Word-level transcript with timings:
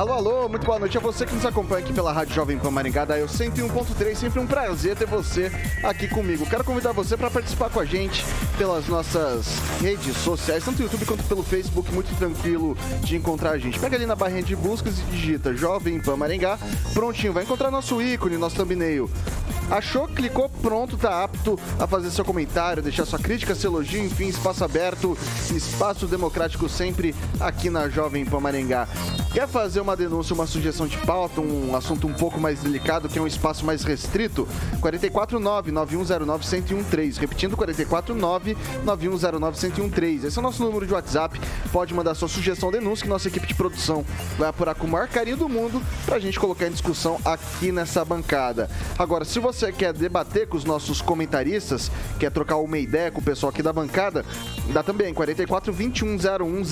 Alô, 0.00 0.14
alô, 0.14 0.48
muito 0.48 0.64
boa 0.64 0.78
noite 0.78 0.96
a 0.96 1.00
você 1.00 1.26
que 1.26 1.34
nos 1.34 1.44
acompanha 1.44 1.84
aqui 1.84 1.92
pela 1.92 2.10
Rádio 2.10 2.34
Jovem 2.34 2.58
Pan 2.58 2.70
Maringá, 2.70 3.04
da 3.04 3.18
Eu 3.18 3.26
101.3. 3.26 4.14
Sempre 4.14 4.40
um 4.40 4.46
prazer 4.46 4.96
ter 4.96 5.04
você 5.06 5.52
aqui 5.84 6.08
comigo. 6.08 6.46
Quero 6.48 6.64
convidar 6.64 6.92
você 6.92 7.18
para 7.18 7.30
participar 7.30 7.68
com 7.68 7.78
a 7.78 7.84
gente 7.84 8.24
pelas 8.56 8.88
nossas 8.88 9.46
redes 9.78 10.16
sociais, 10.16 10.64
tanto 10.64 10.78
no 10.78 10.84
YouTube 10.84 11.04
quanto 11.04 11.22
pelo 11.24 11.42
Facebook, 11.42 11.92
muito 11.92 12.16
tranquilo 12.16 12.74
de 13.02 13.14
encontrar 13.14 13.50
a 13.50 13.58
gente. 13.58 13.78
Pega 13.78 13.94
ali 13.94 14.06
na 14.06 14.16
barrinha 14.16 14.42
de 14.42 14.56
buscas 14.56 14.98
e 14.98 15.02
digita 15.02 15.54
Jovem 15.54 16.00
Pan 16.00 16.16
Maringá, 16.16 16.58
prontinho, 16.94 17.34
vai 17.34 17.44
encontrar 17.44 17.70
nosso 17.70 18.00
ícone, 18.00 18.38
nosso 18.38 18.56
thumbnail. 18.56 19.10
Achou, 19.70 20.08
clicou, 20.08 20.49
pronto, 20.60 20.96
tá 20.96 21.22
apto 21.22 21.56
a 21.78 21.86
fazer 21.86 22.10
seu 22.10 22.24
comentário, 22.24 22.82
deixar 22.82 23.06
sua 23.06 23.18
crítica, 23.18 23.54
seu 23.54 23.70
elogio, 23.70 24.02
enfim, 24.04 24.28
espaço 24.28 24.64
aberto, 24.64 25.16
espaço 25.54 26.06
democrático 26.06 26.66
sempre 26.68 27.14
aqui 27.38 27.70
na 27.70 27.88
Jovem 27.88 28.24
Pan 28.24 28.40
Maringá. 28.40 28.88
Quer 29.32 29.46
fazer 29.46 29.80
uma 29.80 29.96
denúncia, 29.96 30.34
uma 30.34 30.46
sugestão 30.46 30.88
de 30.88 30.98
pauta, 30.98 31.40
um 31.40 31.76
assunto 31.76 32.08
um 32.08 32.12
pouco 32.12 32.40
mais 32.40 32.60
delicado, 32.60 33.08
que 33.08 33.18
é 33.18 33.22
um 33.22 33.26
espaço 33.26 33.64
mais 33.64 33.84
restrito? 33.84 34.46
449-9109-1013. 34.80 37.18
Repetindo, 37.18 37.56
449-9109-1013. 37.56 40.24
Esse 40.24 40.36
é 40.36 40.40
o 40.40 40.42
nosso 40.42 40.64
número 40.64 40.84
de 40.84 40.92
WhatsApp. 40.92 41.40
Pode 41.72 41.94
mandar 41.94 42.16
sua 42.16 42.28
sugestão, 42.28 42.72
denúncia, 42.72 43.04
que 43.04 43.08
nossa 43.08 43.28
equipe 43.28 43.46
de 43.46 43.54
produção 43.54 44.04
vai 44.36 44.48
apurar 44.48 44.74
com 44.74 44.88
o 44.88 44.90
maior 44.90 45.06
carinho 45.06 45.36
do 45.36 45.48
mundo 45.48 45.80
pra 46.04 46.18
gente 46.18 46.40
colocar 46.40 46.66
em 46.66 46.72
discussão 46.72 47.20
aqui 47.24 47.70
nessa 47.70 48.04
bancada. 48.04 48.68
Agora, 48.98 49.24
se 49.24 49.38
você 49.38 49.60
você 49.60 49.72
quer 49.72 49.92
debater 49.92 50.46
com 50.50 50.56
os 50.56 50.64
nossos 50.64 51.00
comentaristas, 51.00 51.90
quer 52.18 52.30
trocar 52.30 52.56
uma 52.56 52.76
ideia 52.76 53.10
com 53.10 53.20
o 53.20 53.24
pessoal 53.24 53.50
aqui 53.50 53.62
da 53.62 53.72
bancada, 53.72 54.24
dá 54.72 54.82
também 54.82 55.14
44 55.14 55.72
21 55.72 56.16
01 56.16 56.64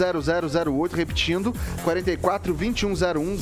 0008, 0.73 0.97
repetindo, 0.97 1.55
44 1.85 2.53
21 2.53 2.93
01 2.93 3.39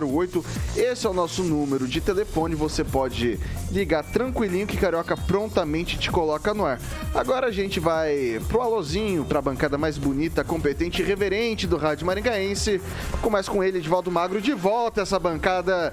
0008. 0.00 0.44
Esse 0.76 1.06
é 1.06 1.10
o 1.10 1.14
nosso 1.14 1.42
número 1.42 1.88
de 1.88 2.00
telefone, 2.00 2.54
você 2.54 2.84
pode 2.84 3.40
ligar 3.72 4.04
tranquilinho 4.04 4.66
que 4.66 4.76
Carioca 4.76 5.16
prontamente 5.16 5.98
te 5.98 6.10
coloca 6.10 6.52
no 6.52 6.64
ar. 6.64 6.78
Agora 7.14 7.46
a 7.46 7.52
gente 7.52 7.80
vai 7.80 8.40
pro 8.46 8.60
alôzinho, 8.60 9.24
pra 9.24 9.40
bancada 9.40 9.78
mais 9.78 9.96
bonita, 9.96 10.44
competente 10.44 11.00
e 11.00 11.04
reverente 11.04 11.66
do 11.66 11.78
Rádio 11.78 12.06
Maringaense. 12.06 12.80
Começa 13.22 13.50
com 13.50 13.64
ele, 13.64 13.78
Edvaldo 13.78 14.10
Magro, 14.10 14.40
de 14.40 14.52
volta 14.52 15.00
essa 15.00 15.18
bancada 15.18 15.92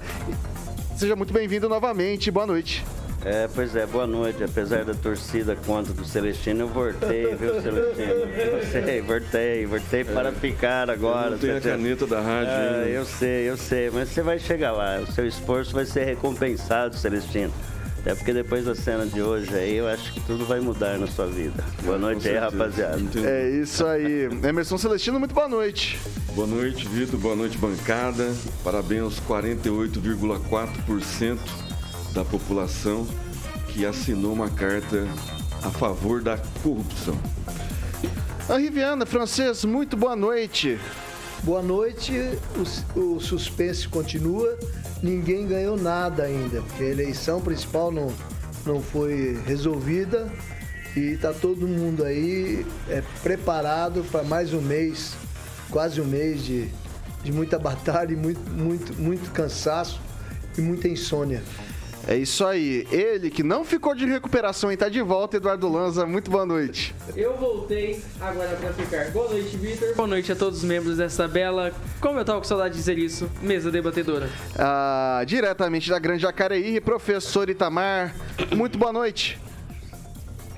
Seja 0.96 1.16
muito 1.16 1.32
bem-vindo 1.32 1.68
novamente. 1.68 2.30
Boa 2.30 2.46
noite. 2.46 2.84
É, 3.24 3.48
pois 3.54 3.74
é, 3.74 3.86
boa 3.86 4.06
noite. 4.06 4.44
Apesar 4.44 4.84
da 4.84 4.92
torcida 4.92 5.56
contra 5.56 5.94
do 5.94 6.04
Celestino, 6.04 6.60
eu 6.60 6.68
voltei, 6.68 7.34
viu, 7.34 7.58
Celestino? 7.62 8.12
Eu 8.12 8.62
sei, 8.70 9.00
voltei, 9.00 9.64
voltei 9.66 10.02
é. 10.02 10.04
para 10.04 10.30
ficar 10.32 10.90
agora. 10.90 11.30
Não 11.30 11.38
tem 11.38 11.52
a 11.52 11.60
caneta 11.60 12.06
da 12.06 12.20
rádio. 12.20 12.52
É, 12.52 12.90
eu 12.90 13.06
sei, 13.06 13.48
eu 13.48 13.56
sei, 13.56 13.88
mas 13.90 14.10
você 14.10 14.22
vai 14.22 14.38
chegar 14.38 14.72
lá. 14.72 15.00
O 15.00 15.10
seu 15.10 15.26
esforço 15.26 15.72
vai 15.72 15.86
ser 15.86 16.04
recompensado, 16.04 16.94
Celestino. 16.96 17.50
Até 18.00 18.14
porque 18.14 18.34
depois 18.34 18.66
da 18.66 18.74
cena 18.74 19.06
de 19.06 19.22
hoje 19.22 19.54
aí, 19.54 19.76
eu 19.76 19.88
acho 19.88 20.12
que 20.12 20.20
tudo 20.20 20.44
vai 20.44 20.60
mudar 20.60 20.98
na 20.98 21.06
sua 21.06 21.26
vida. 21.26 21.64
Boa 21.82 21.96
noite 21.96 22.28
aí, 22.28 22.36
rapaziada. 22.36 23.00
É 23.24 23.48
isso 23.48 23.86
aí. 23.86 24.28
Emerson 24.46 24.76
Celestino, 24.76 25.18
muito 25.18 25.34
boa 25.34 25.48
noite. 25.48 25.98
Boa 26.34 26.46
noite, 26.46 26.86
Vitor. 26.86 27.18
Boa 27.18 27.34
noite, 27.34 27.56
bancada. 27.56 28.30
Parabéns 28.62 29.00
aos 29.00 29.18
48,4% 29.20 31.63
da 32.14 32.24
população 32.24 33.06
que 33.68 33.84
assinou 33.84 34.32
uma 34.32 34.48
carta 34.48 35.06
a 35.62 35.70
favor 35.70 36.22
da 36.22 36.38
corrupção. 36.62 37.18
A 38.48 38.56
Riviana, 38.56 39.04
francês, 39.04 39.64
muito 39.64 39.96
boa 39.96 40.14
noite. 40.14 40.78
Boa 41.42 41.62
noite. 41.62 42.12
O, 42.94 43.00
o 43.00 43.20
suspense 43.20 43.88
continua 43.88 44.56
ninguém 45.04 45.46
ganhou 45.46 45.76
nada 45.76 46.22
ainda, 46.22 46.62
porque 46.62 46.82
a 46.82 46.88
eleição 46.88 47.38
principal 47.38 47.92
não, 47.92 48.10
não 48.64 48.82
foi 48.82 49.38
resolvida 49.46 50.32
e 50.96 51.00
está 51.10 51.30
todo 51.30 51.68
mundo 51.68 52.02
aí 52.04 52.64
é, 52.88 53.02
preparado 53.22 54.02
para 54.10 54.22
mais 54.22 54.54
um 54.54 54.62
mês, 54.62 55.14
quase 55.70 56.00
um 56.00 56.06
mês 56.06 56.42
de, 56.42 56.70
de 57.22 57.30
muita 57.30 57.58
batalha 57.60 58.12
e 58.12 58.16
muito, 58.16 58.40
muito, 58.50 58.94
muito 58.94 59.30
cansaço 59.30 60.00
e 60.56 60.62
muita 60.62 60.88
insônia. 60.88 61.42
É 62.06 62.16
isso 62.16 62.44
aí. 62.44 62.86
Ele 62.90 63.30
que 63.30 63.42
não 63.42 63.64
ficou 63.64 63.94
de 63.94 64.04
recuperação 64.04 64.70
e 64.70 64.76
tá 64.76 64.88
de 64.88 65.00
volta, 65.00 65.38
Eduardo 65.38 65.68
Lanza. 65.68 66.04
Muito 66.04 66.30
boa 66.30 66.44
noite. 66.44 66.94
Eu 67.16 67.36
voltei 67.36 68.02
agora 68.20 68.56
pra 68.56 68.72
ficar. 68.72 69.10
Boa 69.10 69.30
noite, 69.30 69.56
Vitor. 69.56 69.94
Boa 69.94 70.08
noite 70.08 70.30
a 70.30 70.36
todos 70.36 70.58
os 70.58 70.64
membros 70.64 70.98
dessa 70.98 71.26
bela, 71.26 71.72
como 72.00 72.18
eu 72.18 72.24
tava 72.24 72.38
com 72.38 72.44
saudade 72.44 72.74
de 72.74 72.80
dizer 72.80 72.98
isso, 72.98 73.30
mesa 73.40 73.70
debatedora. 73.70 74.28
Ah, 74.56 75.22
diretamente 75.26 75.88
da 75.88 75.98
Grande 75.98 76.22
Jacareí, 76.22 76.80
professor 76.80 77.48
Itamar. 77.48 78.14
Muito 78.54 78.78
boa 78.78 78.92
noite. 78.92 79.40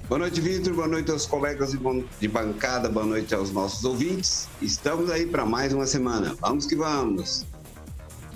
Boa 0.08 0.20
noite, 0.20 0.40
Vitor. 0.40 0.72
Boa 0.72 0.86
noite 0.86 1.10
aos 1.10 1.26
colegas 1.26 1.72
de 2.20 2.28
bancada. 2.28 2.88
Boa 2.88 3.06
noite 3.06 3.34
aos 3.34 3.50
nossos 3.50 3.84
ouvintes. 3.84 4.48
Estamos 4.62 5.10
aí 5.10 5.26
para 5.26 5.44
mais 5.44 5.72
uma 5.72 5.86
semana. 5.86 6.36
Vamos 6.40 6.66
que 6.66 6.76
vamos. 6.76 7.44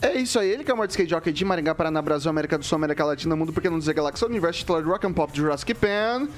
É 0.03 0.15
isso 0.19 0.39
aí, 0.39 0.51
ele 0.51 0.65
que 0.65 0.71
é 0.71 0.75
o 0.75 0.77
maior 0.77 0.89
skate 0.89 1.11
jockey 1.11 1.33
de 1.33 1.45
Maringá, 1.45 1.75
Paraná, 1.75 2.01
Brasil, 2.01 2.31
América 2.31 2.57
do 2.57 2.65
Sul, 2.65 2.77
América 2.77 3.05
Latina, 3.05 3.37
Mundo, 3.37 3.53
porque 3.53 3.69
não 3.69 3.79
dizer 3.79 3.93
Galáxia, 3.93 4.27
Universo, 4.27 4.61
titular 4.61 4.83
de 4.83 4.89
Rock 4.89 5.07
and 5.07 5.13
Pop 5.13 5.33
de 5.33 5.41
Jurassic 5.41 5.75
Pan. 5.75 6.29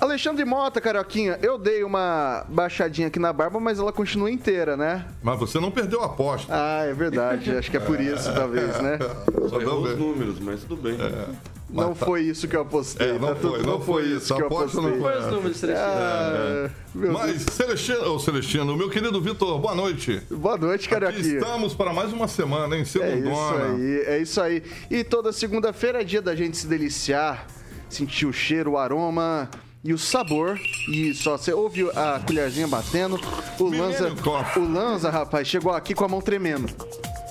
Alexandre 0.00 0.44
Mota, 0.44 0.80
Carioquinha, 0.80 1.38
eu 1.42 1.56
dei 1.56 1.82
uma 1.82 2.44
baixadinha 2.48 3.08
aqui 3.08 3.18
na 3.18 3.32
barba, 3.32 3.58
mas 3.58 3.78
ela 3.78 3.92
continua 3.92 4.30
inteira, 4.30 4.76
né? 4.76 5.06
Mas 5.22 5.38
você 5.38 5.58
não 5.58 5.70
perdeu 5.70 6.02
a 6.02 6.06
aposta. 6.06 6.52
Ah, 6.52 6.84
é 6.84 6.92
verdade. 6.92 7.56
Acho 7.56 7.70
que 7.70 7.76
é 7.78 7.80
por 7.80 7.98
isso, 7.98 8.32
talvez, 8.34 8.78
né? 8.82 8.98
Só 9.48 9.60
errou 9.60 9.82
os 9.84 9.98
números, 9.98 10.38
mas 10.38 10.62
tudo 10.64 10.82
bem. 10.82 10.98
É. 11.00 11.55
Não 11.68 11.94
tá... 11.94 12.06
foi 12.06 12.22
isso 12.22 12.46
que 12.46 12.54
eu 12.54 12.62
apostei. 12.62 13.08
É, 13.08 13.18
não, 13.18 13.28
tá 13.28 13.36
foi, 13.36 13.62
não, 13.62 13.80
foi, 13.80 14.02
isso 14.04 14.34
que 14.34 14.40
eu 14.40 14.46
apostei. 14.46 14.82
Não 14.82 14.98
foi 15.00 15.18
os 15.18 15.26
números, 15.26 15.56
Celestino. 15.56 15.88
Ah, 15.88 16.70
é. 16.70 16.70
Mas, 16.94 17.42
Celestino, 17.42 18.14
oh, 18.14 18.18
Celestino, 18.20 18.76
meu 18.76 18.88
querido 18.88 19.20
Vitor, 19.20 19.58
boa 19.58 19.74
noite. 19.74 20.22
Boa 20.30 20.56
noite, 20.56 20.88
Carioquinha. 20.88 21.38
Estamos 21.38 21.74
para 21.74 21.92
mais 21.92 22.12
uma 22.12 22.28
semana, 22.28 22.76
hein? 22.76 22.84
Segundona. 22.84 23.18
É 23.18 23.18
isso 23.18 23.74
aí, 23.74 24.00
é 24.06 24.18
isso 24.22 24.40
aí. 24.40 24.62
E 24.90 25.02
toda 25.02 25.32
segunda-feira 25.32 26.02
é 26.02 26.04
dia 26.04 26.22
da 26.22 26.36
gente 26.36 26.56
se 26.56 26.68
deliciar, 26.68 27.46
sentir 27.88 28.26
o 28.26 28.32
cheiro, 28.32 28.72
o 28.72 28.78
aroma 28.78 29.50
e 29.82 29.92
o 29.92 29.98
sabor. 29.98 30.58
E 30.88 31.14
só 31.14 31.36
você 31.36 31.52
ouve 31.52 31.90
a 31.90 32.20
colherzinha 32.24 32.68
batendo. 32.68 33.20
O 33.58 33.64
Lanza, 33.64 34.12
o 34.56 34.72
Lanza, 34.72 35.10
rapaz, 35.10 35.48
chegou 35.48 35.72
aqui 35.72 35.94
com 35.94 36.04
a 36.04 36.08
mão 36.08 36.20
tremendo. 36.20 36.68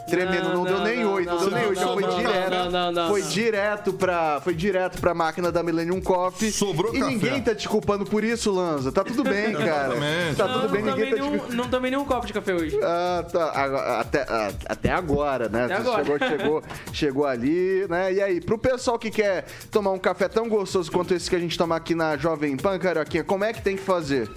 Tremendo, 0.07 0.49
não, 0.49 0.55
não, 0.55 0.63
deu 0.65 0.79
nem 0.81 1.05
oito, 1.05 1.31
não, 1.31 1.39
deu 1.39 1.51
nem 1.51 1.65
oito, 1.67 1.81
foi 1.81 2.03
direto. 2.03 3.07
Foi 3.07 3.21
direto 3.23 3.93
pra. 3.93 4.39
Foi 4.41 4.53
direto 4.53 5.01
pra 5.01 5.13
máquina 5.13 5.51
da 5.51 5.63
Millennium 5.63 5.99
Coffee. 5.99 6.51
Sobrou 6.51 6.93
E 6.95 6.99
café. 6.99 7.11
ninguém 7.11 7.41
tá 7.41 7.55
te 7.55 7.67
culpando 7.67 8.05
por 8.05 8.23
isso, 8.23 8.51
Lanza. 8.51 8.91
Tá 8.91 9.03
tudo 9.03 9.23
bem, 9.23 9.53
cara. 9.57 9.95
Tá 10.37 10.47
tudo 10.47 10.69
bem, 10.69 10.83
ninguém 10.83 11.09
tá 11.09 11.15
nenhum, 11.15 11.39
te 11.39 11.55
Não 11.55 11.67
tomei 11.67 11.89
nenhum 11.91 12.05
copo 12.05 12.27
de 12.27 12.33
café 12.33 12.53
hoje. 12.53 12.77
Ah, 12.83 13.25
tá. 13.31 13.99
Até, 13.99 14.25
até 14.67 14.91
agora, 14.91 15.49
né? 15.49 15.65
Até 15.65 15.75
agora. 15.75 16.03
Chegou, 16.05 16.19
chegou, 16.29 16.63
chegou 16.93 17.25
ali, 17.25 17.87
né? 17.89 18.13
E 18.13 18.21
aí, 18.21 18.41
pro 18.41 18.57
pessoal 18.57 18.99
que 18.99 19.09
quer 19.09 19.45
tomar 19.71 19.91
um 19.91 19.99
café 19.99 20.27
tão 20.27 20.47
gostoso 20.47 20.91
quanto 20.91 21.13
esse 21.13 21.29
que 21.29 21.35
a 21.35 21.39
gente 21.39 21.57
toma 21.57 21.75
aqui 21.75 21.95
na 21.95 22.15
Jovem 22.15 22.55
Pan, 22.57 22.77
Carioquinha, 22.77 23.23
como 23.23 23.43
é 23.43 23.53
que 23.53 23.61
tem 23.61 23.75
que 23.75 23.81
fazer? 23.83 24.29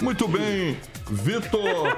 Muito 0.00 0.28
bem, 0.28 0.76
Vitor 1.10 1.96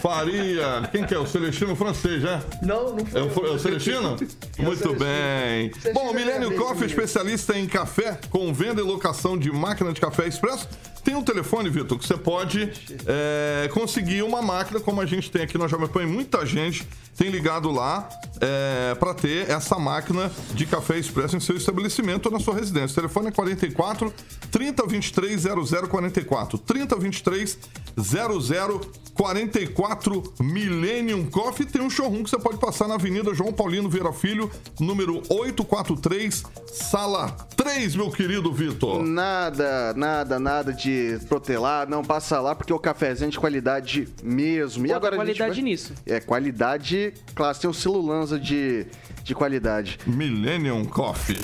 Faria. 0.00 0.88
Quem 0.92 1.04
que 1.04 1.14
é? 1.14 1.18
O 1.18 1.26
Celestino 1.26 1.74
francês, 1.74 2.22
né? 2.22 2.42
Não, 2.62 2.94
não 2.94 3.04
foi. 3.06 3.20
É 3.20 3.24
o, 3.24 3.46
é 3.46 3.50
o 3.50 3.58
Celestino? 3.58 4.16
Muito 4.58 4.94
bem. 4.94 5.70
Bom, 5.92 6.10
o 6.10 6.14
Milênio 6.14 6.56
Coffee, 6.56 6.86
especialista 6.86 7.58
em 7.58 7.66
café, 7.66 8.18
com 8.30 8.52
venda 8.52 8.80
e 8.80 8.84
locação 8.84 9.36
de 9.36 9.50
máquina 9.50 9.92
de 9.92 10.00
café 10.00 10.26
expresso. 10.26 10.68
Tem 11.06 11.14
um 11.14 11.22
telefone, 11.22 11.70
Vitor, 11.70 11.96
que 11.96 12.04
você 12.04 12.16
pode 12.16 12.68
é, 13.06 13.70
conseguir 13.72 14.24
uma 14.24 14.42
máquina, 14.42 14.80
como 14.80 15.00
a 15.00 15.06
gente 15.06 15.30
tem 15.30 15.42
aqui 15.42 15.56
na 15.56 15.68
Jovem 15.68 15.86
Pan, 15.86 16.02
e 16.02 16.06
muita 16.06 16.44
gente 16.44 16.84
tem 17.16 17.30
ligado 17.30 17.70
lá 17.70 18.08
é, 18.40 18.92
para 18.96 19.14
ter 19.14 19.48
essa 19.48 19.78
máquina 19.78 20.32
de 20.52 20.66
café 20.66 20.98
expresso 20.98 21.36
em 21.36 21.40
seu 21.40 21.56
estabelecimento 21.56 22.26
ou 22.26 22.32
na 22.32 22.40
sua 22.40 22.56
residência. 22.56 22.92
O 22.92 22.96
telefone 22.96 23.28
é 23.28 23.30
44 23.30 24.12
3023 24.50 25.44
0044. 25.88 26.58
3023 26.58 27.56
0044 27.96 30.34
Millennium 30.40 31.24
Coffee. 31.26 31.66
Tem 31.66 31.80
um 31.80 31.88
showroom 31.88 32.24
que 32.24 32.30
você 32.30 32.38
pode 32.38 32.58
passar 32.58 32.88
na 32.88 32.94
Avenida 32.94 33.32
João 33.32 33.52
Paulino 33.52 33.88
Vieira 33.88 34.12
Filho, 34.12 34.50
número 34.78 35.22
843, 35.30 36.42
sala 36.66 37.28
3, 37.56 37.96
meu 37.96 38.10
querido 38.10 38.52
Vitor. 38.52 39.02
Nada, 39.02 39.94
nada, 39.94 40.38
nada 40.38 40.72
de 40.72 40.95
protelar. 41.28 41.88
Não, 41.88 42.04
passa 42.04 42.40
lá 42.40 42.54
porque 42.54 42.72
o 42.72 42.78
cafezinho 42.78 43.28
é 43.28 43.30
de 43.30 43.38
qualidade 43.38 44.08
mesmo. 44.22 44.84
E 44.84 44.88
Bota 44.88 44.96
agora 44.98 45.16
a 45.22 45.24
gente 45.26 45.36
qualidade 45.38 45.60
vai- 45.60 45.70
nisso. 45.70 45.92
É, 46.06 46.20
qualidade, 46.20 47.14
claro, 47.34 47.58
tem 47.58 47.68
o 47.70 47.74
selo 47.74 48.04
Lanza 48.04 48.38
de, 48.38 48.86
de 49.22 49.34
qualidade. 49.34 49.98
Millennium 50.06 50.84
Coffee. 50.84 51.38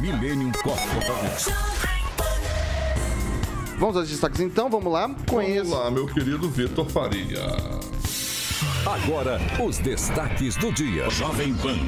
Millennium 0.00 0.52
Coffee. 0.62 1.54
Vamos 3.78 3.96
aos 3.96 4.08
destaques 4.08 4.40
então, 4.40 4.70
vamos 4.70 4.92
lá. 4.92 5.06
Vamos 5.06 5.22
Conheça. 5.26 5.74
lá, 5.74 5.90
meu 5.90 6.06
querido 6.06 6.48
Vitor 6.48 6.88
Faria. 6.88 7.42
Agora, 8.86 9.40
os 9.64 9.78
destaques 9.78 10.56
do 10.56 10.70
dia. 10.70 11.08
Jovem 11.08 11.54
Pan. 11.54 11.78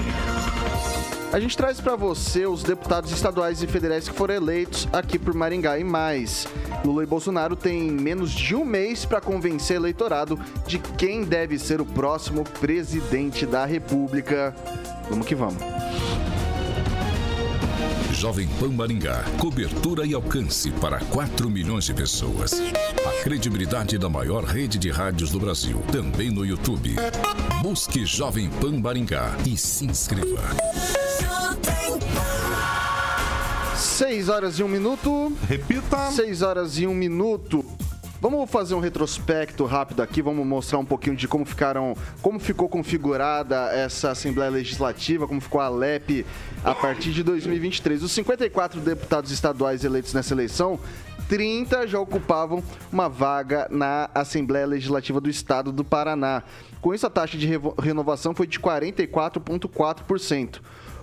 A 1.30 1.38
gente 1.38 1.54
traz 1.54 1.78
para 1.78 1.94
você 1.94 2.46
os 2.46 2.62
deputados 2.62 3.12
estaduais 3.12 3.62
e 3.62 3.66
federais 3.66 4.08
que 4.08 4.14
foram 4.14 4.34
eleitos 4.34 4.88
aqui 4.90 5.18
por 5.18 5.34
Maringá 5.34 5.78
e 5.78 5.84
mais. 5.84 6.48
Lula 6.82 7.02
e 7.02 7.06
Bolsonaro 7.06 7.54
têm 7.54 7.90
menos 7.90 8.30
de 8.30 8.54
um 8.54 8.64
mês 8.64 9.04
para 9.04 9.20
convencer 9.20 9.76
o 9.76 9.80
eleitorado 9.80 10.40
de 10.66 10.78
quem 10.78 11.22
deve 11.22 11.58
ser 11.58 11.82
o 11.82 11.84
próximo 11.84 12.44
presidente 12.60 13.44
da 13.44 13.66
República. 13.66 14.56
Vamos 15.10 15.26
que 15.26 15.34
vamos. 15.34 15.62
Jovem 18.16 18.48
Pan 18.58 18.70
Maringá. 18.70 19.24
Cobertura 19.38 20.06
e 20.06 20.14
alcance 20.14 20.70
para 20.70 20.98
4 21.00 21.50
milhões 21.50 21.84
de 21.84 21.92
pessoas. 21.92 22.54
A 23.04 23.22
credibilidade 23.22 23.98
da 23.98 24.08
maior 24.08 24.42
rede 24.42 24.78
de 24.78 24.90
rádios 24.90 25.30
do 25.30 25.38
Brasil. 25.38 25.82
Também 25.92 26.30
no 26.30 26.42
YouTube. 26.42 26.96
Busque 27.60 28.06
Jovem 28.06 28.48
Pan 28.48 28.80
Maringá 28.80 29.36
e 29.46 29.54
se 29.58 29.84
inscreva. 29.84 30.40
6 33.76 34.30
horas 34.30 34.58
e 34.58 34.62
um 34.62 34.68
minuto. 34.68 35.30
Repita. 35.46 36.10
6 36.10 36.40
horas 36.40 36.78
e 36.78 36.86
um 36.86 36.94
minuto. 36.94 37.65
Vamos 38.28 38.50
fazer 38.50 38.74
um 38.74 38.80
retrospecto 38.80 39.64
rápido 39.66 40.02
aqui, 40.02 40.20
vamos 40.20 40.44
mostrar 40.44 40.80
um 40.80 40.84
pouquinho 40.84 41.14
de 41.14 41.28
como 41.28 41.44
ficaram, 41.44 41.96
como 42.20 42.40
ficou 42.40 42.68
configurada 42.68 43.70
essa 43.72 44.10
Assembleia 44.10 44.50
Legislativa, 44.50 45.28
como 45.28 45.40
ficou 45.40 45.60
a 45.60 45.68
LEP 45.68 46.26
a 46.64 46.74
partir 46.74 47.12
de 47.12 47.22
2023. 47.22 48.02
Os 48.02 48.10
54 48.10 48.80
deputados 48.80 49.30
estaduais 49.30 49.84
eleitos 49.84 50.12
nessa 50.12 50.34
eleição, 50.34 50.76
30 51.28 51.86
já 51.86 52.00
ocupavam 52.00 52.64
uma 52.92 53.08
vaga 53.08 53.68
na 53.70 54.10
Assembleia 54.12 54.66
Legislativa 54.66 55.20
do 55.20 55.30
Estado 55.30 55.70
do 55.70 55.84
Paraná. 55.84 56.42
Com 56.80 56.92
isso, 56.92 57.06
a 57.06 57.10
taxa 57.10 57.38
de 57.38 57.48
renovação 57.78 58.34
foi 58.34 58.48
de 58.48 58.58
44,4%. 58.58 60.60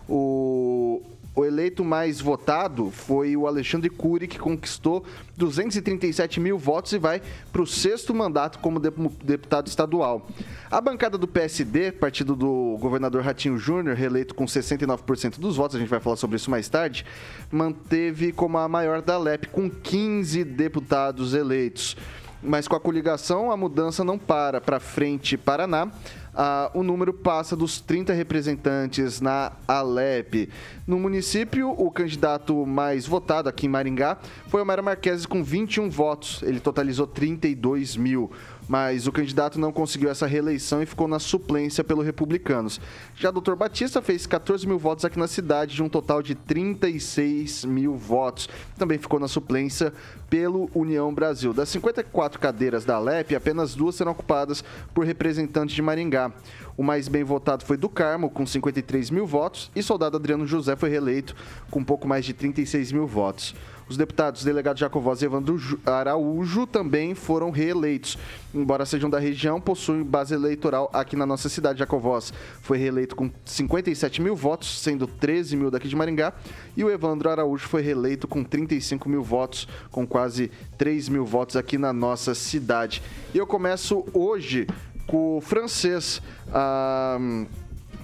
O, 0.09 1.01
o 1.35 1.43
eleito 1.43 1.83
mais 1.83 2.21
votado 2.21 2.91
foi 2.91 3.35
o 3.35 3.47
Alexandre 3.47 3.89
Cury, 3.89 4.27
que 4.27 4.37
conquistou 4.37 5.03
237 5.35 6.39
mil 6.39 6.59
votos 6.59 6.93
e 6.93 6.99
vai 6.99 7.21
para 7.51 7.61
o 7.61 7.65
sexto 7.65 8.13
mandato 8.13 8.59
como 8.59 8.79
de- 8.79 8.91
deputado 9.23 9.65
estadual. 9.67 10.27
A 10.69 10.79
bancada 10.79 11.17
do 11.17 11.27
PSD, 11.27 11.91
partido 11.91 12.35
do 12.35 12.77
governador 12.79 13.23
Ratinho 13.23 13.57
Júnior, 13.57 13.95
reeleito 13.95 14.35
com 14.35 14.45
69% 14.45 15.39
dos 15.39 15.55
votos, 15.57 15.75
a 15.75 15.79
gente 15.79 15.89
vai 15.89 15.99
falar 15.99 16.17
sobre 16.17 16.35
isso 16.35 16.51
mais 16.51 16.69
tarde, 16.69 17.03
manteve 17.51 18.31
como 18.31 18.57
a 18.57 18.67
maior 18.67 19.01
da 19.01 19.17
LEP, 19.17 19.47
com 19.47 19.69
15 19.69 20.43
deputados 20.43 21.33
eleitos. 21.33 21.97
Mas 22.45 22.67
com 22.67 22.75
a 22.75 22.79
coligação, 22.79 23.51
a 23.51 23.55
mudança 23.57 24.03
não 24.03 24.19
para. 24.19 24.59
Para 24.59 24.77
frente, 24.79 25.37
Paraná, 25.37 25.89
ah, 26.35 26.71
o 26.73 26.83
número 26.83 27.13
passa 27.13 27.55
dos 27.55 27.79
30 27.79 28.13
representantes 28.13 29.21
na 29.21 29.51
Alep. 29.67 30.49
No 30.87 30.99
município, 30.99 31.69
o 31.69 31.91
candidato 31.91 32.65
mais 32.65 33.05
votado 33.05 33.47
aqui 33.47 33.67
em 33.67 33.69
Maringá 33.69 34.17
foi 34.47 34.61
o 34.61 34.65
Mário 34.65 34.83
Marques 34.83 35.25
com 35.25 35.43
21 35.43 35.89
votos. 35.89 36.41
Ele 36.43 36.59
totalizou 36.59 37.05
32 37.05 37.95
mil. 37.95 38.31
Mas 38.67 39.07
o 39.07 39.11
candidato 39.11 39.59
não 39.59 39.71
conseguiu 39.71 40.09
essa 40.09 40.25
reeleição 40.25 40.81
e 40.81 40.85
ficou 40.85 41.07
na 41.07 41.19
suplência 41.19 41.83
pelo 41.83 42.01
Republicanos. 42.01 42.79
Já 43.15 43.29
o 43.29 43.41
Dr. 43.41 43.55
Batista 43.55 44.01
fez 44.01 44.25
14 44.25 44.65
mil 44.67 44.79
votos 44.79 45.05
aqui 45.05 45.19
na 45.19 45.27
cidade, 45.27 45.75
de 45.75 45.83
um 45.83 45.89
total 45.89 46.21
de 46.21 46.35
36 46.35 47.65
mil 47.65 47.95
votos. 47.95 48.47
Também 48.77 48.97
ficou 48.97 49.19
na 49.19 49.27
suplência 49.27 49.93
pelo 50.29 50.69
União 50.73 51.13
Brasil. 51.13 51.53
Das 51.53 51.69
54 51.69 52.39
cadeiras 52.39 52.85
da 52.85 52.95
Alep, 52.95 53.35
apenas 53.35 53.75
duas 53.75 53.95
serão 53.95 54.13
ocupadas 54.13 54.63
por 54.93 55.05
representantes 55.05 55.75
de 55.75 55.81
Maringá. 55.81 56.31
O 56.75 56.81
mais 56.81 57.07
bem 57.07 57.23
votado 57.23 57.63
foi 57.63 57.77
do 57.77 57.87
Carmo, 57.87 58.29
com 58.29 58.45
53 58.45 59.11
mil 59.11 59.27
votos, 59.27 59.69
e 59.75 59.83
soldado 59.83 60.17
Adriano 60.17 60.47
José 60.47 60.75
foi 60.75 60.89
reeleito 60.89 61.35
com 61.69 61.79
um 61.79 61.83
pouco 61.83 62.07
mais 62.07 62.25
de 62.25 62.33
36 62.33 62.91
mil 62.91 63.05
votos. 63.05 63.53
Os 63.93 63.97
deputados 63.97 64.43
delegados 64.43 64.79
Jacovós 64.79 65.21
e 65.21 65.25
Evandro 65.25 65.55
Araújo 65.85 66.65
também 66.65 67.13
foram 67.13 67.51
reeleitos. 67.51 68.17
Embora 68.51 68.87
sejam 68.87 69.07
da 69.07 69.19
região, 69.19 69.61
possuem 69.61 70.01
base 70.01 70.33
eleitoral 70.33 70.89
aqui 70.91 71.15
na 71.15 71.27
nossa 71.27 71.47
cidade. 71.47 71.77
Jacovós 71.77 72.33
foi 72.59 72.79
reeleito 72.79 73.15
com 73.15 73.29
57 73.45 74.19
mil 74.19 74.35
votos, 74.35 74.81
sendo 74.81 75.05
13 75.05 75.55
mil 75.55 75.69
daqui 75.69 75.87
de 75.87 75.95
Maringá. 75.95 76.33
E 76.75 76.83
o 76.83 76.89
Evandro 76.89 77.29
Araújo 77.29 77.67
foi 77.67 77.83
reeleito 77.83 78.27
com 78.27 78.43
35 78.43 79.07
mil 79.07 79.21
votos, 79.21 79.67
com 79.91 80.07
quase 80.07 80.49
3 80.75 81.07
mil 81.09 81.23
votos 81.23 81.55
aqui 81.55 81.77
na 81.77 81.93
nossa 81.93 82.33
cidade. 82.33 82.99
E 83.31 83.37
eu 83.37 83.45
começo 83.45 84.03
hoje 84.11 84.65
com 85.05 85.37
o 85.37 85.41
francês. 85.41 86.19
Ah, 86.51 87.19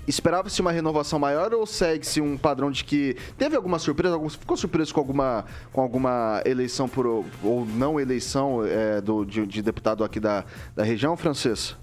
Esperava-se 0.09 0.59
uma 0.59 0.71
renovação 0.71 1.19
maior 1.19 1.53
ou 1.53 1.67
segue-se 1.67 2.19
um 2.19 2.35
padrão 2.35 2.71
de 2.71 2.83
que 2.83 3.15
teve 3.37 3.55
alguma 3.55 3.77
surpresa? 3.77 4.15
Algum- 4.15 4.27
Ficou 4.27 4.57
surpreso 4.57 4.91
com 4.91 4.99
alguma, 4.99 5.45
com 5.71 5.81
alguma 5.81 6.41
eleição 6.47 6.89
por, 6.89 7.05
ou 7.05 7.63
não 7.75 7.99
eleição 7.99 8.65
é, 8.65 8.99
do, 8.99 9.23
de, 9.23 9.45
de 9.45 9.61
deputado 9.61 10.03
aqui 10.03 10.19
da, 10.19 10.43
da 10.75 10.83
região, 10.83 11.15
francês? 11.15 11.77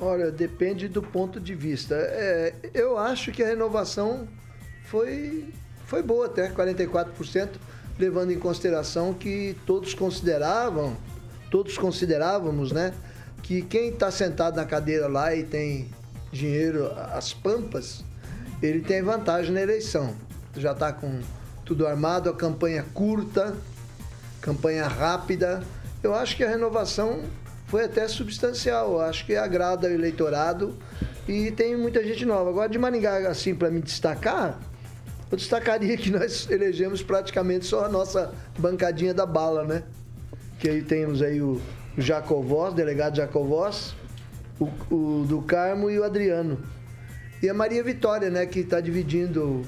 Olha, 0.00 0.30
depende 0.30 0.88
do 0.88 1.02
ponto 1.02 1.38
de 1.38 1.54
vista. 1.54 1.94
É, 1.94 2.54
eu 2.72 2.96
acho 2.96 3.32
que 3.32 3.42
a 3.42 3.46
renovação 3.46 4.26
foi, 4.84 5.52
foi 5.84 6.02
boa 6.02 6.24
até, 6.24 6.48
44%, 6.50 7.50
levando 7.98 8.30
em 8.32 8.38
consideração 8.38 9.12
que 9.12 9.54
todos 9.66 9.92
consideravam, 9.92 10.96
todos 11.50 11.76
considerávamos, 11.76 12.72
né, 12.72 12.94
que 13.42 13.60
quem 13.60 13.90
está 13.90 14.10
sentado 14.10 14.56
na 14.56 14.64
cadeira 14.64 15.06
lá 15.06 15.34
e 15.34 15.42
tem 15.42 15.90
dinheiro 16.32 16.90
às 17.12 17.32
pampas, 17.32 18.04
ele 18.62 18.80
tem 18.80 19.02
vantagem 19.02 19.52
na 19.52 19.62
eleição. 19.62 20.14
Já 20.56 20.72
está 20.72 20.92
com 20.92 21.20
tudo 21.64 21.86
armado, 21.86 22.30
a 22.30 22.34
campanha 22.34 22.84
curta, 22.94 23.54
campanha 24.40 24.86
rápida. 24.86 25.62
Eu 26.02 26.14
acho 26.14 26.36
que 26.36 26.44
a 26.44 26.48
renovação 26.48 27.24
foi 27.66 27.84
até 27.84 28.08
substancial. 28.08 28.92
Eu 28.92 29.00
acho 29.00 29.24
que 29.26 29.36
agrada 29.36 29.86
o 29.88 29.90
eleitorado 29.90 30.74
e 31.28 31.50
tem 31.50 31.76
muita 31.76 32.02
gente 32.02 32.24
nova. 32.24 32.50
Agora, 32.50 32.68
de 32.68 32.78
Maringá, 32.78 33.28
assim, 33.28 33.54
para 33.54 33.70
me 33.70 33.80
destacar, 33.80 34.58
eu 35.30 35.36
destacaria 35.36 35.96
que 35.96 36.10
nós 36.10 36.48
elegemos 36.50 37.02
praticamente 37.02 37.66
só 37.66 37.84
a 37.84 37.88
nossa 37.88 38.32
bancadinha 38.58 39.12
da 39.12 39.26
bala, 39.26 39.62
né? 39.64 39.82
Que 40.58 40.70
aí 40.70 40.82
temos 40.82 41.20
aí 41.20 41.40
o 41.42 41.60
Jacovós, 41.98 42.72
delegado 42.72 43.16
Jacovós, 43.16 43.94
o, 44.58 44.68
o 44.94 45.24
do 45.26 45.42
Carmo 45.42 45.90
e 45.90 45.98
o 45.98 46.04
Adriano. 46.04 46.58
E 47.42 47.48
a 47.48 47.54
Maria 47.54 47.82
Vitória, 47.84 48.30
né, 48.30 48.46
que 48.46 48.60
está 48.60 48.80
dividindo 48.80 49.64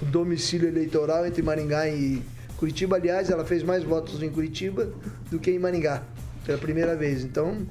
o 0.00 0.04
domicílio 0.04 0.68
eleitoral 0.68 1.26
entre 1.26 1.42
Maringá 1.42 1.88
e 1.88 2.22
Curitiba. 2.56 2.96
Aliás, 2.96 3.30
ela 3.30 3.44
fez 3.44 3.62
mais 3.62 3.82
votos 3.82 4.22
em 4.22 4.30
Curitiba 4.30 4.88
do 5.30 5.38
que 5.38 5.50
em 5.50 5.58
Maringá, 5.58 6.02
pela 6.44 6.58
primeira 6.58 6.94
vez. 6.94 7.24
Então, 7.24 7.66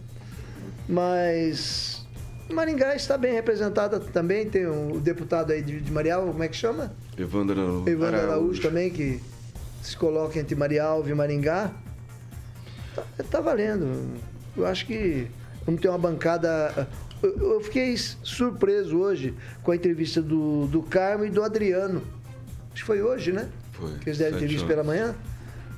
mas 0.87 2.05
Maringá 2.49 2.95
está 2.95 3.17
bem 3.17 3.33
representada 3.33 3.99
também. 3.99 4.49
Tem 4.49 4.65
o 4.65 4.99
deputado 4.99 5.51
aí 5.51 5.61
de, 5.61 5.79
de 5.79 5.91
Marialva, 5.91 6.31
como 6.31 6.43
é 6.43 6.47
que 6.47 6.55
chama? 6.55 6.91
Evandro 7.17 7.61
Araújo. 7.61 7.89
Evandro 7.89 8.15
Araújo 8.15 8.31
Araújo. 8.31 8.61
também, 8.61 8.89
que 8.89 9.21
se 9.81 9.95
coloca 9.95 10.39
entre 10.39 10.55
Marialva 10.55 11.09
e 11.09 11.13
Maringá. 11.13 11.71
Tá, 12.95 13.03
tá 13.29 13.41
valendo. 13.41 14.17
Eu 14.55 14.65
acho 14.65 14.85
que 14.85 15.27
vamos 15.65 15.81
ter 15.81 15.89
uma 15.89 15.97
bancada. 15.97 16.87
Eu, 17.21 17.53
eu 17.53 17.61
fiquei 17.61 17.95
surpreso 17.97 18.97
hoje 18.97 19.33
com 19.61 19.71
a 19.71 19.75
entrevista 19.75 20.21
do, 20.21 20.67
do 20.67 20.81
Carmo 20.83 21.25
e 21.25 21.29
do 21.29 21.43
Adriano. 21.43 22.01
Acho 22.73 22.81
que 22.81 22.83
foi 22.83 23.01
hoje, 23.01 23.31
né? 23.31 23.49
Foi. 23.71 23.97
Que 23.99 24.09
eles 24.09 24.17
deram 24.17 24.35
entrevista 24.35 24.65
horas. 24.65 24.75
pela 24.75 24.83
manhã. 24.83 25.15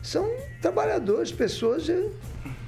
São 0.01 0.29
trabalhadores, 0.61 1.31
pessoas 1.31 1.89
eh, 1.89 2.07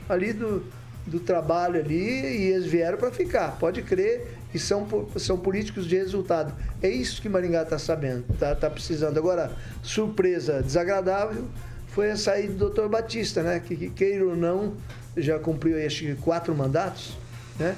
ali 0.10 0.34
do, 0.34 0.64
do 1.06 1.20
trabalho 1.20 1.80
ali 1.80 1.96
e 1.96 2.52
eles 2.52 2.66
vieram 2.66 2.98
para 2.98 3.12
ficar. 3.12 3.58
Pode 3.58 3.82
crer 3.82 4.28
e 4.54 4.60
são, 4.60 4.88
são 5.18 5.38
políticos 5.38 5.86
de 5.86 5.96
resultado. 5.96 6.54
É 6.82 6.90
isso 6.90 7.22
que 7.22 7.30
Maringá 7.30 7.64
está 7.64 7.78
sabendo, 7.78 8.26
está 8.34 8.56
tá 8.56 8.70
precisando. 8.70 9.18
Agora, 9.18 9.52
surpresa 9.84 10.62
desagradável 10.62 11.46
foi 11.88 12.12
a 12.12 12.18
saída 12.18 12.54
do 12.54 12.60
doutor 12.60 12.90
Batista, 12.90 13.42
né? 13.42 13.60
Que, 13.60 13.76
que 13.76 13.90
queira 13.90 14.26
ou 14.26 14.36
não, 14.36 14.74
já 15.18 15.40
cumpriu 15.40 15.84
acho 15.86 16.06
que 16.06 16.16
quatro 16.16 16.56
mandatos, 16.56 17.18
né? 17.60 17.76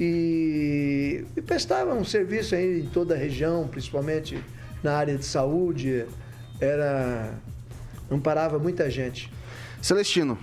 E, 0.00 1.24
e 1.36 1.42
prestava 1.42 1.92
um 1.94 2.04
serviço 2.04 2.54
aí 2.54 2.82
em 2.82 2.86
toda 2.86 3.14
a 3.14 3.18
região, 3.18 3.66
principalmente 3.66 4.38
na 4.82 4.96
área 4.96 5.16
de 5.16 5.24
saúde. 5.24 6.06
Era. 6.60 7.34
Não 8.08 8.20
parava 8.20 8.58
muita 8.58 8.88
gente. 8.88 9.30
Celestino, 9.82 10.38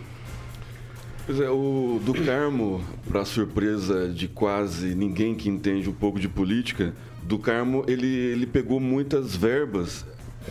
Pois 1.26 1.40
é, 1.40 1.50
o 1.50 2.00
do 2.06 2.14
Carmo, 2.24 2.86
para 3.10 3.26
surpresa 3.26 4.08
de 4.08 4.28
quase 4.28 4.94
ninguém 4.94 5.34
que 5.34 5.50
entende 5.50 5.90
um 5.90 5.94
pouco 5.94 6.20
de 6.20 6.30
política, 6.30 6.94
do 7.24 7.40
Carmo 7.40 7.84
ele, 7.88 8.06
ele 8.06 8.46
pegou 8.46 8.80
muitas 8.80 9.36
verbas 9.36 10.06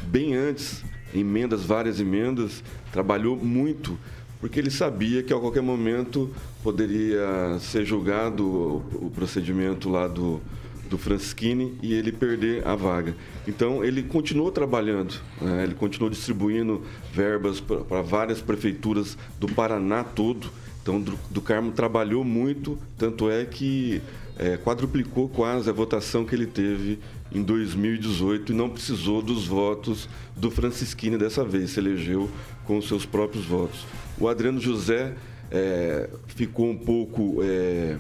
bem 0.09 0.35
antes, 0.35 0.85
emendas, 1.15 1.63
várias 1.63 2.01
emendas, 2.01 2.65
trabalhou 2.91 3.37
muito, 3.37 3.97
porque 4.41 4.59
ele 4.59 4.71
sabia 4.71 5.23
que 5.23 5.33
a 5.33 5.39
qualquer 5.39 5.63
momento 5.63 6.31
poderia 6.63 7.59
ser 7.61 7.85
julgado 7.85 8.45
o, 8.47 9.11
procedimento 9.15 9.89
lá 9.89 10.07
do, 10.07 10.41
do 10.89 10.99
Franschini 10.99 11.79
e 11.83 11.95
ele 11.95 12.13
perder 12.13 12.67
a 12.67 12.75
vaga. 12.75 13.17
Então 13.47 13.85
ele 13.85 14.03
continuou 14.03 14.51
trabalhando, 14.51 15.15
né? 15.41 15.65
ele 15.65 15.75
continuou 15.75 16.11
distribuindo 16.11 16.83
verbas 17.13 17.61
para 17.61 18.03
várias 18.03 18.41
prefeituras 18.41 19.17
do 19.39 19.49
Paraná 19.49 20.05
todo. 20.05 20.51
Então 20.83 21.01
do 21.01 21.41
Carmo 21.41 21.73
trabalhou 21.73 22.23
muito, 22.23 22.79
tanto 22.99 23.31
é 23.31 23.47
que 23.47 24.03
é, 24.39 24.57
quadruplicou 24.57 25.29
quase 25.29 25.71
a 25.71 25.73
votação 25.73 26.25
que 26.25 26.35
ele 26.35 26.47
teve 26.47 26.99
em 27.33 27.43
2018 27.43 28.53
e 28.53 28.55
não 28.55 28.69
precisou 28.69 29.23
dos 29.23 29.47
votos 29.47 30.09
do 30.37 30.51
Francisquini 30.51 31.17
dessa 31.17 31.45
vez, 31.45 31.71
se 31.71 31.81
elegeu 31.81 32.31
com 32.65 32.79
os 32.79 32.87
seus 32.87 33.05
próprios 33.05 33.45
votos. 33.45 33.85
O 34.19 34.29
Adriano 34.29 34.61
José 34.61 35.13
é, 35.51 36.09
ficou 36.29 36.71
um 36.71 36.77
pouco 36.77 37.39
é, 37.43 37.97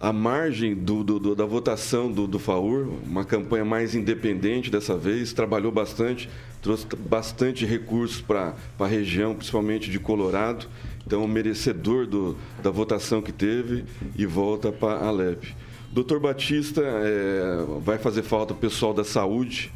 à 0.00 0.12
margem 0.12 0.74
do, 0.74 1.04
do- 1.04 1.18
do- 1.18 1.34
da 1.34 1.44
votação 1.44 2.10
do, 2.10 2.26
do 2.26 2.38
FAUR, 2.38 2.88
uma 3.06 3.24
campanha 3.24 3.64
mais 3.64 3.94
independente 3.94 4.70
dessa 4.70 4.96
vez, 4.96 5.32
trabalhou 5.32 5.70
bastante, 5.70 6.28
trouxe 6.60 6.86
bastante 6.96 7.64
recursos 7.64 8.20
para 8.20 8.54
a 8.78 8.86
região, 8.86 9.34
principalmente 9.34 9.90
de 9.90 9.98
Colorado, 10.00 10.66
então 11.06 11.26
merecedor 11.28 12.06
do, 12.06 12.36
da 12.62 12.70
votação 12.70 13.22
que 13.22 13.32
teve 13.32 13.84
e 14.16 14.26
volta 14.26 14.72
para 14.72 14.94
a 14.98 15.08
Alep. 15.08 15.54
Doutor 15.92 16.18
Batista 16.18 16.80
é, 16.82 17.64
vai 17.80 17.98
fazer 17.98 18.22
falta 18.22 18.52
o 18.54 18.56
pessoal 18.56 18.94
da 18.94 19.04
saúde, 19.04 19.70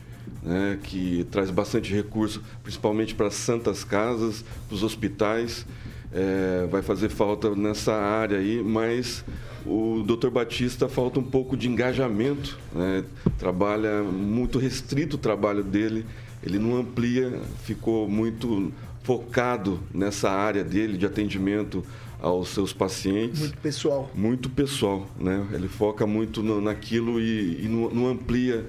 né, 0.46 0.78
que 0.82 1.26
traz 1.30 1.50
bastante 1.50 1.92
recurso, 1.92 2.40
principalmente 2.62 3.14
para 3.14 3.26
as 3.26 3.34
santas 3.34 3.82
casas, 3.84 4.44
para 4.68 4.74
os 4.74 4.82
hospitais. 4.82 5.66
É, 6.12 6.66
vai 6.70 6.80
fazer 6.82 7.08
falta 7.10 7.54
nessa 7.54 7.92
área 7.92 8.38
aí, 8.38 8.62
mas 8.62 9.24
o 9.66 10.02
Dr. 10.06 10.30
Batista 10.30 10.88
falta 10.88 11.18
um 11.18 11.22
pouco 11.24 11.56
de 11.56 11.68
engajamento. 11.68 12.56
né? 12.72 13.04
Trabalha 13.36 14.02
muito 14.04 14.58
restrito 14.58 15.16
o 15.16 15.18
trabalho 15.18 15.62
dele, 15.64 16.06
ele 16.42 16.58
não 16.60 16.76
amplia, 16.76 17.40
ficou 17.64 18.08
muito 18.08 18.72
focado 19.02 19.80
nessa 19.92 20.30
área 20.30 20.62
dele 20.64 20.96
de 20.96 21.04
atendimento 21.04 21.84
aos 22.20 22.48
seus 22.48 22.72
pacientes 22.72 23.40
Muito 23.40 23.58
pessoal. 23.58 24.10
muito 24.14 24.48
pessoal, 24.48 25.06
né? 25.20 25.44
Ele 25.52 25.68
foca 25.68 26.06
muito 26.06 26.42
no- 26.42 26.60
naquilo 26.60 27.20
e, 27.20 27.64
e 27.64 27.68
não, 27.68 27.90
não 27.90 28.06
amplia 28.08 28.64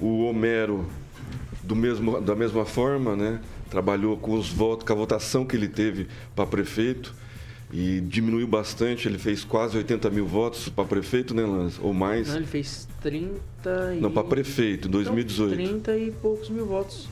o 0.00 0.24
Homero 0.24 0.86
do 1.62 1.76
mesmo, 1.76 2.20
da 2.20 2.34
mesma 2.34 2.64
forma, 2.64 3.14
né? 3.14 3.40
Trabalhou 3.70 4.16
com 4.16 4.32
os 4.32 4.48
votos, 4.48 4.86
com 4.86 4.92
a 4.92 4.96
votação 4.96 5.44
que 5.44 5.54
ele 5.54 5.68
teve 5.68 6.08
para 6.34 6.46
prefeito 6.46 7.14
e 7.72 8.00
diminuiu 8.00 8.46
bastante. 8.46 9.06
Ele 9.06 9.18
fez 9.18 9.44
quase 9.44 9.76
80 9.76 10.08
mil 10.10 10.26
votos 10.26 10.68
para 10.68 10.84
prefeito, 10.84 11.34
né, 11.34 11.42
Lance? 11.42 11.78
Ou 11.82 11.92
mais? 11.92 12.28
Não, 12.28 12.36
ele 12.36 12.46
fez 12.46 12.88
30 13.02 13.94
e... 13.94 14.00
Não, 14.00 14.10
para 14.10 14.24
prefeito, 14.24 14.88
em 14.88 14.90
2018. 14.90 15.50
Não, 15.50 15.56
30 15.56 15.96
e 15.98 16.10
poucos 16.10 16.48
mil 16.48 16.66
votos. 16.66 17.08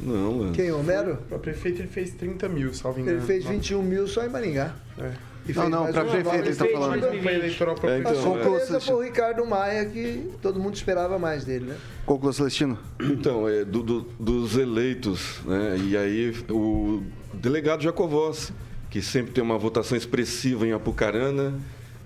Não, 0.00 0.38
Lance. 0.38 0.54
Quem, 0.54 0.72
Homero? 0.72 1.18
Para 1.28 1.38
prefeito 1.38 1.80
ele 1.82 1.88
fez 1.88 2.12
30 2.12 2.48
mil, 2.48 2.72
salvo 2.72 3.00
engano. 3.00 3.18
Ele 3.18 3.26
fez 3.26 3.44
21 3.44 3.82
mil 3.82 4.06
só 4.08 4.24
em 4.24 4.30
Maringá. 4.30 4.74
É. 4.98 5.12
Não, 5.54 5.68
não, 5.68 5.82
uma 5.84 5.92
prefeito 5.92 6.34
ele 6.46 6.56
tá 6.56 6.64
Fez 6.64 6.78
falando. 6.78 7.00
Campanha 7.00 7.38
eleitoral 7.38 7.74
para 7.74 7.90
É, 7.92 7.98
então. 8.00 8.14
Conclua, 8.22 8.80
foi 8.80 8.94
o 8.94 9.00
Ricardo 9.02 9.46
Maia, 9.46 9.84
que 9.86 10.30
todo 10.42 10.58
mundo 10.60 10.74
esperava 10.74 11.18
mais 11.18 11.44
dele, 11.44 11.66
né? 11.66 11.76
conclua, 12.06 12.32
Celestino. 12.32 12.78
Então, 13.00 13.48
é, 13.48 13.64
do- 13.64 13.82
do- 13.82 14.06
dos 14.18 14.56
eleitos, 14.56 15.40
né? 15.44 15.76
E 15.88 15.96
aí 15.96 16.34
o 16.50 17.02
delegado 17.34 17.82
Jacovós, 17.82 18.52
que 18.90 19.02
sempre 19.02 19.32
tem 19.32 19.42
uma 19.44 19.58
votação 19.58 19.96
expressiva 19.96 20.66
em 20.66 20.72
Apucarana, 20.72 21.54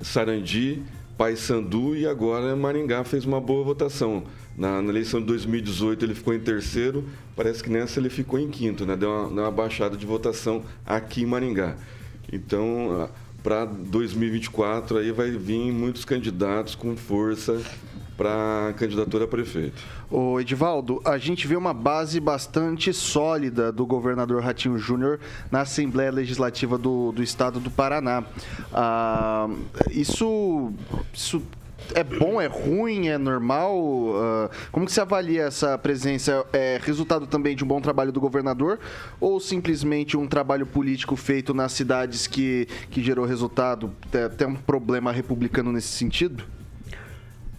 Sarandi, 0.01 0.83
Paysandu 1.17 1.95
e 1.97 2.07
agora 2.07 2.57
Maringá 2.57 3.05
fez 3.05 3.25
uma 3.25 3.41
boa 3.41 3.63
votação. 3.65 4.25
Na, 4.57 4.83
na 4.83 4.91
eleição 4.91 5.21
de 5.21 5.27
2018 5.27 6.05
ele 6.05 6.15
ficou 6.15 6.35
em 6.35 6.41
terceiro, 6.41 7.05
parece 7.37 7.63
que 7.63 7.71
nessa 7.71 8.01
ele 8.01 8.11
ficou 8.11 8.39
em 8.39 8.49
quinto, 8.51 8.85
né? 8.85 8.97
Deu 8.97 9.09
uma, 9.11 9.29
deu 9.29 9.45
uma 9.45 9.51
baixada 9.51 9.97
de 9.97 10.05
votação 10.05 10.63
aqui 10.85 11.23
em 11.23 11.27
Maringá. 11.27 11.77
Então, 12.33 13.09
para 13.43 13.65
2024 13.65 14.99
aí 14.99 15.11
vai 15.13 15.31
vir 15.31 15.73
muitos 15.73 16.05
candidatos 16.05 16.75
com 16.75 16.97
força 16.97 17.61
para 18.17 18.69
a 18.69 18.73
candidatura 18.75 19.25
a 19.25 19.29
prefeito. 19.29 19.83
Ô 20.11 20.39
Edivaldo, 20.39 21.01
a 21.05 21.19
gente 21.19 21.47
vê 21.47 21.57
uma 21.57 21.73
base 21.73 22.21
bastante 22.21 22.93
sólida 22.93 23.73
do 23.73 23.87
governador 23.87 24.43
Ratinho 24.43 24.79
Júnior 24.79 25.19
na 25.51 25.63
Assembleia 25.63 26.11
Legislativa 26.11 26.77
do, 26.77 27.13
do 27.13 27.23
Estado 27.23 27.59
do 27.59 27.71
Paraná. 27.71 28.23
Ah, 28.73 29.49
isso, 29.91 30.73
isso 31.13 31.43
é 31.95 32.05
bom, 32.05 32.41
é 32.41 32.47
ruim, 32.47 33.09
é 33.09 33.19
normal? 33.19 34.15
Ah, 34.17 34.51
como 34.71 34.87
que 34.87 34.93
você 34.93 35.01
avalia 35.01 35.45
essa 35.45 35.77
presença? 35.79 36.45
É 36.53 36.81
resultado 36.83 37.27
também 37.27 37.55
de 37.55 37.65
um 37.65 37.67
bom 37.67 37.81
trabalho 37.81 38.13
do 38.13 38.21
governador 38.21 38.79
ou 39.21 39.39
simplesmente 39.41 40.17
um 40.17 40.27
trabalho 40.27 40.67
político 40.67 41.17
feito 41.17 41.53
nas 41.55 41.73
cidades 41.73 42.27
que, 42.27 42.67
que 42.91 43.03
gerou 43.03 43.25
resultado? 43.25 43.93
Tem, 44.37 44.47
um 44.47 44.55
problema 44.55 45.13
republicano 45.13 45.73
nesse 45.73 45.89
sentido? 45.89 46.45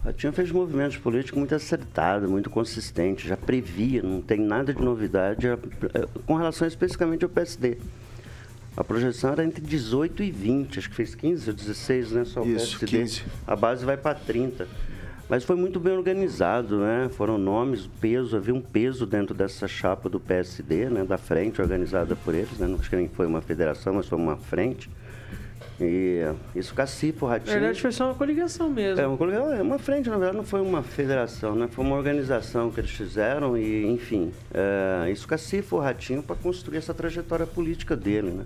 Ratinho 0.04 0.34
fez 0.34 0.52
movimentos 0.52 0.98
políticos 0.98 1.38
muito 1.38 1.54
acertados, 1.54 2.28
muito 2.28 2.50
consistentes, 2.50 3.26
já 3.26 3.38
previa, 3.38 4.02
não 4.02 4.20
tem 4.20 4.38
nada 4.38 4.74
de 4.74 4.82
novidade 4.82 5.46
eh, 5.46 5.58
com 6.26 6.34
relação 6.34 6.68
especificamente 6.68 7.24
ao 7.24 7.30
PSD. 7.30 7.78
A 8.76 8.82
projeção 8.82 9.30
era 9.30 9.44
entre 9.44 9.60
18 9.60 10.22
e 10.22 10.30
20, 10.30 10.78
acho 10.78 10.90
que 10.90 10.96
fez 10.96 11.14
15 11.14 11.50
ou 11.50 11.56
16, 11.56 12.12
né? 12.12 12.24
Só 12.24 12.42
o 12.42 12.46
Isso, 12.46 12.78
PSD. 12.78 12.86
15. 12.86 13.22
A 13.46 13.54
base 13.54 13.84
vai 13.84 13.96
para 13.96 14.14
30. 14.14 14.66
Mas 15.28 15.42
foi 15.44 15.56
muito 15.56 15.80
bem 15.80 15.94
organizado, 15.96 16.78
né? 16.80 17.08
Foram 17.16 17.38
nomes, 17.38 17.88
peso, 18.00 18.36
havia 18.36 18.52
um 18.52 18.60
peso 18.60 19.06
dentro 19.06 19.34
dessa 19.34 19.66
chapa 19.66 20.08
do 20.08 20.20
PSD, 20.20 20.90
né? 20.90 21.04
Da 21.04 21.16
frente, 21.16 21.62
organizada 21.62 22.14
por 22.16 22.34
eles, 22.34 22.58
né? 22.58 22.66
Não 22.66 22.78
acho 22.78 22.90
que 22.90 22.96
nem 22.96 23.08
foi 23.08 23.26
uma 23.26 23.40
federação, 23.40 23.94
mas 23.94 24.06
foi 24.06 24.18
uma 24.18 24.36
frente. 24.36 24.90
E 25.80 26.22
isso 26.54 26.72
cacipa 26.72 27.26
o 27.26 27.28
Na 27.28 27.34
Ratinho. 27.34 27.52
verdade, 27.58 27.80
foi 27.80 27.90
só 27.90 28.04
uma 28.06 28.14
coligação 28.14 28.70
mesmo. 28.70 29.00
É 29.00 29.06
uma, 29.06 29.16
coligação, 29.16 29.52
é 29.54 29.62
uma 29.62 29.78
frente, 29.78 30.08
na 30.08 30.16
verdade, 30.16 30.36
não 30.36 30.44
foi 30.44 30.60
uma 30.60 30.82
federação, 30.84 31.56
né? 31.56 31.66
Foi 31.68 31.84
uma 31.84 31.96
organização 31.96 32.70
que 32.70 32.78
eles 32.80 32.92
fizeram 32.92 33.58
e, 33.58 33.84
enfim, 33.86 34.32
é, 34.52 35.10
isso 35.10 35.26
cacifa 35.26 35.74
o 35.74 35.80
Ratinho 35.80 36.22
para 36.22 36.36
construir 36.36 36.78
essa 36.78 36.94
trajetória 36.94 37.44
política 37.46 37.96
dele, 37.96 38.30
né? 38.30 38.44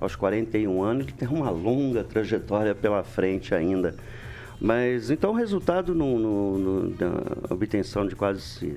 Aos 0.00 0.16
41 0.16 0.82
anos, 0.82 1.04
ele 1.04 1.12
tem 1.12 1.28
uma 1.28 1.50
longa 1.50 2.02
trajetória 2.02 2.74
pela 2.74 3.04
frente 3.04 3.54
ainda. 3.54 3.94
Mas, 4.60 5.10
então, 5.10 5.32
o 5.32 5.34
resultado 5.34 5.94
no, 5.94 6.18
no- 6.18 6.58
no- 6.58 6.90
da 6.90 7.10
obtenção 7.54 8.06
de 8.06 8.16
quase 8.16 8.76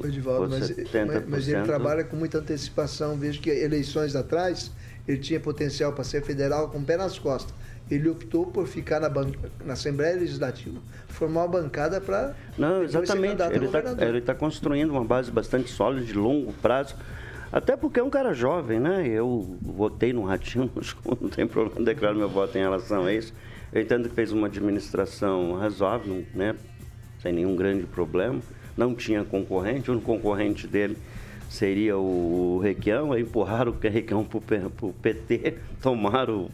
O 0.00 0.06
Edivaldo, 0.06 0.48
mas, 0.50 0.68
70%, 0.70 1.06
mas- 1.06 1.28
mas 1.28 1.48
ele 1.48 1.62
trabalha 1.62 2.02
com 2.02 2.16
muita 2.16 2.38
antecipação. 2.38 3.16
Vejo 3.16 3.40
que 3.40 3.50
eleições 3.50 4.16
atrás 4.16 4.72
ele 5.06 5.18
tinha 5.18 5.38
potencial 5.40 5.92
para 5.92 6.04
ser 6.04 6.22
federal 6.22 6.68
com 6.68 6.78
o 6.78 6.82
pé 6.82 6.96
nas 6.96 7.18
costas. 7.18 7.54
Ele 7.90 8.08
optou 8.08 8.46
por 8.46 8.66
ficar 8.66 8.98
na, 8.98 9.08
ban- 9.08 9.30
na 9.64 9.74
Assembleia 9.74 10.16
Legislativa, 10.16 10.80
formar 11.06 11.42
uma 11.44 11.48
bancada 11.62 12.00
para. 12.00 12.34
Não, 12.58 12.82
exatamente. 12.82 13.40
Ele 14.02 14.18
está 14.18 14.34
tá 14.34 14.38
construindo 14.38 14.90
uma 14.90 15.04
base 15.04 15.30
bastante 15.30 15.70
sólida, 15.70 16.04
de 16.04 16.14
longo 16.14 16.52
prazo. 16.54 16.96
Até 17.52 17.76
porque 17.76 18.00
é 18.00 18.02
um 18.02 18.10
cara 18.10 18.34
jovem, 18.34 18.80
né? 18.80 19.06
Eu 19.06 19.56
votei 19.62 20.12
no 20.12 20.24
Ratinho, 20.24 20.68
não 21.20 21.28
tem 21.28 21.46
problema 21.46 21.84
declarar 21.84 22.14
meu 22.14 22.28
voto 22.28 22.58
em 22.58 22.60
relação 22.60 23.04
a 23.04 23.12
isso. 23.12 23.32
Eu 23.72 23.80
entendo 23.82 24.08
que 24.08 24.14
fez 24.16 24.32
uma 24.32 24.48
administração 24.48 25.54
razoável, 25.54 26.24
né? 26.34 26.56
Sem 27.22 27.32
nenhum 27.32 27.54
grande 27.54 27.84
problema. 27.84 28.40
Não 28.76 28.94
tinha 28.96 29.22
concorrente, 29.24 29.90
o 29.90 29.94
único 29.94 30.06
concorrente 30.06 30.66
dele 30.66 30.98
seria 31.48 31.96
o 31.96 32.60
Requião, 32.62 33.12
aí 33.12 33.22
empurraram 33.22 33.72
o 33.72 33.78
Requião 33.78 34.24
para 34.24 34.38
o 34.82 34.92
PT, 34.92 35.54
tomaram 35.80 36.50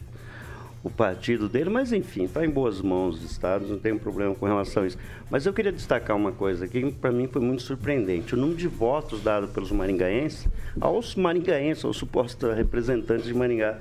o 0.83 0.89
partido 0.89 1.47
dele, 1.47 1.69
mas 1.69 1.93
enfim, 1.93 2.25
está 2.25 2.45
em 2.45 2.49
boas 2.49 2.81
mãos 2.81 3.15
os 3.15 3.31
estados, 3.31 3.69
não 3.69 3.79
tem 3.79 3.97
problema 3.97 4.35
com 4.35 4.45
relação 4.45 4.83
a 4.83 4.87
isso. 4.87 4.97
Mas 5.31 5.45
eu 5.45 5.53
queria 5.53 5.71
destacar 5.71 6.15
uma 6.15 6.33
coisa 6.33 6.65
aqui 6.65 6.81
que 6.81 6.91
para 6.91 7.11
mim 7.11 7.25
foi 7.27 7.41
muito 7.41 7.61
surpreendente. 7.61 8.35
O 8.35 8.37
número 8.37 8.57
de 8.57 8.67
votos 8.67 9.23
dado 9.23 9.47
pelos 9.47 9.71
maringaenses 9.71 10.47
aos 10.81 11.15
maringaenses, 11.15 11.85
aos 11.85 11.97
supostos 11.97 12.53
representantes 12.55 13.25
de 13.25 13.33
Maringá. 13.33 13.79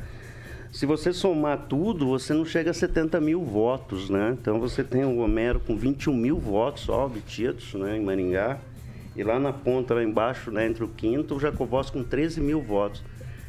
Se 0.70 0.86
você 0.86 1.12
somar 1.12 1.66
tudo, 1.68 2.06
você 2.06 2.32
não 2.32 2.46
chega 2.46 2.70
a 2.70 2.74
70 2.74 3.20
mil 3.20 3.42
votos, 3.42 4.08
né? 4.08 4.34
Então 4.40 4.58
você 4.58 4.82
tem 4.82 5.04
o 5.04 5.18
Homero 5.18 5.60
com 5.60 5.76
21 5.76 6.16
mil 6.16 6.38
votos 6.38 6.84
só 6.84 7.04
obtidos 7.04 7.74
né, 7.74 7.98
em 7.98 8.02
Maringá. 8.02 8.58
E 9.14 9.22
lá 9.22 9.38
na 9.38 9.52
ponta, 9.52 9.94
lá 9.94 10.02
embaixo, 10.02 10.50
né, 10.50 10.66
entre 10.66 10.82
o 10.82 10.88
quinto, 10.88 11.36
o 11.36 11.40
Jacobós 11.40 11.90
com 11.90 12.02
13 12.02 12.40
mil 12.40 12.60
votos. 12.60 13.02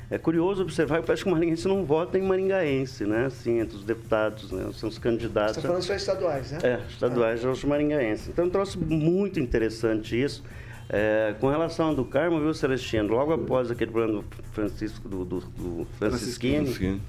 É 0.10 0.18
curioso 0.18 0.62
observar 0.62 1.00
que 1.00 1.08
parece 1.08 1.24
que 1.24 1.30
o 1.30 1.32
maringaense 1.32 1.68
não 1.68 1.84
vota 1.86 2.20
em 2.20 2.22
maringaense, 2.22 3.06
né? 3.06 3.26
Assim, 3.26 3.60
entre 3.60 3.78
os 3.78 3.84
deputados, 3.84 4.52
né? 4.52 4.70
São 4.74 4.88
os 4.88 5.00
candidatos. 5.00 5.56
Você 5.56 5.60
está 5.62 5.70
falando 5.70 5.82
só 5.82 5.96
estaduais, 5.96 6.52
né? 6.52 6.60
É, 6.62 6.80
estaduais 6.88 7.44
ah. 7.44 7.48
aos 7.48 7.64
maringaenses. 7.64 8.28
Então, 8.28 8.46
é 8.46 8.48
um 8.48 8.52
troço 8.52 8.80
muito 8.80 9.40
interessante 9.40 10.22
isso. 10.22 10.44
É, 10.90 11.34
com 11.40 11.50
relação 11.50 11.88
ao 11.88 11.96
do 11.96 12.06
Carmo, 12.06 12.40
viu, 12.40 12.54
Celestino? 12.54 13.12
Logo 13.12 13.34
após 13.34 13.72
aquele 13.72 13.90
problema 13.90 14.22
do 14.22 14.26
Francisco, 14.52 15.08
do, 15.10 15.26
do, 15.26 15.40
do 15.40 15.88
Francisquini, 15.98 17.02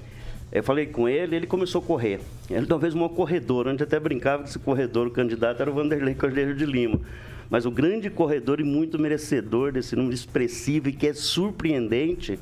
eu 0.51 0.63
falei 0.63 0.87
com 0.87 1.07
ele, 1.07 1.35
ele 1.35 1.45
começou 1.45 1.81
a 1.81 1.85
correr. 1.85 2.21
Ele 2.49 2.65
talvez 2.65 2.95
um 2.95 3.07
corredor, 3.09 3.67
onde 3.67 3.83
até 3.83 3.99
brincava 3.99 4.43
que 4.43 4.49
esse 4.49 4.57
corredor, 4.57 5.07
o 5.07 5.11
candidato, 5.11 5.61
era 5.61 5.69
o 5.69 5.73
Vanderlei 5.73 6.15
Cordeiro 6.15 6.55
de 6.55 6.65
Lima. 6.65 6.99
Mas 7.49 7.65
o 7.65 7.71
grande 7.71 8.09
corredor 8.09 8.59
e 8.59 8.63
muito 8.63 8.97
merecedor 8.99 9.71
desse 9.71 9.95
número 9.95 10.13
expressivo 10.13 10.89
e 10.89 10.93
que 10.93 11.07
é 11.07 11.13
surpreendente 11.13 12.39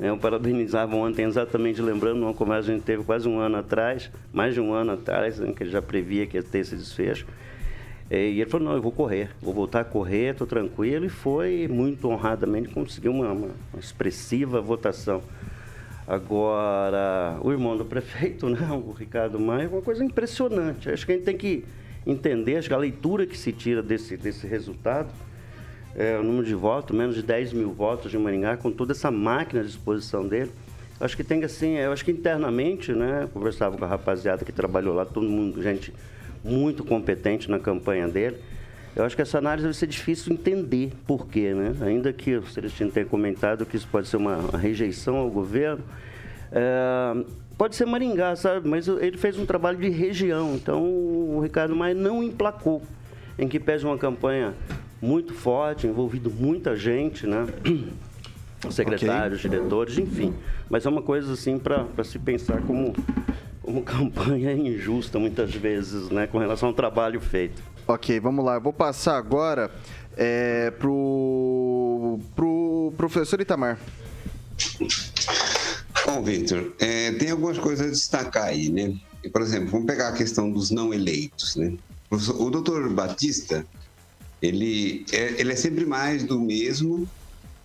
eu 0.00 0.16
parabenizava 0.16 0.96
ontem, 0.96 1.26
exatamente 1.26 1.82
lembrando 1.82 2.22
uma 2.22 2.32
conversa 2.32 2.68
que 2.68 2.72
a 2.72 2.74
gente 2.76 2.84
teve 2.86 3.04
quase 3.04 3.28
um 3.28 3.38
ano 3.38 3.58
atrás, 3.58 4.10
mais 4.32 4.54
de 4.54 4.60
um 4.60 4.72
ano 4.72 4.92
atrás, 4.92 5.38
né, 5.38 5.52
que 5.52 5.62
ele 5.62 5.70
já 5.70 5.82
previa 5.82 6.26
que 6.26 6.38
ia 6.38 6.42
ter 6.42 6.60
esse 6.60 6.74
desfecho. 6.74 7.26
E 8.10 8.40
ele 8.40 8.46
falou, 8.46 8.68
não, 8.68 8.74
eu 8.74 8.80
vou 8.80 8.90
correr, 8.90 9.28
vou 9.42 9.52
voltar 9.52 9.80
a 9.80 9.84
correr, 9.84 10.32
estou 10.32 10.46
tranquilo. 10.46 11.04
E 11.04 11.10
foi 11.10 11.68
muito 11.68 12.08
honradamente, 12.08 12.70
conseguiu 12.70 13.12
uma, 13.12 13.30
uma, 13.30 13.48
uma, 13.72 13.78
expressiva 13.78 14.58
votação. 14.62 15.22
Agora, 16.08 17.38
o 17.42 17.52
irmão 17.52 17.76
do 17.76 17.84
prefeito, 17.84 18.48
né, 18.50 18.68
o 18.72 18.92
Ricardo 18.92 19.38
Maia, 19.38 19.64
é 19.64 19.68
uma 19.68 19.82
coisa 19.82 20.02
impressionante. 20.02 20.88
Acho 20.88 21.04
que 21.04 21.12
a 21.12 21.14
gente 21.14 21.24
tem 21.26 21.36
que 21.36 21.62
entender, 22.06 22.56
acho 22.56 22.68
que 22.68 22.74
a 22.74 22.78
leitura 22.78 23.26
que 23.26 23.36
se 23.36 23.52
tira 23.52 23.82
desse, 23.82 24.16
desse 24.16 24.46
resultado 24.46 25.10
é, 25.94 26.18
o 26.18 26.22
número 26.22 26.46
de 26.46 26.54
votos, 26.54 26.96
menos 26.96 27.14
de 27.14 27.22
10 27.22 27.52
mil 27.52 27.72
votos 27.72 28.10
de 28.10 28.18
Maringá, 28.18 28.56
com 28.56 28.70
toda 28.70 28.92
essa 28.92 29.10
máquina 29.10 29.60
à 29.60 29.64
disposição 29.64 30.26
dele. 30.26 30.50
Acho 31.00 31.16
que 31.16 31.24
tem 31.24 31.42
assim, 31.44 31.76
eu 31.76 31.92
acho 31.92 32.04
que 32.04 32.10
internamente, 32.10 32.92
né, 32.92 33.28
conversava 33.32 33.76
com 33.76 33.84
a 33.84 33.88
rapaziada 33.88 34.44
que 34.44 34.52
trabalhou 34.52 34.94
lá, 34.94 35.04
todo 35.04 35.28
mundo, 35.28 35.62
gente 35.62 35.92
muito 36.44 36.84
competente 36.84 37.50
na 37.50 37.58
campanha 37.58 38.06
dele. 38.08 38.36
Eu 38.94 39.04
acho 39.04 39.14
que 39.14 39.22
essa 39.22 39.38
análise 39.38 39.66
vai 39.66 39.74
ser 39.74 39.86
difícil 39.86 40.32
entender 40.32 40.92
por 41.06 41.28
quê, 41.28 41.54
né? 41.54 41.76
Ainda 41.82 42.12
que 42.12 42.36
o 42.36 42.46
Celestino 42.46 42.90
tenha 42.90 43.06
comentado 43.06 43.64
que 43.64 43.76
isso 43.76 43.86
pode 43.90 44.08
ser 44.08 44.16
uma, 44.16 44.36
uma 44.36 44.58
rejeição 44.58 45.16
ao 45.16 45.30
governo, 45.30 45.84
é, 46.50 47.24
pode 47.60 47.76
ser 47.76 47.84
Maringá, 47.84 48.34
sabe? 48.36 48.66
Mas 48.66 48.88
ele 48.88 49.18
fez 49.18 49.38
um 49.38 49.44
trabalho 49.44 49.76
de 49.76 49.90
região, 49.90 50.54
então 50.54 50.82
o 50.82 51.40
Ricardo 51.42 51.76
Maia 51.76 51.92
não 51.92 52.22
emplacou, 52.22 52.80
em 53.38 53.46
que 53.46 53.60
pede 53.60 53.84
uma 53.84 53.98
campanha 53.98 54.54
muito 54.98 55.34
forte, 55.34 55.86
envolvido 55.86 56.30
muita 56.30 56.74
gente, 56.74 57.26
né? 57.26 57.46
Secretários, 58.70 59.40
okay. 59.40 59.50
diretores, 59.50 59.98
enfim. 59.98 60.32
Mas 60.70 60.86
é 60.86 60.88
uma 60.88 61.02
coisa 61.02 61.34
assim 61.34 61.58
para 61.58 61.86
se 62.02 62.18
pensar 62.18 62.62
como, 62.62 62.94
como 63.60 63.82
campanha 63.84 64.54
injusta 64.54 65.18
muitas 65.18 65.54
vezes, 65.54 66.08
né? 66.08 66.26
Com 66.26 66.38
relação 66.38 66.70
ao 66.70 66.74
trabalho 66.74 67.20
feito. 67.20 67.62
Ok, 67.86 68.18
vamos 68.20 68.42
lá. 68.42 68.54
Eu 68.54 68.62
vou 68.62 68.72
passar 68.72 69.18
agora 69.18 69.70
é, 70.16 70.70
pro, 70.70 72.18
pro 72.34 72.94
professor 72.96 73.38
Itamar. 73.38 73.78
Bom, 76.12 76.24
Victor, 76.24 76.72
é, 76.80 77.12
tem 77.12 77.30
algumas 77.30 77.56
coisas 77.56 77.86
a 77.86 77.90
destacar 77.90 78.46
aí, 78.46 78.68
né? 78.68 78.98
Por 79.32 79.42
exemplo, 79.42 79.68
vamos 79.68 79.86
pegar 79.86 80.08
a 80.08 80.12
questão 80.12 80.50
dos 80.50 80.68
não 80.72 80.92
eleitos, 80.92 81.54
né? 81.54 81.76
O 82.10 82.50
doutor 82.50 82.92
Batista, 82.92 83.64
ele 84.42 85.06
é, 85.12 85.40
ele 85.40 85.52
é 85.52 85.56
sempre 85.56 85.86
mais 85.86 86.24
do 86.24 86.40
mesmo. 86.40 87.08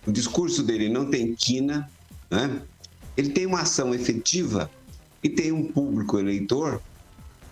O 0.06 0.12
discurso 0.12 0.62
dele 0.62 0.88
não 0.88 1.10
tem 1.10 1.34
quina, 1.34 1.90
né? 2.30 2.62
Ele 3.16 3.30
tem 3.30 3.46
uma 3.46 3.62
ação 3.62 3.92
efetiva 3.92 4.70
e 5.24 5.28
tem 5.28 5.50
um 5.50 5.66
público 5.66 6.16
eleitor, 6.16 6.80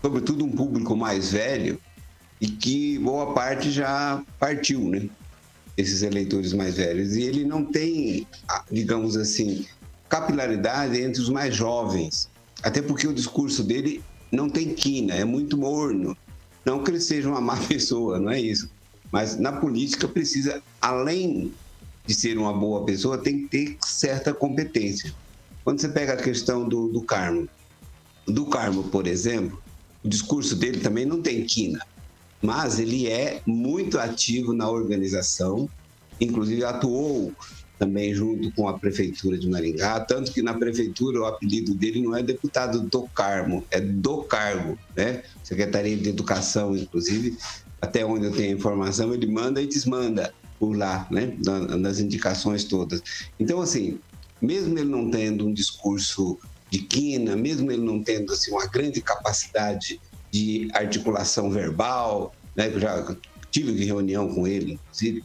sobretudo 0.01 0.45
um 0.45 0.53
público 0.53 0.95
mais 0.97 1.33
velho, 1.33 1.81
e 2.41 2.47
que 2.47 3.01
boa 3.01 3.35
parte 3.35 3.69
já 3.73 4.23
partiu, 4.39 4.89
né? 4.89 5.09
Esses 5.77 6.03
eleitores 6.03 6.53
mais 6.53 6.77
velhos. 6.77 7.17
E 7.17 7.23
ele 7.23 7.45
não 7.45 7.65
tem, 7.65 8.29
digamos 8.71 9.17
assim, 9.17 9.67
capilaridade 10.15 11.01
entre 11.01 11.21
os 11.21 11.29
mais 11.29 11.57
jovens. 11.57 12.29
Até 12.63 12.81
porque 12.81 13.09
o 13.09 13.13
discurso 13.13 13.65
dele 13.65 14.01
não 14.31 14.49
tem 14.49 14.73
quina, 14.73 15.13
é 15.13 15.25
muito 15.25 15.59
morno. 15.59 16.17
Não 16.65 16.85
que 16.85 16.93
ele 16.93 17.01
seja 17.01 17.29
uma 17.29 17.41
má 17.41 17.57
pessoa, 17.67 18.21
não 18.21 18.31
é 18.31 18.41
isso. 18.41 18.71
Mas 19.11 19.37
na 19.37 19.53
política 19.53 20.07
precisa, 20.07 20.63
além 20.81 21.53
de 22.07 22.15
ser 22.15 22.39
uma 22.39 22.53
boa 22.53 22.85
pessoa, 22.85 23.19
tem 23.19 23.41
que 23.41 23.49
ter 23.49 23.77
certa 23.85 24.33
competência. 24.33 25.13
Quando 25.65 25.81
você 25.81 25.89
pega 25.89 26.13
a 26.13 26.17
questão 26.17 26.69
do, 26.69 26.89
do 26.89 27.03
Carmo, 27.03 27.49
do 28.25 28.47
Carmo, 28.47 28.85
por 28.85 29.09
exemplo, 29.09 29.61
o 30.05 30.09
discurso 30.09 30.55
dele 30.55 30.79
também 30.79 31.05
não 31.05 31.21
tem 31.21 31.45
quina, 31.45 31.85
mas 32.41 32.79
ele 32.79 33.09
é 33.09 33.43
muito 33.45 33.99
ativo 33.99 34.53
na 34.53 34.71
organização, 34.71 35.69
inclusive 36.21 36.65
atuou 36.65 37.33
também 37.79 38.15
junto 38.15 38.51
com 38.53 38.69
a 38.69 38.79
prefeitura 38.79 39.37
de 39.39 39.49
Maringá, 39.49 40.01
tanto 40.01 40.33
que 40.33 40.43
na 40.43 40.55
prefeitura 40.55 41.21
o 41.21 41.27
apelido 41.27 41.75
dele 41.75 42.01
não 42.01 42.17
é 42.17 42.23
deputado 42.23 42.81
do 42.81 43.03
Carmo, 43.09 43.65
é 43.71 43.81
do 43.81 44.23
cargo, 44.23 44.79
né? 44.97 45.23
Secretaria 45.43 45.97
de 45.97 46.09
Educação, 46.09 46.77
inclusive, 46.77 47.37
até 47.81 48.05
onde 48.05 48.27
eu 48.27 48.33
tenho 48.33 48.57
informação, 48.57 49.13
ele 49.13 49.27
manda 49.27 49.61
e 49.61 49.67
desmanda 49.67 50.33
por 50.59 50.77
lá, 50.77 51.07
né? 51.11 51.37
nas 51.79 51.99
indicações 51.99 52.65
todas. 52.65 53.03
Então, 53.39 53.61
assim, 53.61 53.99
mesmo 54.41 54.79
ele 54.79 54.89
não 54.89 55.11
tendo 55.11 55.47
um 55.47 55.53
discurso 55.53 56.39
de 56.71 56.79
quina, 56.79 57.37
mesmo 57.37 57.71
ele 57.71 57.83
não 57.83 58.03
tendo 58.03 58.33
assim, 58.33 58.51
uma 58.51 58.67
grande 58.67 59.01
capacidade 59.01 60.01
de 60.31 60.69
articulação 60.73 61.51
verbal, 61.51 62.35
né? 62.57 62.69
Eu 62.73 62.81
já 62.81 63.17
tive 63.51 63.85
reunião 63.85 64.35
com 64.35 64.47
ele, 64.47 64.73
inclusive, 64.73 65.23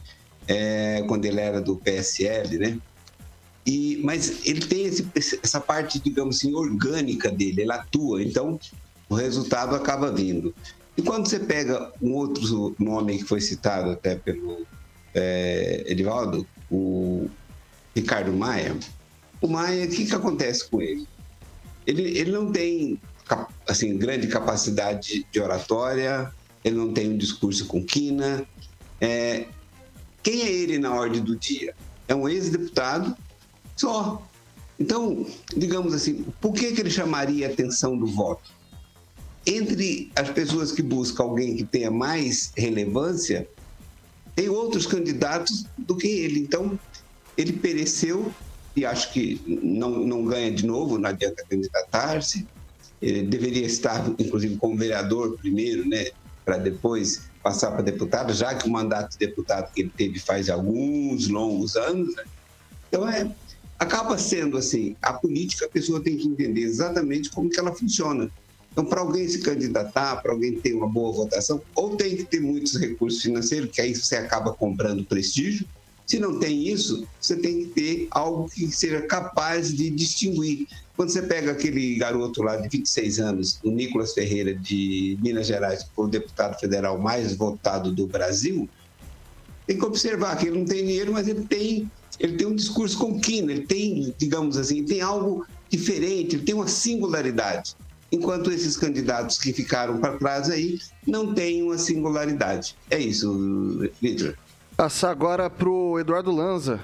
é, 0.48 1.02
quando 1.06 1.24
ele 1.24 1.40
era 1.40 1.60
do 1.60 1.76
PSL, 1.76 2.58
né? 2.58 2.78
E, 3.66 4.00
mas 4.02 4.46
ele 4.46 4.60
tem 4.60 4.86
esse, 4.86 5.06
essa 5.42 5.60
parte, 5.60 6.00
digamos 6.00 6.36
assim, 6.36 6.54
orgânica 6.54 7.30
dele, 7.30 7.62
ele 7.62 7.72
atua, 7.72 8.22
então 8.22 8.58
o 9.08 9.14
resultado 9.14 9.74
acaba 9.74 10.10
vindo. 10.10 10.54
E 10.96 11.02
quando 11.02 11.28
você 11.28 11.38
pega 11.38 11.92
um 12.00 12.14
outro 12.14 12.74
nome 12.78 13.18
que 13.18 13.24
foi 13.24 13.40
citado 13.40 13.90
até 13.90 14.14
pelo 14.16 14.66
é, 15.14 15.84
Edivaldo, 15.86 16.46
o 16.70 17.28
Ricardo 17.94 18.32
Maia, 18.32 18.76
o 19.40 19.48
Maia, 19.48 19.86
o 19.86 19.88
que, 19.88 20.06
que 20.06 20.14
acontece 20.14 20.68
com 20.68 20.80
ele? 20.80 21.06
Ele, 21.86 22.18
ele 22.18 22.30
não 22.30 22.52
tem 22.52 22.98
assim, 23.66 23.96
grande 23.96 24.26
capacidade 24.26 25.26
de 25.30 25.40
oratória, 25.40 26.32
ele 26.64 26.76
não 26.76 26.92
tem 26.92 27.10
um 27.10 27.16
discurso 27.16 27.66
com 27.66 27.84
quina. 27.84 28.44
É, 29.00 29.46
quem 30.22 30.42
é 30.42 30.50
ele 30.50 30.78
na 30.78 30.94
ordem 30.94 31.22
do 31.22 31.36
dia? 31.36 31.74
É 32.08 32.14
um 32.14 32.28
ex-deputado 32.28 33.16
só. 33.76 34.26
Então, 34.78 35.26
digamos 35.56 35.92
assim, 35.92 36.24
por 36.40 36.52
que, 36.54 36.72
que 36.72 36.80
ele 36.80 36.90
chamaria 36.90 37.46
a 37.46 37.50
atenção 37.50 37.96
do 37.96 38.06
voto? 38.06 38.50
entre 39.46 40.10
as 40.14 40.30
pessoas 40.30 40.72
que 40.72 40.82
buscam 40.82 41.24
alguém 41.24 41.56
que 41.56 41.64
tenha 41.64 41.90
mais 41.90 42.52
relevância, 42.56 43.48
tem 44.34 44.48
outros 44.48 44.86
candidatos 44.86 45.64
do 45.76 45.96
que 45.96 46.06
ele. 46.06 46.40
Então, 46.40 46.78
ele 47.36 47.52
pereceu 47.52 48.32
e 48.76 48.84
acho 48.84 49.12
que 49.12 49.40
não, 49.46 49.90
não 49.90 50.24
ganha 50.24 50.50
de 50.50 50.66
novo, 50.66 50.98
não 50.98 51.08
adianta 51.08 51.44
candidatar-se. 51.48 52.46
Ele 53.00 53.22
deveria 53.22 53.66
estar, 53.66 54.06
inclusive, 54.18 54.56
como 54.56 54.76
vereador 54.76 55.36
primeiro, 55.38 55.88
né, 55.88 56.10
para 56.44 56.58
depois 56.58 57.22
passar 57.42 57.70
para 57.70 57.82
deputado, 57.82 58.32
já 58.32 58.54
que 58.54 58.66
o 58.66 58.70
mandato 58.70 59.12
de 59.12 59.26
deputado 59.26 59.72
que 59.72 59.82
ele 59.82 59.92
teve 59.96 60.18
faz 60.18 60.48
alguns 60.50 61.28
longos 61.28 61.76
anos, 61.76 62.14
né? 62.14 62.24
Então, 62.88 63.08
é, 63.08 63.30
acaba 63.78 64.18
sendo 64.18 64.58
assim, 64.58 64.96
a 65.00 65.12
política 65.12 65.66
a 65.66 65.68
pessoa 65.68 66.02
tem 66.02 66.16
que 66.16 66.28
entender 66.28 66.60
exatamente 66.60 67.30
como 67.30 67.48
que 67.48 67.58
ela 67.58 67.72
funciona. 67.74 68.30
Então, 68.72 68.84
para 68.84 69.00
alguém 69.00 69.26
se 69.26 69.40
candidatar, 69.40 70.16
para 70.22 70.32
alguém 70.32 70.60
ter 70.60 70.74
uma 70.74 70.88
boa 70.88 71.12
votação, 71.12 71.60
ou 71.74 71.96
tem 71.96 72.16
que 72.16 72.24
ter 72.24 72.40
muitos 72.40 72.76
recursos 72.76 73.20
financeiros, 73.20 73.70
que 73.70 73.80
aí 73.80 73.94
você 73.94 74.16
acaba 74.16 74.52
comprando 74.52 75.04
prestígio. 75.04 75.66
Se 76.10 76.18
não 76.18 76.40
tem 76.40 76.66
isso, 76.66 77.06
você 77.20 77.36
tem 77.36 77.60
que 77.60 77.66
ter 77.66 78.08
algo 78.10 78.50
que 78.50 78.68
seja 78.72 79.00
capaz 79.02 79.72
de 79.72 79.88
distinguir. 79.90 80.66
Quando 80.96 81.10
você 81.10 81.22
pega 81.22 81.52
aquele 81.52 81.94
garoto 81.94 82.42
lá 82.42 82.56
de 82.56 82.68
26 82.68 83.20
anos, 83.20 83.60
o 83.62 83.70
Nicolas 83.70 84.12
Ferreira, 84.12 84.52
de 84.52 85.16
Minas 85.22 85.46
Gerais, 85.46 85.84
que 85.84 85.90
foi 85.94 86.06
o 86.06 86.08
deputado 86.08 86.58
federal 86.58 86.98
mais 86.98 87.36
votado 87.36 87.92
do 87.92 88.08
Brasil, 88.08 88.68
tem 89.68 89.78
que 89.78 89.84
observar 89.84 90.36
que 90.36 90.48
ele 90.48 90.58
não 90.58 90.64
tem 90.64 90.84
dinheiro, 90.84 91.12
mas 91.12 91.28
ele 91.28 91.44
tem, 91.44 91.88
ele 92.18 92.36
tem 92.36 92.46
um 92.48 92.56
discurso 92.56 92.98
conquino, 92.98 93.48
ele 93.48 93.64
tem, 93.64 94.12
digamos 94.18 94.56
assim, 94.56 94.84
tem 94.84 95.00
algo 95.00 95.46
diferente, 95.68 96.34
ele 96.34 96.42
tem 96.42 96.56
uma 96.56 96.66
singularidade 96.66 97.76
enquanto 98.10 98.50
esses 98.50 98.76
candidatos 98.76 99.38
que 99.38 99.52
ficaram 99.52 100.00
para 100.00 100.18
trás 100.18 100.50
aí 100.50 100.80
não 101.06 101.32
têm 101.32 101.62
uma 101.62 101.78
singularidade. 101.78 102.76
É 102.90 102.98
isso, 102.98 103.88
Vitor. 104.02 104.36
Passar 104.80 105.10
agora 105.10 105.50
pro 105.50 105.98
Eduardo 106.00 106.34
Lanza. 106.34 106.80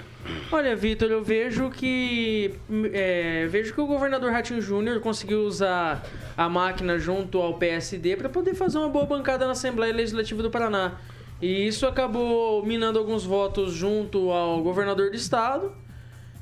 Olha, 0.51 0.75
Vitor, 0.75 1.09
eu 1.09 1.23
vejo 1.23 1.71
que 1.71 2.53
é, 2.93 3.47
vejo 3.47 3.73
que 3.73 3.81
o 3.81 3.87
governador 3.87 4.31
Ratinho 4.31 4.61
Júnior 4.61 4.99
conseguiu 4.99 5.39
usar 5.47 6.05
a 6.37 6.47
máquina 6.47 6.99
junto 6.99 7.41
ao 7.41 7.55
PSD 7.55 8.15
para 8.15 8.29
poder 8.29 8.53
fazer 8.53 8.77
uma 8.77 8.87
boa 8.87 9.07
bancada 9.07 9.47
na 9.47 9.53
Assembleia 9.53 9.91
Legislativa 9.91 10.43
do 10.43 10.51
Paraná. 10.51 10.99
E 11.41 11.65
isso 11.65 11.87
acabou 11.87 12.63
minando 12.63 12.99
alguns 12.99 13.25
votos 13.25 13.73
junto 13.73 14.29
ao 14.29 14.61
governador 14.61 15.09
do 15.09 15.15
estado 15.15 15.71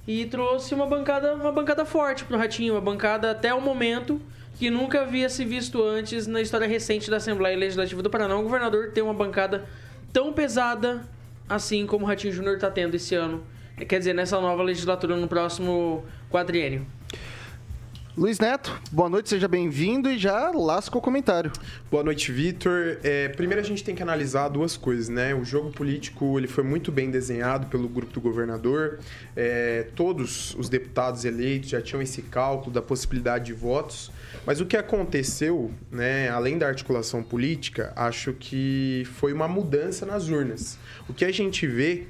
e 0.06 0.26
trouxe 0.26 0.76
uma 0.76 0.86
bancada, 0.86 1.36
uma 1.36 1.54
bancada 1.54 1.86
forte 1.86 2.26
pro 2.26 2.38
Ratinho, 2.38 2.74
uma 2.74 2.82
bancada 2.82 3.32
até 3.32 3.54
o 3.54 3.62
momento 3.62 4.20
que 4.60 4.70
nunca 4.70 5.04
havia 5.04 5.30
se 5.30 5.46
visto 5.46 5.82
antes 5.82 6.28
na 6.28 6.42
história 6.42 6.68
recente 6.68 7.10
da 7.10 7.16
Assembleia 7.16 7.56
Legislativa 7.56 8.04
do 8.04 8.10
Paraná. 8.10 8.36
O 8.36 8.44
governador 8.44 8.92
tem 8.92 9.02
uma 9.02 9.14
bancada 9.14 9.64
tão 10.12 10.34
pesada 10.34 11.15
assim 11.48 11.86
como 11.86 12.06
o 12.06 12.08
Ratinho 12.08 12.34
Júnior 12.34 12.56
está 12.56 12.70
tendo 12.70 12.96
esse 12.96 13.16
ano. 13.16 13.44
Quer 13.88 14.00
dizer, 14.00 14.14
nessa 14.14 14.40
nova 14.40 14.64
legislatura, 14.64 15.16
no 15.16 15.28
próximo 15.28 16.04
quadriênio. 16.30 16.86
Luiz 18.18 18.40
Neto, 18.40 18.80
boa 18.94 19.10
noite, 19.10 19.28
seja 19.28 19.46
bem-vindo 19.46 20.10
e 20.10 20.18
já 20.18 20.50
lasca 20.52 20.98
o 20.98 21.02
comentário. 21.02 21.52
Boa 21.92 22.02
noite, 22.02 22.32
Vitor. 22.32 22.98
É, 23.04 23.28
primeiro 23.28 23.60
a 23.60 23.66
gente 23.66 23.84
tem 23.84 23.94
que 23.94 24.02
analisar 24.02 24.48
duas 24.48 24.78
coisas, 24.78 25.10
né? 25.10 25.36
O 25.36 25.44
jogo 25.44 25.70
político 25.70 26.40
ele 26.40 26.48
foi 26.48 26.64
muito 26.64 26.94
bem 26.94 27.12
desenhado 27.12 27.68
pelo 27.68 27.90
grupo 27.90 28.14
do 28.14 28.22
governador. 28.22 29.00
É, 29.36 29.88
todos 29.96 30.56
os 30.56 30.70
deputados 30.70 31.26
eleitos 31.26 31.72
já 31.72 31.82
tinham 31.82 32.02
esse 32.02 32.22
cálculo 32.22 32.72
da 32.72 32.82
possibilidade 32.82 33.48
de 33.48 33.54
votos. 33.54 34.10
Mas 34.46 34.62
o 34.62 34.66
que 34.66 34.78
aconteceu, 34.78 35.72
né, 35.92 36.30
além 36.30 36.58
da 36.58 36.68
articulação 36.68 37.24
política, 37.24 37.92
acho 37.96 38.34
que 38.34 39.04
foi 39.16 39.34
uma 39.34 39.48
mudança 39.48 40.06
nas 40.06 40.30
urnas. 40.30 40.78
O 41.10 41.14
que 41.14 41.26
a 41.26 41.32
gente 41.32 41.66
vê 41.66 42.06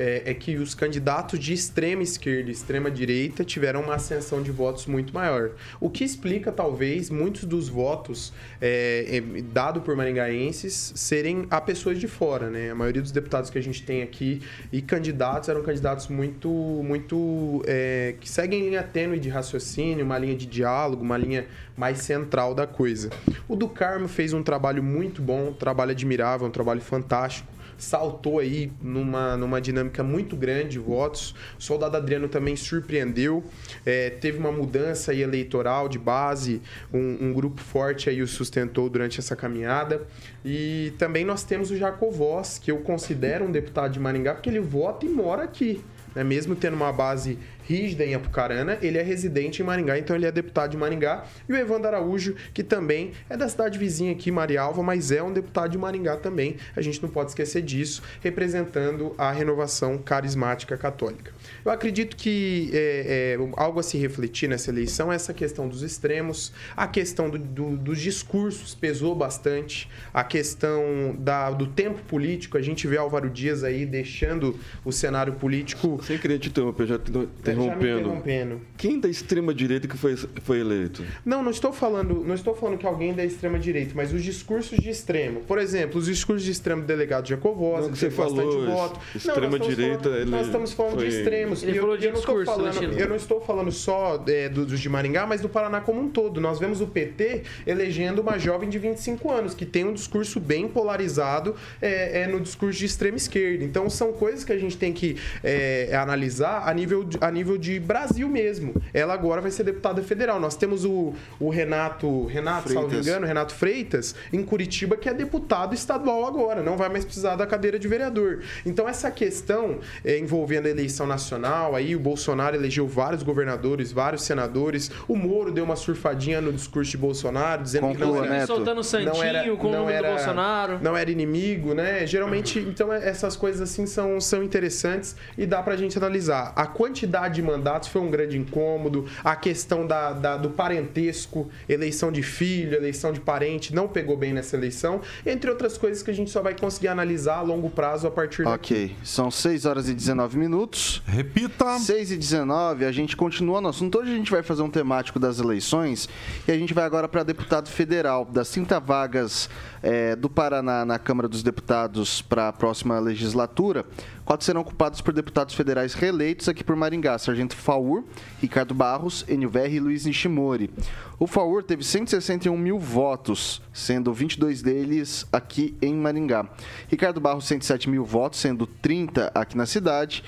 é, 0.00 0.22
é, 0.30 0.34
que 0.34 0.56
os 0.56 0.74
candidatos 0.74 1.38
de 1.38 1.52
extrema 1.52 2.02
esquerda 2.02 2.48
e 2.48 2.52
extrema 2.52 2.90
direita 2.90 3.44
tiveram 3.44 3.82
uma 3.82 3.96
ascensão 3.96 4.42
de 4.42 4.50
votos 4.50 4.86
muito 4.86 5.12
maior. 5.12 5.50
O 5.78 5.90
que 5.90 6.02
explica, 6.02 6.50
talvez, 6.50 7.10
muitos 7.10 7.44
dos 7.44 7.68
votos 7.68 8.32
é, 8.62 9.18
é, 9.18 9.42
dado 9.42 9.82
por 9.82 9.94
maringaenses 9.94 10.94
serem 10.96 11.46
a 11.50 11.60
pessoas 11.60 11.98
de 11.98 12.08
fora, 12.08 12.48
né? 12.48 12.70
A 12.70 12.74
maioria 12.74 13.02
dos 13.02 13.12
deputados 13.12 13.50
que 13.50 13.58
a 13.58 13.62
gente 13.62 13.82
tem 13.82 14.00
aqui 14.02 14.40
e 14.72 14.80
candidatos 14.80 15.50
eram 15.50 15.62
candidatos 15.62 16.08
muito, 16.08 16.48
muito 16.48 17.62
é, 17.66 18.14
que 18.18 18.28
seguem 18.28 18.70
linha 18.70 18.82
tênue 18.82 19.20
de 19.20 19.28
raciocínio, 19.28 20.02
uma 20.02 20.16
linha 20.16 20.34
de 20.34 20.46
diálogo, 20.46 21.02
uma 21.02 21.18
linha 21.18 21.46
mais 21.76 21.98
central 21.98 22.54
da 22.54 22.66
coisa. 22.66 23.10
O 23.46 23.54
do 23.54 23.68
Carmo 23.68 24.08
fez 24.08 24.32
um 24.32 24.42
trabalho 24.42 24.82
muito 24.82 25.20
bom, 25.20 25.48
um 25.48 25.52
trabalho 25.52 25.90
admirável, 25.90 26.46
um 26.46 26.50
trabalho 26.50 26.80
fantástico 26.80 27.59
saltou 27.80 28.38
aí 28.38 28.70
numa, 28.80 29.36
numa 29.36 29.60
dinâmica 29.60 30.02
muito 30.02 30.36
grande 30.36 30.70
de 30.70 30.78
votos. 30.78 31.34
O 31.58 31.62
soldado 31.62 31.96
Adriano 31.96 32.28
também 32.28 32.54
surpreendeu, 32.54 33.42
é, 33.84 34.10
teve 34.10 34.38
uma 34.38 34.52
mudança 34.52 35.12
aí 35.12 35.22
eleitoral 35.22 35.88
de 35.88 35.98
base, 35.98 36.60
um, 36.92 37.28
um, 37.28 37.32
grupo 37.32 37.60
forte 37.60 38.08
aí 38.08 38.22
o 38.22 38.28
sustentou 38.28 38.88
durante 38.88 39.18
essa 39.18 39.34
caminhada. 39.34 40.02
E 40.44 40.92
também 40.98 41.24
nós 41.24 41.42
temos 41.42 41.70
o 41.70 41.76
Jacovós, 41.76 42.58
que 42.58 42.70
eu 42.70 42.78
considero 42.78 43.46
um 43.46 43.50
deputado 43.50 43.92
de 43.92 43.98
Maringá, 43.98 44.34
porque 44.34 44.48
ele 44.48 44.60
vota 44.60 45.06
e 45.06 45.08
mora 45.08 45.42
aqui. 45.42 45.82
Né? 46.14 46.24
Mesmo 46.24 46.54
tendo 46.54 46.74
uma 46.74 46.92
base 46.92 47.38
rígida 47.64 48.04
em 48.04 48.14
Apucarana, 48.14 48.78
ele 48.82 48.98
é 48.98 49.02
residente 49.02 49.62
em 49.62 49.64
Maringá, 49.64 49.98
então 49.98 50.16
ele 50.16 50.26
é 50.26 50.32
deputado 50.32 50.72
de 50.72 50.76
Maringá. 50.76 51.24
E 51.48 51.52
o 51.52 51.56
Evandro 51.56 51.86
Araújo, 51.88 52.34
que 52.52 52.64
também 52.64 53.12
é 53.28 53.36
da 53.36 53.48
cidade 53.48 53.78
vizinha 53.78 54.12
aqui, 54.12 54.30
Marialva, 54.30 54.82
mas 54.82 55.12
é 55.12 55.22
um 55.22 55.32
deputado 55.32 55.70
de 55.70 55.78
Maringá 55.78 56.16
também. 56.16 56.56
A 56.74 56.80
gente 56.80 57.00
não 57.02 57.08
pode 57.08 57.30
esquecer 57.30 57.62
disso, 57.62 58.02
representando 58.20 59.14
a 59.16 59.30
renovação 59.30 59.98
carismática 59.98 60.76
católica. 60.76 61.32
Eu 61.64 61.70
acredito 61.70 62.16
que 62.16 62.70
é, 62.72 63.36
é, 63.38 63.52
algo 63.56 63.80
a 63.80 63.82
se 63.82 63.98
refletir 63.98 64.48
nessa 64.48 64.70
eleição 64.70 65.12
é 65.12 65.14
essa 65.14 65.34
questão 65.34 65.68
dos 65.68 65.82
extremos, 65.82 66.52
a 66.76 66.86
questão 66.86 67.28
do, 67.28 67.38
do, 67.38 67.76
dos 67.76 68.00
discursos 68.00 68.74
pesou 68.74 69.14
bastante, 69.14 69.88
a 70.12 70.24
questão 70.24 71.14
da, 71.18 71.50
do 71.50 71.66
tempo 71.66 72.02
político. 72.04 72.56
A 72.56 72.62
gente 72.62 72.86
vê 72.86 72.96
Álvaro 72.96 73.28
Dias 73.28 73.62
aí 73.62 73.84
deixando 73.84 74.58
o 74.84 74.92
cenário 74.92 75.34
político. 75.34 76.00
Sem 76.02 76.18
querer 76.18 76.38
te 76.38 76.48
interromper, 76.48 76.86
já 76.86 76.94
interrompendo. 76.96 78.00
interrompendo. 78.00 78.60
Quem 78.76 78.98
da 78.98 79.08
extrema 79.08 79.52
direita 79.52 79.86
que 79.86 79.96
foi, 79.96 80.16
foi 80.16 80.60
eleito? 80.60 81.04
Não, 81.24 81.42
não 81.42 81.50
estou 81.50 81.72
falando, 81.72 82.24
não 82.24 82.34
estou 82.34 82.54
falando 82.54 82.78
que 82.78 82.86
alguém 82.86 83.12
da 83.12 83.24
extrema 83.24 83.58
direita, 83.58 83.92
mas 83.94 84.12
os 84.12 84.22
discursos 84.22 84.78
de 84.78 84.88
extremo. 84.88 85.40
Por 85.40 85.58
exemplo, 85.58 85.98
os 85.98 86.06
discursos 86.06 86.44
de 86.44 86.52
extremo 86.52 86.82
do 86.82 86.86
delegado 86.86 87.28
Jacovosa, 87.28 87.88
que, 87.88 87.92
que 87.92 87.98
você 87.98 88.10
falou, 88.10 88.66
voto. 88.66 89.00
Extrema 89.14 89.58
não, 89.58 89.68
direita, 89.68 90.10
falando, 90.10 90.30
nós 90.30 90.46
estamos 90.46 90.72
falando 90.72 90.94
foi... 90.94 91.08
de 91.08 91.16
extremos. 91.52 91.62
Ele 91.62 91.78
eu, 91.78 91.82
falou 91.82 91.96
de 91.96 92.06
eu 92.06 92.12
discurso, 92.12 92.50
não 92.50 92.72
falando, 92.72 92.98
eu 92.98 93.08
não 93.08 93.16
estou 93.16 93.40
falando 93.40 93.72
só 93.72 94.22
é, 94.26 94.48
dos 94.48 94.80
de 94.80 94.88
Maringá, 94.88 95.26
mas 95.26 95.40
do 95.40 95.48
Paraná 95.48 95.80
como 95.80 96.00
um 96.00 96.08
todo. 96.08 96.40
Nós 96.40 96.58
vemos 96.58 96.80
o 96.80 96.86
PT 96.86 97.42
elegendo 97.66 98.20
uma 98.20 98.38
jovem 98.38 98.68
de 98.68 98.78
25 98.78 99.30
anos 99.30 99.54
que 99.54 99.66
tem 99.66 99.84
um 99.84 99.92
discurso 99.92 100.40
bem 100.40 100.68
polarizado 100.68 101.54
é, 101.80 102.22
é 102.22 102.26
no 102.26 102.40
discurso 102.40 102.78
de 102.78 102.86
extrema 102.86 103.16
esquerda. 103.16 103.64
Então 103.64 103.88
são 103.90 104.12
coisas 104.12 104.44
que 104.44 104.52
a 104.52 104.58
gente 104.58 104.76
tem 104.76 104.92
que 104.92 105.16
é, 105.42 105.94
analisar 105.94 106.68
a 106.68 106.74
nível 106.74 107.04
de, 107.04 107.18
a 107.20 107.30
nível 107.30 107.58
de 107.58 107.78
Brasil 107.78 108.28
mesmo. 108.28 108.74
Ela 108.92 109.14
agora 109.14 109.40
vai 109.40 109.50
ser 109.50 109.64
deputada 109.64 110.02
federal. 110.02 110.40
Nós 110.40 110.56
temos 110.56 110.84
o, 110.84 111.14
o 111.38 111.50
Renato, 111.50 112.26
Renato, 112.26 112.62
Freitas. 112.62 112.82
salvo 112.82 112.96
engano, 112.96 113.26
Renato 113.26 113.54
Freitas, 113.54 114.14
em 114.32 114.42
Curitiba, 114.42 114.96
que 114.96 115.08
é 115.08 115.14
deputado 115.14 115.74
estadual 115.74 116.26
agora, 116.26 116.62
não 116.62 116.76
vai 116.76 116.88
mais 116.88 117.04
precisar 117.04 117.36
da 117.36 117.46
cadeira 117.46 117.78
de 117.78 117.88
vereador. 117.88 118.42
Então, 118.64 118.88
essa 118.88 119.10
questão 119.10 119.80
é, 120.04 120.18
envolvendo 120.18 120.66
a 120.66 120.70
eleição 120.70 121.06
nacional, 121.06 121.39
aí 121.74 121.94
o 121.94 122.00
Bolsonaro 122.00 122.56
elegeu 122.56 122.86
vários 122.86 123.22
governadores, 123.22 123.92
vários 123.92 124.22
senadores, 124.22 124.90
o 125.08 125.16
Moro 125.16 125.52
deu 125.52 125.64
uma 125.64 125.76
surfadinha 125.76 126.40
no 126.40 126.52
discurso 126.52 126.90
de 126.90 126.98
Bolsonaro, 126.98 127.62
dizendo 127.62 127.88
Conclua, 127.88 128.22
que 128.22 128.28
não 128.28 128.34
era, 128.34 128.46
soltando 128.46 128.82
santinho 128.82 129.14
não 129.14 129.22
era, 129.22 129.56
com 129.56 129.70
não 129.70 129.86
o 129.86 129.90
era, 129.90 130.08
do 130.08 130.14
Bolsonaro. 130.14 130.78
Não 130.82 130.96
era 130.96 131.10
inimigo, 131.10 131.74
né? 131.74 132.06
Geralmente, 132.06 132.58
então, 132.58 132.92
essas 132.92 133.36
coisas 133.36 133.60
assim 133.60 133.86
são, 133.86 134.20
são 134.20 134.42
interessantes 134.42 135.16
e 135.36 135.46
dá 135.46 135.62
pra 135.62 135.76
gente 135.76 135.96
analisar. 135.96 136.52
A 136.56 136.66
quantidade 136.66 137.34
de 137.34 137.42
mandatos 137.42 137.88
foi 137.88 138.00
um 138.00 138.10
grande 138.10 138.38
incômodo. 138.38 139.06
A 139.22 139.36
questão 139.36 139.86
da, 139.86 140.12
da, 140.12 140.36
do 140.36 140.50
parentesco, 140.50 141.48
eleição 141.68 142.10
de 142.12 142.22
filho, 142.22 142.74
eleição 142.74 143.12
de 143.12 143.20
parente, 143.20 143.74
não 143.74 143.88
pegou 143.88 144.16
bem 144.16 144.32
nessa 144.32 144.56
eleição. 144.56 145.00
Entre 145.24 145.50
outras 145.50 145.76
coisas 145.76 146.02
que 146.02 146.10
a 146.10 146.14
gente 146.14 146.30
só 146.30 146.42
vai 146.42 146.54
conseguir 146.56 146.88
analisar 146.88 147.36
a 147.36 147.42
longo 147.42 147.70
prazo 147.70 148.06
a 148.06 148.10
partir 148.10 148.46
Ok, 148.46 148.88
daqui. 148.88 148.96
são 149.02 149.30
6 149.30 149.66
horas 149.66 149.88
e 149.88 149.94
19 149.94 150.38
minutos. 150.38 151.02
Repita. 151.06 151.29
6 151.78 152.10
e 152.10 152.16
19, 152.16 152.84
a 152.84 152.92
gente 152.92 153.16
continua 153.16 153.60
no 153.60 153.68
assunto. 153.68 153.98
Hoje 153.98 154.12
a 154.12 154.16
gente 154.16 154.30
vai 154.30 154.42
fazer 154.42 154.62
um 154.62 154.70
temático 154.70 155.18
das 155.18 155.38
eleições 155.38 156.08
e 156.46 156.52
a 156.52 156.58
gente 156.58 156.74
vai 156.74 156.84
agora 156.84 157.08
para 157.08 157.22
deputado 157.22 157.68
federal. 157.68 158.24
Das 158.24 158.50
30 158.50 158.80
vagas 158.80 159.48
é, 159.82 160.16
do 160.16 160.28
Paraná 160.28 160.84
na 160.84 160.98
Câmara 160.98 161.28
dos 161.28 161.42
Deputados 161.42 162.20
para 162.20 162.48
a 162.48 162.52
próxima 162.52 162.98
legislatura, 162.98 163.84
quatro 164.24 164.44
serão 164.44 164.60
ocupados 164.60 165.00
por 165.00 165.14
deputados 165.14 165.54
federais 165.54 165.94
reeleitos 165.94 166.48
aqui 166.48 166.64
por 166.64 166.74
Maringá, 166.74 167.16
Sargento 167.18 167.56
Faur, 167.56 168.04
Ricardo 168.40 168.74
Barros, 168.74 169.24
NVR 169.28 169.74
e 169.74 169.80
Luiz 169.80 170.06
Nishimori. 170.06 170.70
O 171.18 171.26
Faur 171.26 171.62
teve 171.62 171.84
161 171.84 172.56
mil 172.56 172.78
votos, 172.78 173.60
sendo 173.72 174.12
22 174.12 174.62
deles 174.62 175.26
aqui 175.30 175.76
em 175.82 175.94
Maringá. 175.94 176.48
Ricardo 176.88 177.20
Barros, 177.20 177.46
107 177.46 177.90
mil 177.90 178.04
votos, 178.04 178.40
sendo 178.40 178.66
30 178.66 179.30
aqui 179.34 179.56
na 179.56 179.66
cidade. 179.66 180.24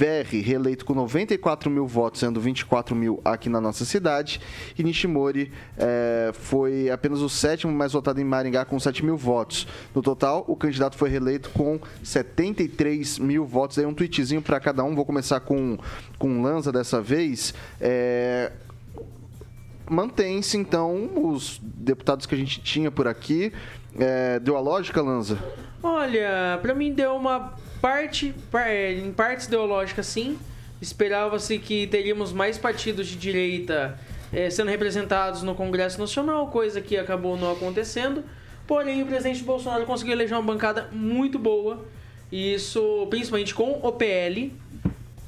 Verri, 0.00 0.40
reeleito 0.40 0.86
com 0.86 0.94
94 0.94 1.70
mil 1.70 1.86
votos, 1.86 2.20
sendo 2.20 2.40
24 2.40 2.96
mil 2.96 3.20
aqui 3.22 3.50
na 3.50 3.60
nossa 3.60 3.84
cidade. 3.84 4.40
E 4.78 4.82
Nishimori 4.82 5.52
é, 5.76 6.30
foi 6.32 6.88
apenas 6.88 7.20
o 7.20 7.28
sétimo 7.28 7.70
mais 7.70 7.92
votado 7.92 8.18
em 8.18 8.24
Maringá, 8.24 8.64
com 8.64 8.80
7 8.80 9.04
mil 9.04 9.18
votos. 9.18 9.68
No 9.94 10.00
total, 10.00 10.42
o 10.48 10.56
candidato 10.56 10.96
foi 10.96 11.10
reeleito 11.10 11.50
com 11.50 11.78
73 12.02 13.18
mil 13.18 13.44
votos. 13.44 13.78
Aí 13.78 13.84
um 13.84 13.92
tweetzinho 13.92 14.40
para 14.40 14.58
cada 14.58 14.82
um. 14.82 14.94
Vou 14.94 15.04
começar 15.04 15.38
com, 15.40 15.76
com 16.18 16.40
Lanza 16.40 16.72
dessa 16.72 16.98
vez. 17.02 17.52
É, 17.78 18.52
mantém-se, 19.86 20.56
então, 20.56 21.10
os 21.14 21.60
deputados 21.62 22.24
que 22.24 22.34
a 22.34 22.38
gente 22.38 22.62
tinha 22.62 22.90
por 22.90 23.06
aqui. 23.06 23.52
É, 23.98 24.38
deu 24.38 24.56
a 24.56 24.60
lógica, 24.60 25.00
Lanza? 25.00 25.38
Olha, 25.82 26.58
para 26.60 26.74
mim 26.74 26.92
deu 26.92 27.14
uma 27.16 27.54
parte, 27.80 28.34
em 28.96 29.12
partes 29.12 29.46
ideológicas 29.46 30.06
sim. 30.06 30.38
Esperava-se 30.80 31.58
que 31.58 31.86
teríamos 31.86 32.32
mais 32.32 32.56
partidos 32.56 33.06
de 33.06 33.16
direita 33.16 33.98
é, 34.32 34.48
sendo 34.48 34.68
representados 34.68 35.42
no 35.42 35.54
Congresso 35.54 35.98
Nacional, 35.98 36.48
coisa 36.48 36.80
que 36.80 36.96
acabou 36.96 37.36
não 37.36 37.52
acontecendo. 37.52 38.24
Porém, 38.66 39.02
o 39.02 39.06
presidente 39.06 39.42
Bolsonaro 39.42 39.84
conseguiu 39.84 40.12
eleger 40.12 40.36
uma 40.36 40.42
bancada 40.42 40.88
muito 40.92 41.38
boa, 41.38 41.84
isso 42.30 43.06
principalmente 43.10 43.54
com 43.54 43.80
o 43.82 43.92
PL, 43.92 44.52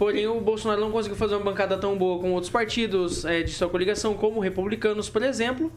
Porém, 0.02 0.26
o 0.26 0.40
Bolsonaro 0.40 0.80
não 0.80 0.90
conseguiu 0.90 1.16
fazer 1.16 1.36
uma 1.36 1.44
bancada 1.44 1.78
tão 1.78 1.96
boa 1.96 2.20
com 2.20 2.32
outros 2.32 2.50
partidos 2.50 3.24
é, 3.24 3.44
de 3.44 3.52
sua 3.52 3.68
coligação, 3.68 4.14
como 4.14 4.40
republicanos, 4.40 5.08
por 5.08 5.22
exemplo. 5.22 5.70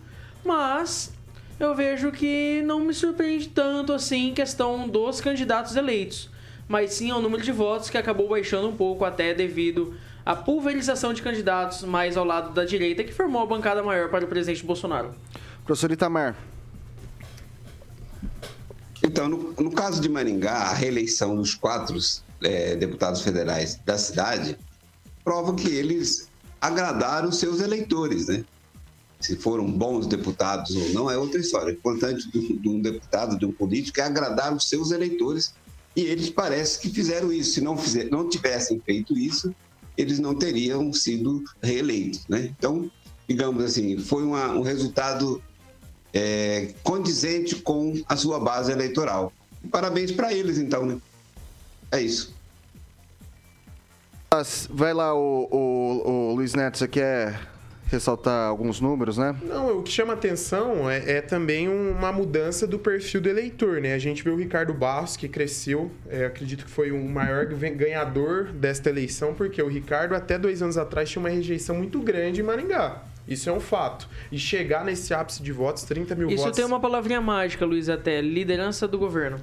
Mas 0.44 1.14
eu 1.60 1.74
vejo 1.76 2.12
que 2.12 2.62
não 2.66 2.80
me 2.82 2.94
surpreende 2.94 3.48
tanto 3.48 3.94
assim 3.94 4.30
em 4.30 4.34
questão 4.34 4.88
dos 4.88 5.22
candidatos 5.22 5.76
eleitos. 5.76 6.30
Mas 6.68 6.94
sim 6.94 7.12
ao 7.12 7.22
número 7.22 7.44
de 7.44 7.52
votos 7.52 7.90
que 7.90 7.98
acabou 7.98 8.28
baixando 8.28 8.68
um 8.68 8.76
pouco, 8.76 9.06
até 9.06 9.34
devido 9.34 9.96
à 10.26 10.36
pulverização 10.36 11.14
de 11.14 11.22
candidatos 11.22 11.84
mais 11.84 12.18
ao 12.18 12.26
lado 12.26 12.54
da 12.54 12.66
direita, 12.66 13.04
que 13.04 13.14
formou 13.14 13.44
a 13.44 13.46
bancada 13.46 13.84
maior 13.84 14.10
para 14.10 14.26
o 14.26 14.28
presidente 14.28 14.66
Bolsonaro. 14.66 15.14
Professor 15.64 15.92
Itamar. 15.92 16.36
Então, 19.04 19.30
no, 19.30 19.54
no 19.54 19.72
caso 19.72 20.02
de 20.02 20.10
Maringá, 20.10 20.54
a 20.54 20.74
reeleição 20.74 21.36
dos 21.36 21.54
quatro 21.54 21.98
é, 22.44 22.76
deputados 22.76 23.22
federais 23.22 23.80
da 23.86 23.98
cidade 23.98 24.58
prova 25.24 25.54
que 25.54 25.70
eles 25.70 26.28
agradaram 26.60 27.32
seus 27.32 27.62
eleitores, 27.62 28.28
né? 28.28 28.44
Se 29.20 29.36
foram 29.36 29.72
bons 29.72 30.08
deputados 30.08 30.76
ou 30.76 30.90
não 30.90 31.10
é 31.10 31.18
outra 31.18 31.40
história. 31.40 31.68
O 31.68 31.72
importante 31.72 32.30
de 32.32 32.70
um 32.70 32.82
deputado, 32.82 33.38
de 33.38 33.46
um 33.46 33.52
político, 33.52 34.00
é 34.00 34.04
agradar 34.04 34.54
os 34.54 34.68
seus 34.68 34.92
eleitores 34.92 35.54
e 35.96 36.02
eles 36.02 36.30
parece 36.30 36.80
que 36.80 36.90
fizeram 36.90 37.32
isso. 37.32 37.54
Se 37.54 37.62
não, 37.62 37.78
fizer, 37.78 38.10
não 38.12 38.30
tivessem 38.30 38.80
feito 38.80 39.18
isso, 39.18 39.56
eles 39.98 40.20
não 40.20 40.36
teriam 40.36 40.92
sido 40.92 41.44
reeleitos, 41.62 42.28
né? 42.28 42.54
Então, 42.58 42.92
digamos 43.28 43.64
assim, 43.64 43.98
foi 43.98 44.24
uma, 44.24 44.52
um 44.52 44.62
resultado 44.62 45.42
é, 46.14 46.74
condizente 46.84 47.56
com 47.56 47.94
a 48.08 48.18
sua 48.18 48.40
base 48.40 48.72
eleitoral. 48.72 49.32
Parabéns 49.72 50.12
para 50.12 50.34
eles, 50.34 50.58
então, 50.58 50.86
né? 50.86 50.98
É 51.92 52.02
isso. 52.02 52.36
Vai 54.70 54.94
lá, 54.94 55.16
o, 55.16 55.48
o, 55.50 56.10
o 56.10 56.36
Luiz 56.36 56.54
Neto, 56.54 56.78
você 56.78 56.90
quer 56.90 57.55
ressaltar 57.88 58.48
alguns 58.48 58.82
números, 58.82 59.18
né? 59.18 59.36
Não, 59.44 59.80
o 59.80 59.84
que 59.84 59.92
chama 59.92 60.14
atenção 60.14 60.90
é, 60.90 61.18
é, 61.18 61.22
também 61.22 61.68
uma 61.68 62.12
mudança 62.12 62.66
do 62.66 62.80
perfil 62.80 63.22
do 63.22 63.30
eleitor, 63.30 63.80
né? 63.82 63.94
A 63.94 64.00
gente 64.00 64.24
vê 64.24 64.30
o 64.30 64.36
Ricardo 64.36 64.74
Barros, 64.74 65.16
que 65.16 65.28
cresceu, 65.28 65.92
é, 66.10 66.26
acredito 66.26 66.66
que 66.66 66.72
foi 66.72 66.92
o 66.92 67.04
maior 67.04 67.46
ganhador 67.46 68.46
desta 68.46 68.90
eleição, 68.90 69.34
porque 69.34 69.62
o 69.62 69.68
Ricardo, 69.68 70.16
até 70.16 70.38
dois 70.38 70.62
anos 70.62 70.78
atrás, 70.78 71.10
tinha 71.10 71.22
uma 71.22 71.30
rejeição 71.30 71.76
muito 71.76 72.00
grande 72.00 72.42
em 72.42 72.44
Maringá. 72.44 73.04
Isso 73.28 73.50
é 73.50 73.54
um 73.54 73.60
fato. 73.60 74.08
E 74.32 74.38
chegar 74.38 74.86
nesse 74.86 75.14
ápice 75.14 75.42
de 75.42 75.52
votos, 75.52 75.84
30 75.84 76.14
mil 76.16 76.28
Isso 76.28 76.38
votos... 76.38 76.52
Isso 76.52 76.56
tem 76.56 76.66
uma 76.66 76.80
palavrinha 76.80 77.20
mágica, 77.20 77.66
Luiz, 77.66 77.90
até. 77.90 78.22
Liderança 78.22 78.88
do 78.88 79.00
governo. 79.00 79.40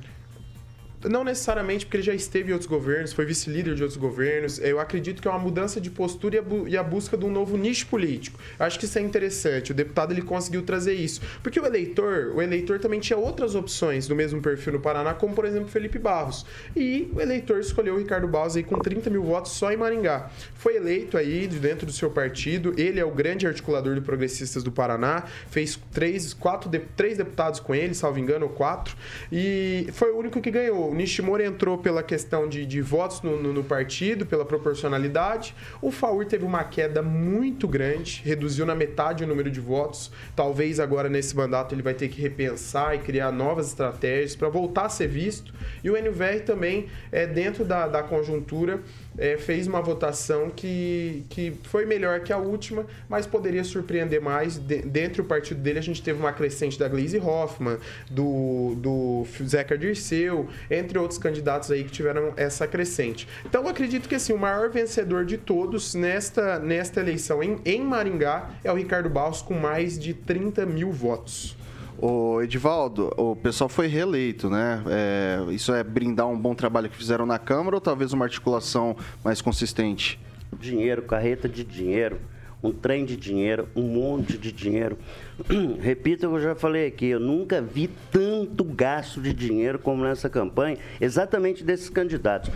Não 1.08 1.24
necessariamente 1.24 1.84
porque 1.84 1.96
ele 1.96 2.04
já 2.04 2.14
esteve 2.14 2.50
em 2.50 2.52
outros 2.52 2.68
governos, 2.68 3.12
foi 3.12 3.24
vice-líder 3.24 3.74
de 3.74 3.82
outros 3.82 3.98
governos. 3.98 4.58
Eu 4.58 4.78
acredito 4.78 5.20
que 5.20 5.28
é 5.28 5.30
uma 5.30 5.38
mudança 5.38 5.80
de 5.80 5.90
postura 5.90 6.36
e 6.36 6.38
a, 6.38 6.42
bu 6.42 6.66
a, 6.78 6.82
busca 6.82 7.16
de 7.16 7.24
um 7.24 7.30
novo 7.30 7.56
nicho 7.56 7.86
político. 7.86 8.38
Eu 8.58 8.66
acho 8.66 8.78
que 8.78 8.84
isso 8.84 8.98
é 8.98 9.02
interessante. 9.02 9.72
O 9.72 9.74
deputado 9.74 10.12
ele 10.12 10.22
conseguiu 10.22 10.62
trazer 10.62 10.94
isso. 10.94 11.20
Porque 11.42 11.58
o 11.58 11.66
eleitor, 11.66 12.32
o 12.34 12.40
eleitor 12.40 12.78
também 12.78 13.00
tinha 13.00 13.18
outras 13.18 13.54
opções 13.54 14.06
do 14.06 14.14
mesmo 14.14 14.40
perfil 14.40 14.74
no 14.74 14.80
Paraná, 14.80 15.14
como 15.14 15.34
por 15.34 15.44
exemplo 15.44 15.68
Felipe 15.68 15.98
Barros. 15.98 16.46
E 16.76 17.10
o 17.14 17.20
eleitor 17.20 17.58
escolheu 17.58 17.94
o 17.94 17.98
Ricardo 17.98 18.28
Barros 18.28 18.56
aí 18.56 18.62
com 18.62 18.78
30 18.78 19.10
mil 19.10 19.24
votos 19.24 19.52
só 19.52 19.72
em 19.72 19.76
Maringá. 19.76 20.30
Foi 20.54 20.76
eleito 20.76 21.16
aí 21.16 21.46
dentro 21.48 21.86
do 21.86 21.92
seu 21.92 22.10
partido. 22.10 22.74
Ele 22.78 23.00
é 23.00 23.04
o 23.04 23.10
grande 23.10 23.46
articulador 23.46 23.94
do 23.94 24.02
Progressistas 24.02 24.62
do 24.62 24.70
Paraná. 24.70 25.24
Fez 25.50 25.78
três, 25.92 26.32
quatro, 26.32 26.70
três 26.96 27.18
deputados 27.18 27.58
com 27.58 27.74
ele, 27.74 27.94
salvo 27.94 28.18
engano, 28.18 28.46
ou 28.46 28.52
quatro. 28.52 28.96
E 29.30 29.88
foi 29.92 30.12
o 30.12 30.18
único 30.18 30.40
que 30.40 30.50
ganhou 30.50 30.91
o 30.92 30.94
Nishimura 30.94 31.42
entrou 31.42 31.78
pela 31.78 32.02
questão 32.02 32.46
de, 32.46 32.66
de 32.66 32.82
votos 32.82 33.22
no, 33.22 33.42
no, 33.42 33.50
no, 33.50 33.64
partido, 33.64 34.26
pela 34.26 34.44
proporcionalidade. 34.44 35.54
O 35.80 35.90
Faur 35.90 36.26
teve 36.26 36.44
uma 36.44 36.62
queda 36.64 37.00
muito 37.00 37.66
grande, 37.66 38.20
reduziu 38.22 38.66
na 38.66 38.74
metade 38.74 39.24
o 39.24 39.26
número 39.26 39.50
de 39.50 39.58
votos. 39.58 40.12
Talvez 40.36 40.78
agora 40.78 41.08
nesse 41.08 41.34
mandato 41.34 41.74
ele 41.74 41.80
vai 41.80 41.94
ter 41.94 42.08
que 42.08 42.20
repensar 42.20 42.94
e 42.94 42.98
criar 42.98 43.32
novas 43.32 43.68
estratégias 43.68 44.36
para 44.36 44.50
voltar 44.50 44.84
a 44.84 44.88
ser 44.90 45.08
visto. 45.08 45.54
E 45.82 45.88
o 45.88 45.96
NVR 45.96 46.44
também, 46.44 46.88
é, 47.10 47.26
dentro 47.26 47.64
da, 47.64 47.88
da 47.88 48.02
conjuntura, 48.02 48.82
é, 49.18 49.36
fez 49.36 49.66
uma 49.66 49.80
votação 49.80 50.50
que, 50.50 51.24
que 51.28 51.52
foi 51.64 51.84
melhor 51.86 52.20
que 52.20 52.32
a 52.32 52.38
última, 52.38 52.86
mas 53.08 53.26
poderia 53.26 53.64
surpreender 53.64 54.20
mais. 54.20 54.58
De, 54.58 54.82
dentro 54.82 55.22
do 55.22 55.28
partido 55.28 55.60
dele, 55.60 55.78
a 55.78 55.82
gente 55.82 56.02
teve 56.02 56.18
uma 56.18 56.32
crescente 56.32 56.78
da 56.78 56.88
Gleisi 56.88 57.18
Hoffmann, 57.18 57.78
do, 58.10 58.74
do 58.76 59.26
Zeca 59.44 59.76
Dirceu, 59.76 60.48
entre 60.70 60.98
outros 60.98 61.18
candidatos 61.18 61.70
aí 61.70 61.84
que 61.84 61.90
tiveram 61.90 62.32
essa 62.36 62.66
crescente. 62.66 63.28
Então, 63.44 63.62
eu 63.62 63.68
acredito 63.68 64.08
que 64.08 64.14
assim, 64.14 64.32
o 64.32 64.38
maior 64.38 64.70
vencedor 64.70 65.24
de 65.24 65.36
todos 65.36 65.94
nesta, 65.94 66.58
nesta 66.58 67.00
eleição 67.00 67.42
em, 67.42 67.58
em 67.64 67.82
Maringá 67.82 68.50
é 68.64 68.72
o 68.72 68.74
Ricardo 68.74 69.08
Barros, 69.08 69.42
com 69.42 69.54
mais 69.54 69.98
de 69.98 70.14
30 70.14 70.66
mil 70.66 70.90
votos. 70.90 71.56
O 72.04 72.42
Edivaldo, 72.42 73.14
o 73.16 73.36
pessoal 73.36 73.68
foi 73.68 73.86
reeleito, 73.86 74.50
né? 74.50 74.82
É, 74.88 75.38
isso 75.52 75.72
é 75.72 75.84
brindar 75.84 76.26
um 76.26 76.36
bom 76.36 76.52
trabalho 76.52 76.90
que 76.90 76.96
fizeram 76.96 77.24
na 77.24 77.38
Câmara 77.38 77.76
ou 77.76 77.80
talvez 77.80 78.12
uma 78.12 78.24
articulação 78.24 78.96
mais 79.24 79.40
consistente? 79.40 80.18
Dinheiro, 80.58 81.02
carreta 81.02 81.48
de 81.48 81.62
dinheiro 81.62 82.18
um 82.62 82.70
trem 82.70 83.04
de 83.04 83.16
dinheiro, 83.16 83.68
um 83.74 83.82
monte 83.82 84.38
de 84.38 84.52
dinheiro. 84.52 84.96
Repito 85.80 86.26
o 86.26 86.30
que 86.30 86.36
eu 86.36 86.40
já 86.40 86.54
falei 86.54 86.86
aqui, 86.86 87.06
eu 87.06 87.18
nunca 87.18 87.60
vi 87.60 87.90
tanto 88.10 88.62
gasto 88.62 89.20
de 89.20 89.32
dinheiro 89.32 89.78
como 89.78 90.04
nessa 90.04 90.28
campanha, 90.30 90.78
exatamente 91.00 91.64
desses 91.64 91.90
candidatos. 91.90 92.50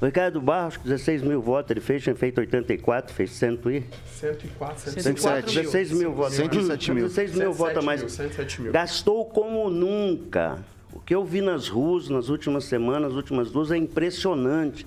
O 0.00 0.06
Ricardo 0.06 0.40
Barros, 0.40 0.78
16 0.78 1.22
mil 1.22 1.42
votos, 1.42 1.70
ele 1.70 1.80
fez, 1.80 2.02
tinha 2.02 2.14
feito 2.14 2.38
84, 2.38 3.14
fez 3.14 3.32
100 3.32 3.50
e... 3.66 3.84
104, 4.06 4.90
107. 4.92 5.54
16 5.54 5.92
mil 5.92 6.12
votos. 6.12 6.34
107 6.34 6.92
mil. 6.92 7.02
16 7.04 7.34
mil 7.34 7.52
votos 7.52 7.76
a 7.76 7.82
mais. 7.82 8.00
107 8.00 8.62
mil. 8.62 8.72
Gastou 8.72 9.26
como 9.26 9.68
nunca. 9.68 10.58
O 10.92 10.98
que 10.98 11.14
eu 11.14 11.24
vi 11.24 11.40
nas 11.40 11.68
ruas 11.68 12.08
nas 12.08 12.28
últimas 12.28 12.64
semanas, 12.64 13.10
nas 13.10 13.14
últimas 13.14 13.50
duas, 13.50 13.70
é 13.70 13.76
impressionante 13.76 14.86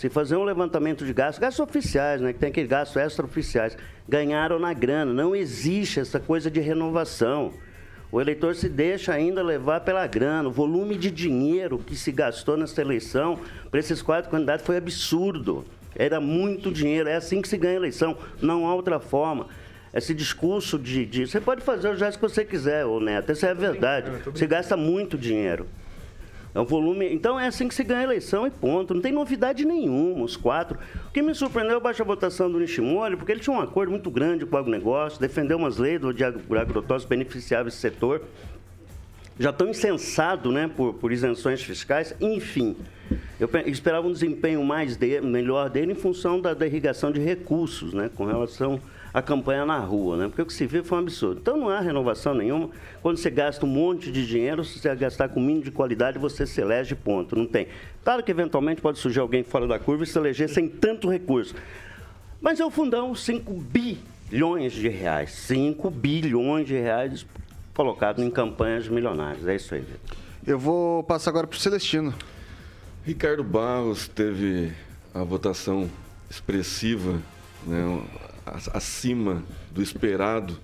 se 0.00 0.08
fazer 0.08 0.34
um 0.34 0.44
levantamento 0.44 1.04
de 1.04 1.12
gastos, 1.12 1.38
gastos 1.38 1.60
oficiais, 1.60 2.22
né, 2.22 2.32
que 2.32 2.38
tem 2.38 2.48
aqueles 2.48 2.70
gastos 2.70 2.96
extraoficiais, 2.96 3.76
ganharam 4.08 4.58
na 4.58 4.72
grana. 4.72 5.12
Não 5.12 5.36
existe 5.36 6.00
essa 6.00 6.18
coisa 6.18 6.50
de 6.50 6.58
renovação. 6.58 7.52
O 8.10 8.18
eleitor 8.18 8.54
se 8.54 8.66
deixa 8.66 9.12
ainda 9.12 9.42
levar 9.42 9.80
pela 9.82 10.06
grana. 10.06 10.48
O 10.48 10.52
volume 10.52 10.96
de 10.96 11.10
dinheiro 11.10 11.78
que 11.78 11.94
se 11.94 12.10
gastou 12.12 12.56
nessa 12.56 12.80
eleição 12.80 13.40
para 13.70 13.78
esses 13.78 14.00
quatro 14.00 14.30
candidatos 14.30 14.64
foi 14.64 14.78
absurdo. 14.78 15.66
Era 15.94 16.18
muito 16.18 16.72
dinheiro. 16.72 17.06
É 17.06 17.16
assim 17.16 17.42
que 17.42 17.48
se 17.48 17.58
ganha 17.58 17.74
eleição. 17.74 18.16
Não 18.40 18.66
há 18.66 18.74
outra 18.74 18.98
forma. 19.00 19.48
Esse 19.92 20.14
discurso 20.14 20.78
de, 20.78 21.04
de 21.04 21.26
Você 21.26 21.42
pode 21.42 21.60
fazer 21.60 21.90
o 21.90 21.94
gesto 21.94 22.18
que 22.18 22.22
você 22.26 22.42
quiser, 22.42 22.86
ô 22.86 23.00
Neto. 23.00 23.32
Isso 23.32 23.44
é 23.44 23.52
verdade. 23.52 24.10
Você 24.24 24.46
gasta 24.46 24.78
muito 24.78 25.18
dinheiro. 25.18 25.66
É 26.54 26.60
um 26.60 26.64
volume. 26.64 27.12
Então 27.12 27.38
é 27.38 27.46
assim 27.46 27.68
que 27.68 27.74
se 27.74 27.84
ganha 27.84 28.00
a 28.00 28.04
eleição 28.04 28.46
e 28.46 28.50
ponto. 28.50 28.94
Não 28.94 29.00
tem 29.00 29.12
novidade 29.12 29.64
nenhuma, 29.64 30.24
os 30.24 30.36
quatro. 30.36 30.78
O 31.08 31.12
que 31.12 31.22
me 31.22 31.34
surpreendeu 31.34 31.74
é 31.74 31.76
a 31.76 31.80
baixa 31.80 32.02
votação 32.02 32.50
do 32.50 32.58
Nishimori, 32.58 33.16
porque 33.16 33.32
ele 33.32 33.40
tinha 33.40 33.54
um 33.54 33.60
acordo 33.60 33.90
muito 33.90 34.10
grande 34.10 34.44
com 34.44 34.56
o 34.56 34.58
agronegócio, 34.58 35.20
defendeu 35.20 35.58
umas 35.58 35.76
leis 35.76 36.00
do 36.00 36.08
agrotóxicos 36.08 37.04
beneficiava 37.04 37.68
esse 37.68 37.78
setor. 37.78 38.22
Já 39.38 39.52
tão 39.52 39.68
insensado 39.68 40.52
né, 40.52 40.68
por, 40.68 40.94
por 40.94 41.10
isenções 41.12 41.62
fiscais, 41.62 42.14
enfim. 42.20 42.76
Eu 43.38 43.48
esperava 43.66 44.06
um 44.06 44.12
desempenho 44.12 44.62
mais 44.62 44.96
de, 44.96 45.20
melhor 45.22 45.70
dele 45.70 45.92
em 45.92 45.94
função 45.94 46.40
da, 46.40 46.52
da 46.52 46.66
irrigação 46.66 47.10
de 47.10 47.20
recursos, 47.20 47.94
né, 47.94 48.10
com 48.14 48.26
relação 48.26 48.78
a 49.12 49.20
campanha 49.20 49.66
na 49.66 49.78
rua, 49.78 50.16
né? 50.16 50.28
Porque 50.28 50.42
o 50.42 50.46
que 50.46 50.52
se 50.52 50.66
viu 50.66 50.84
foi 50.84 50.98
um 50.98 51.00
absurdo. 51.02 51.40
Então 51.40 51.56
não 51.56 51.68
há 51.68 51.80
renovação 51.80 52.34
nenhuma. 52.34 52.70
Quando 53.02 53.16
você 53.16 53.30
gasta 53.30 53.64
um 53.66 53.68
monte 53.68 54.10
de 54.12 54.26
dinheiro, 54.26 54.64
se 54.64 54.78
você 54.78 54.94
gastar 54.94 55.28
com 55.28 55.40
mínimo 55.40 55.64
de 55.64 55.70
qualidade, 55.70 56.18
você 56.18 56.46
se 56.46 56.60
elege, 56.60 56.94
ponto. 56.94 57.34
Não 57.34 57.46
tem. 57.46 57.68
Claro 58.04 58.22
que 58.22 58.30
eventualmente 58.30 58.80
pode 58.80 58.98
surgir 58.98 59.20
alguém 59.20 59.42
fora 59.42 59.66
da 59.66 59.78
curva 59.78 60.04
e 60.04 60.06
se 60.06 60.16
eleger 60.18 60.48
sem 60.48 60.68
tanto 60.68 61.10
recurso. 61.10 61.54
Mas 62.40 62.60
é 62.60 62.64
o 62.64 62.70
fundão, 62.70 63.14
5 63.14 63.52
bilhões 63.52 64.72
de 64.72 64.88
reais. 64.88 65.32
5 65.32 65.90
bilhões 65.90 66.66
de 66.66 66.74
reais 66.74 67.26
colocados 67.74 68.24
em 68.24 68.30
campanhas 68.30 68.88
milionárias. 68.88 69.46
É 69.46 69.56
isso 69.56 69.74
aí, 69.74 69.80
Vitor. 69.80 70.16
Eu 70.46 70.58
vou 70.58 71.02
passar 71.02 71.30
agora 71.30 71.46
para 71.46 71.56
o 71.56 71.60
Celestino. 71.60 72.14
Ricardo 73.04 73.42
Barros 73.42 74.08
teve 74.08 74.72
a 75.12 75.22
votação 75.22 75.90
expressiva, 76.30 77.20
né, 77.66 78.02
acima 78.72 79.42
do 79.72 79.82
esperado. 79.82 80.58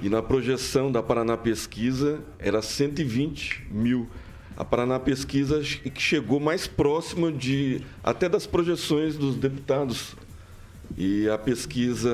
E 0.00 0.08
na 0.08 0.22
projeção 0.22 0.90
da 0.90 1.02
Paraná 1.02 1.36
Pesquisa 1.36 2.20
era 2.38 2.62
120 2.62 3.66
mil. 3.70 4.08
A 4.56 4.64
Paraná 4.64 4.98
Pesquisa 4.98 5.60
que 5.60 6.00
chegou 6.00 6.40
mais 6.40 6.66
próximo 6.66 7.30
de 7.30 7.82
até 8.02 8.28
das 8.28 8.46
projeções 8.46 9.16
dos 9.16 9.36
deputados. 9.36 10.16
E 10.96 11.28
a 11.28 11.36
pesquisa 11.36 12.10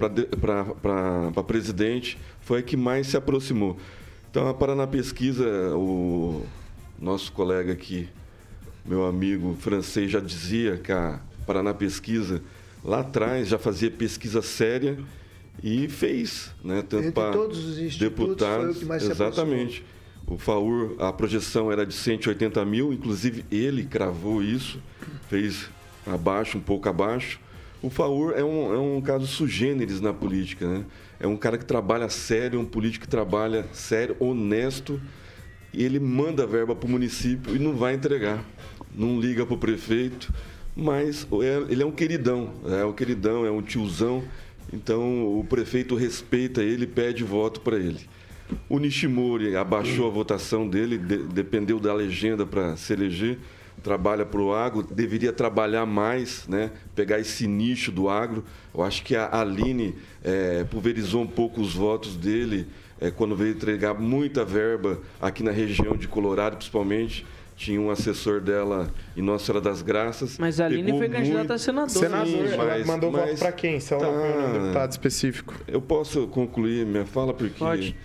para 0.00 1.42
presidente 1.42 2.16
foi 2.40 2.60
a 2.60 2.62
que 2.62 2.76
mais 2.76 3.08
se 3.08 3.16
aproximou. 3.16 3.76
Então, 4.30 4.48
a 4.48 4.54
Paraná 4.54 4.86
Pesquisa, 4.86 5.44
o 5.76 6.46
nosso 6.98 7.32
colega 7.32 7.72
aqui, 7.72 8.08
meu 8.84 9.04
amigo 9.04 9.56
francês, 9.58 10.10
já 10.10 10.20
dizia 10.20 10.76
que 10.76 10.92
a 10.92 11.20
Paraná 11.46 11.74
Pesquisa 11.74 12.40
lá 12.84 13.00
atrás 13.00 13.48
já 13.48 13.58
fazia 13.58 13.90
pesquisa 13.90 14.42
séria 14.42 14.98
e 15.62 15.88
fez, 15.88 16.52
né? 16.62 16.84
Tanto 16.86 17.12
para 17.12 17.32
todos 17.32 17.58
os 17.58 17.78
institutos 17.78 17.98
deputados, 17.98 18.64
foi 18.64 18.70
o 18.70 18.78
que 18.80 18.84
mais 18.84 19.02
exatamente. 19.08 19.84
O 20.26 20.38
FAUR, 20.38 20.94
a 20.98 21.12
projeção 21.12 21.70
era 21.70 21.84
de 21.84 21.94
180 21.94 22.64
mil, 22.64 22.92
inclusive 22.92 23.44
ele 23.50 23.84
cravou 23.84 24.42
isso, 24.42 24.80
fez 25.28 25.68
abaixo, 26.06 26.58
um 26.58 26.60
pouco 26.60 26.88
abaixo. 26.88 27.40
O 27.82 27.90
FAUR 27.90 28.32
é 28.34 28.42
um, 28.42 28.74
é 28.74 28.78
um 28.78 29.00
caso 29.02 29.26
sugêneres 29.26 30.00
na 30.00 30.14
política, 30.14 30.66
né? 30.66 30.84
É 31.20 31.26
um 31.26 31.36
cara 31.36 31.58
que 31.58 31.64
trabalha 31.64 32.08
sério, 32.08 32.58
um 32.58 32.64
político 32.64 33.04
que 33.04 33.10
trabalha 33.10 33.66
sério, 33.72 34.16
honesto, 34.18 35.00
e 35.72 35.84
ele 35.84 36.00
manda 36.00 36.46
verba 36.46 36.74
para 36.74 36.86
o 36.86 36.90
município 36.90 37.54
e 37.54 37.58
não 37.58 37.74
vai 37.74 37.94
entregar. 37.94 38.42
Não 38.94 39.20
liga 39.20 39.44
para 39.44 39.54
o 39.54 39.58
prefeito, 39.58 40.32
mas 40.76 41.26
é, 41.42 41.72
ele 41.72 41.82
é 41.82 41.86
um 41.86 41.92
queridão, 41.92 42.50
é 42.66 42.84
um 42.84 42.92
queridão, 42.92 43.46
é 43.46 43.50
um 43.50 43.62
tiozão. 43.62 44.24
Então 44.72 45.38
o 45.38 45.44
prefeito 45.44 45.94
respeita 45.94 46.62
ele, 46.62 46.86
pede 46.86 47.22
voto 47.22 47.60
para 47.60 47.76
ele. 47.76 48.00
O 48.68 48.78
Nishimori 48.78 49.56
abaixou 49.56 50.06
a 50.06 50.10
votação 50.10 50.68
dele, 50.68 50.98
de, 50.98 51.18
dependeu 51.18 51.78
da 51.78 51.94
legenda 51.94 52.44
para 52.44 52.76
se 52.76 52.92
eleger. 52.92 53.38
Trabalha 53.82 54.24
para 54.24 54.40
o 54.40 54.54
agro, 54.54 54.82
deveria 54.82 55.32
trabalhar 55.32 55.84
mais, 55.84 56.46
né? 56.48 56.70
pegar 56.94 57.20
esse 57.20 57.46
nicho 57.46 57.92
do 57.92 58.08
agro. 58.08 58.44
Eu 58.74 58.82
acho 58.82 59.02
que 59.02 59.14
a 59.14 59.40
Aline 59.40 59.94
é, 60.22 60.64
pulverizou 60.64 61.22
um 61.22 61.26
pouco 61.26 61.60
os 61.60 61.74
votos 61.74 62.16
dele 62.16 62.66
é, 63.00 63.10
quando 63.10 63.36
veio 63.36 63.52
entregar 63.52 63.92
muita 63.92 64.44
verba 64.44 65.00
aqui 65.20 65.42
na 65.42 65.50
região 65.50 65.96
de 65.96 66.08
Colorado, 66.08 66.56
principalmente 66.56 67.26
tinha 67.56 67.80
um 67.80 67.90
assessor 67.90 68.40
dela 68.40 68.92
em 69.16 69.22
Nossa 69.22 69.46
Senhora 69.46 69.60
das 69.60 69.82
Graças. 69.82 70.38
Mas 70.38 70.60
a 70.60 70.66
Aline 70.66 70.90
foi 70.92 71.08
candidata 71.08 71.38
muito... 71.38 71.52
a 71.52 71.58
senador. 71.58 71.90
Senador, 71.90 72.48
Sim, 72.48 72.56
mas, 72.56 72.86
mandou 72.86 73.10
mas, 73.10 73.30
voto 73.30 73.38
para 73.38 73.52
quem? 73.52 73.80
Se 73.80 73.94
ela 73.94 74.04
tá... 74.04 74.10
um 74.10 74.52
deputado 74.52 74.90
específico. 74.90 75.54
Eu 75.66 75.80
posso 75.80 76.26
concluir 76.28 76.84
minha 76.84 77.06
fala 77.06 77.32
porque... 77.32 77.58
Pode. 77.58 77.96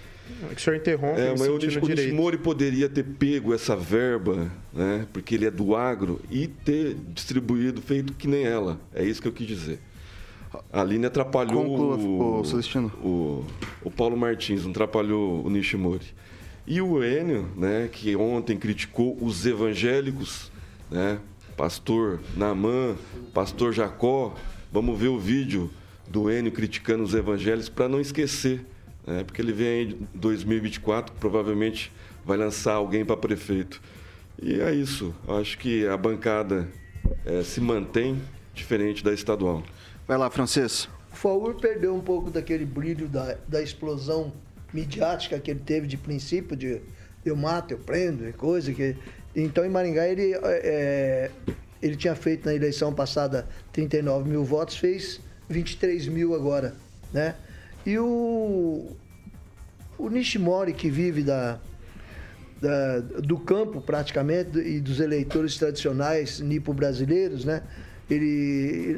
É 0.44 0.54
que 0.54 0.62
o 0.62 0.64
senhor 0.64 0.76
interrompe, 0.78 1.20
é, 1.20 1.32
mas 1.32 1.48
o, 1.48 2.12
o 2.12 2.16
Mori 2.16 2.38
poderia 2.38 2.88
ter 2.88 3.04
pego 3.04 3.54
essa 3.54 3.76
verba, 3.76 4.50
né, 4.72 5.06
porque 5.12 5.34
ele 5.34 5.46
é 5.46 5.52
do 5.52 5.76
agro, 5.76 6.22
e 6.30 6.48
ter 6.48 6.96
distribuído, 7.10 7.82
feito 7.82 8.14
que 8.14 8.28
nem 8.28 8.46
ela. 8.46 8.80
É 8.94 9.04
isso 9.04 9.22
que 9.22 9.28
eu 9.28 9.32
quis 9.32 9.48
dizer. 9.48 9.80
A 10.72 10.82
Aline 10.82 11.08
atrapalhou 11.08 11.66
Conclua, 11.66 11.96
o, 11.98 12.42
o, 12.42 13.08
o, 13.08 13.46
o 13.84 13.92
Paulo 13.92 14.16
Martins, 14.16 14.64
não 14.64 14.72
atrapalhou 14.72 15.44
o 15.46 15.50
Nishimori. 15.50 16.06
E 16.70 16.84
o 16.84 17.04
Enio, 17.04 17.50
né, 17.58 17.90
que 17.92 18.16
ontem 18.16 18.56
criticou 18.56 19.18
os 19.20 19.44
evangélicos, 19.44 20.52
né, 20.92 21.20
pastor 21.58 22.20
Namã, 22.38 22.96
pastor 23.34 23.74
Jacó, 23.74 24.36
vamos 24.72 25.00
ver 25.00 25.08
o 25.08 25.18
vídeo 25.18 25.72
do 26.08 26.30
Enio 26.30 26.52
criticando 26.52 27.04
os 27.04 27.16
evangélicos 27.16 27.70
para 27.70 27.90
não 27.90 28.00
esquecer, 28.00 28.64
né, 29.08 29.24
porque 29.24 29.42
ele 29.42 29.52
vem 29.52 29.90
em 29.90 30.08
2024, 30.14 31.12
provavelmente 31.16 31.92
vai 32.24 32.38
lançar 32.38 32.74
alguém 32.74 33.04
para 33.04 33.18
prefeito. 33.18 33.82
E 34.40 34.62
é 34.62 34.72
isso, 34.72 35.12
acho 35.28 35.58
que 35.58 35.88
a 35.88 35.98
bancada 35.98 36.70
é, 37.26 37.42
se 37.42 37.60
mantém 37.60 38.22
diferente 38.54 39.04
da 39.04 39.12
estadual. 39.12 39.64
Vai 40.08 40.20
lá, 40.20 40.30
Francês. 40.30 40.88
O 41.12 41.16
Faur 41.16 41.56
perdeu 41.56 41.96
um 41.96 42.02
pouco 42.02 42.30
daquele 42.30 42.64
brilho 42.64 43.08
da, 43.08 43.36
da 43.48 43.60
explosão 43.60 44.32
midiática 44.74 45.40
que 45.40 45.52
ele 45.52 45.62
teve 45.66 45.88
de 45.88 45.98
princípio, 45.98 46.56
de 46.56 46.82
eu 47.26 47.36
mato, 47.36 47.74
eu 47.74 47.78
prendo, 47.80 48.28
e 48.28 48.34
coisa 48.34 48.74
que. 48.74 48.96
Então 49.36 49.66
em 49.66 49.70
Maringá 49.70 50.08
ele, 50.08 50.34
é, 50.34 50.40
é 50.44 51.32
ele 51.82 51.96
tinha 51.96 52.16
feito 52.16 52.46
na 52.46 52.54
eleição 52.54 52.94
passada 52.94 53.48
39 53.72 54.30
mil 54.30 54.44
votos, 54.44 54.78
fez 54.78 55.20
23 55.48 56.08
mil 56.08 56.36
agora, 56.36 56.76
né? 57.14 57.36
E 57.86 57.98
o, 57.98 58.96
o 59.98 60.10
Nishimori, 60.10 60.74
que 60.74 60.90
vive 60.90 61.24
da, 61.24 61.60
da, 62.62 63.00
do 63.00 63.38
campo 63.38 63.82
praticamente 63.82 64.60
e 64.60 64.80
dos 64.80 65.00
eleitores 65.00 65.58
tradicionais 65.58 66.40
nipo-brasileiros, 66.40 67.46
né? 67.46 67.64
Ele, 68.10 68.98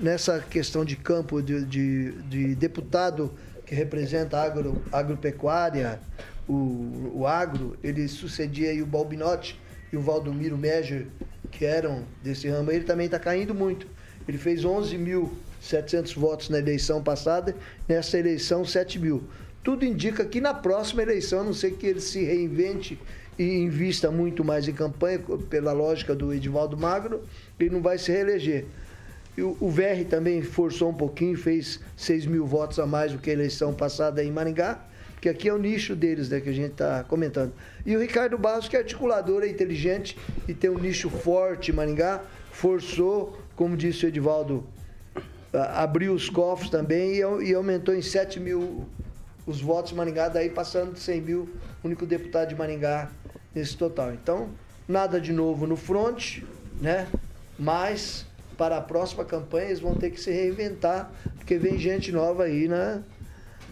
nessa 0.00 0.38
questão 0.38 0.84
de 0.84 0.94
campo 0.94 1.42
de, 1.42 1.64
de, 1.64 2.12
de 2.22 2.54
deputado 2.54 3.32
que 3.72 3.74
representa 3.74 4.36
a 4.36 4.42
agro, 4.42 4.82
agropecuária, 4.92 5.98
o, 6.46 7.12
o 7.14 7.26
agro, 7.26 7.74
ele 7.82 8.06
sucedia 8.06 8.68
aí 8.68 8.82
o 8.82 8.86
Balbinotti 8.86 9.58
e 9.90 9.96
o 9.96 10.00
Valdomiro 10.02 10.58
Meger, 10.58 11.06
que 11.50 11.64
eram 11.64 12.04
desse 12.22 12.46
ramo, 12.48 12.70
ele 12.70 12.84
também 12.84 13.06
está 13.06 13.18
caindo 13.18 13.54
muito. 13.54 13.86
Ele 14.28 14.36
fez 14.36 14.62
11.700 14.62 16.14
votos 16.14 16.50
na 16.50 16.58
eleição 16.58 17.02
passada, 17.02 17.56
nessa 17.88 18.18
eleição 18.18 18.62
7 18.62 18.98
mil. 18.98 19.24
Tudo 19.64 19.86
indica 19.86 20.22
que 20.26 20.38
na 20.38 20.52
próxima 20.52 21.00
eleição, 21.00 21.40
a 21.40 21.44
não 21.44 21.54
ser 21.54 21.70
que 21.70 21.86
ele 21.86 22.00
se 22.00 22.22
reinvente 22.22 23.00
e 23.38 23.44
invista 23.54 24.10
muito 24.10 24.44
mais 24.44 24.68
em 24.68 24.74
campanha, 24.74 25.18
pela 25.48 25.72
lógica 25.72 26.14
do 26.14 26.30
Edivaldo 26.34 26.76
Magro, 26.76 27.22
ele 27.58 27.70
não 27.70 27.80
vai 27.80 27.96
se 27.96 28.12
reeleger. 28.12 28.66
O, 29.38 29.66
o 29.66 29.70
VR 29.70 30.04
também 30.08 30.42
forçou 30.42 30.90
um 30.90 30.94
pouquinho, 30.94 31.36
fez 31.36 31.80
6 31.96 32.26
mil 32.26 32.46
votos 32.46 32.78
a 32.78 32.86
mais 32.86 33.12
do 33.12 33.18
que 33.18 33.30
a 33.30 33.32
eleição 33.32 33.72
passada 33.72 34.22
em 34.22 34.30
Maringá, 34.30 34.84
que 35.20 35.28
aqui 35.28 35.48
é 35.48 35.54
o 35.54 35.58
nicho 35.58 35.94
deles, 35.94 36.28
né, 36.28 36.40
que 36.40 36.48
a 36.48 36.52
gente 36.52 36.72
está 36.72 37.04
comentando. 37.04 37.52
E 37.86 37.96
o 37.96 38.00
Ricardo 38.00 38.36
Barros, 38.36 38.68
que 38.68 38.76
é 38.76 38.80
articulador, 38.80 39.42
é 39.42 39.48
inteligente 39.48 40.18
e 40.46 40.52
tem 40.52 40.68
um 40.68 40.78
nicho 40.78 41.08
forte 41.08 41.70
em 41.70 41.74
Maringá, 41.74 42.22
forçou, 42.50 43.38
como 43.56 43.76
disse 43.76 44.04
o 44.04 44.08
Edivaldo, 44.08 44.66
abriu 45.52 46.12
os 46.12 46.28
cofres 46.28 46.70
também 46.70 47.14
e, 47.14 47.48
e 47.48 47.54
aumentou 47.54 47.94
em 47.94 48.02
7 48.02 48.40
mil 48.40 48.86
os 49.46 49.60
votos 49.60 49.92
em 49.92 49.94
Maringá, 49.94 50.28
daí 50.28 50.48
passando 50.48 50.92
de 50.92 51.00
100 51.00 51.20
mil, 51.20 51.48
único 51.82 52.06
deputado 52.06 52.48
de 52.48 52.54
Maringá 52.54 53.10
nesse 53.54 53.76
total. 53.76 54.12
Então, 54.12 54.50
nada 54.86 55.20
de 55.20 55.32
novo 55.32 55.66
no 55.66 55.76
front, 55.76 56.42
né? 56.80 57.08
Mas 57.58 58.26
para 58.62 58.76
a 58.76 58.80
próxima 58.80 59.24
campanha 59.24 59.66
eles 59.66 59.80
vão 59.80 59.96
ter 59.96 60.10
que 60.10 60.20
se 60.20 60.30
reinventar, 60.30 61.10
porque 61.36 61.58
vem 61.58 61.76
gente 61.80 62.12
nova 62.12 62.44
aí 62.44 62.68
na, 62.68 63.02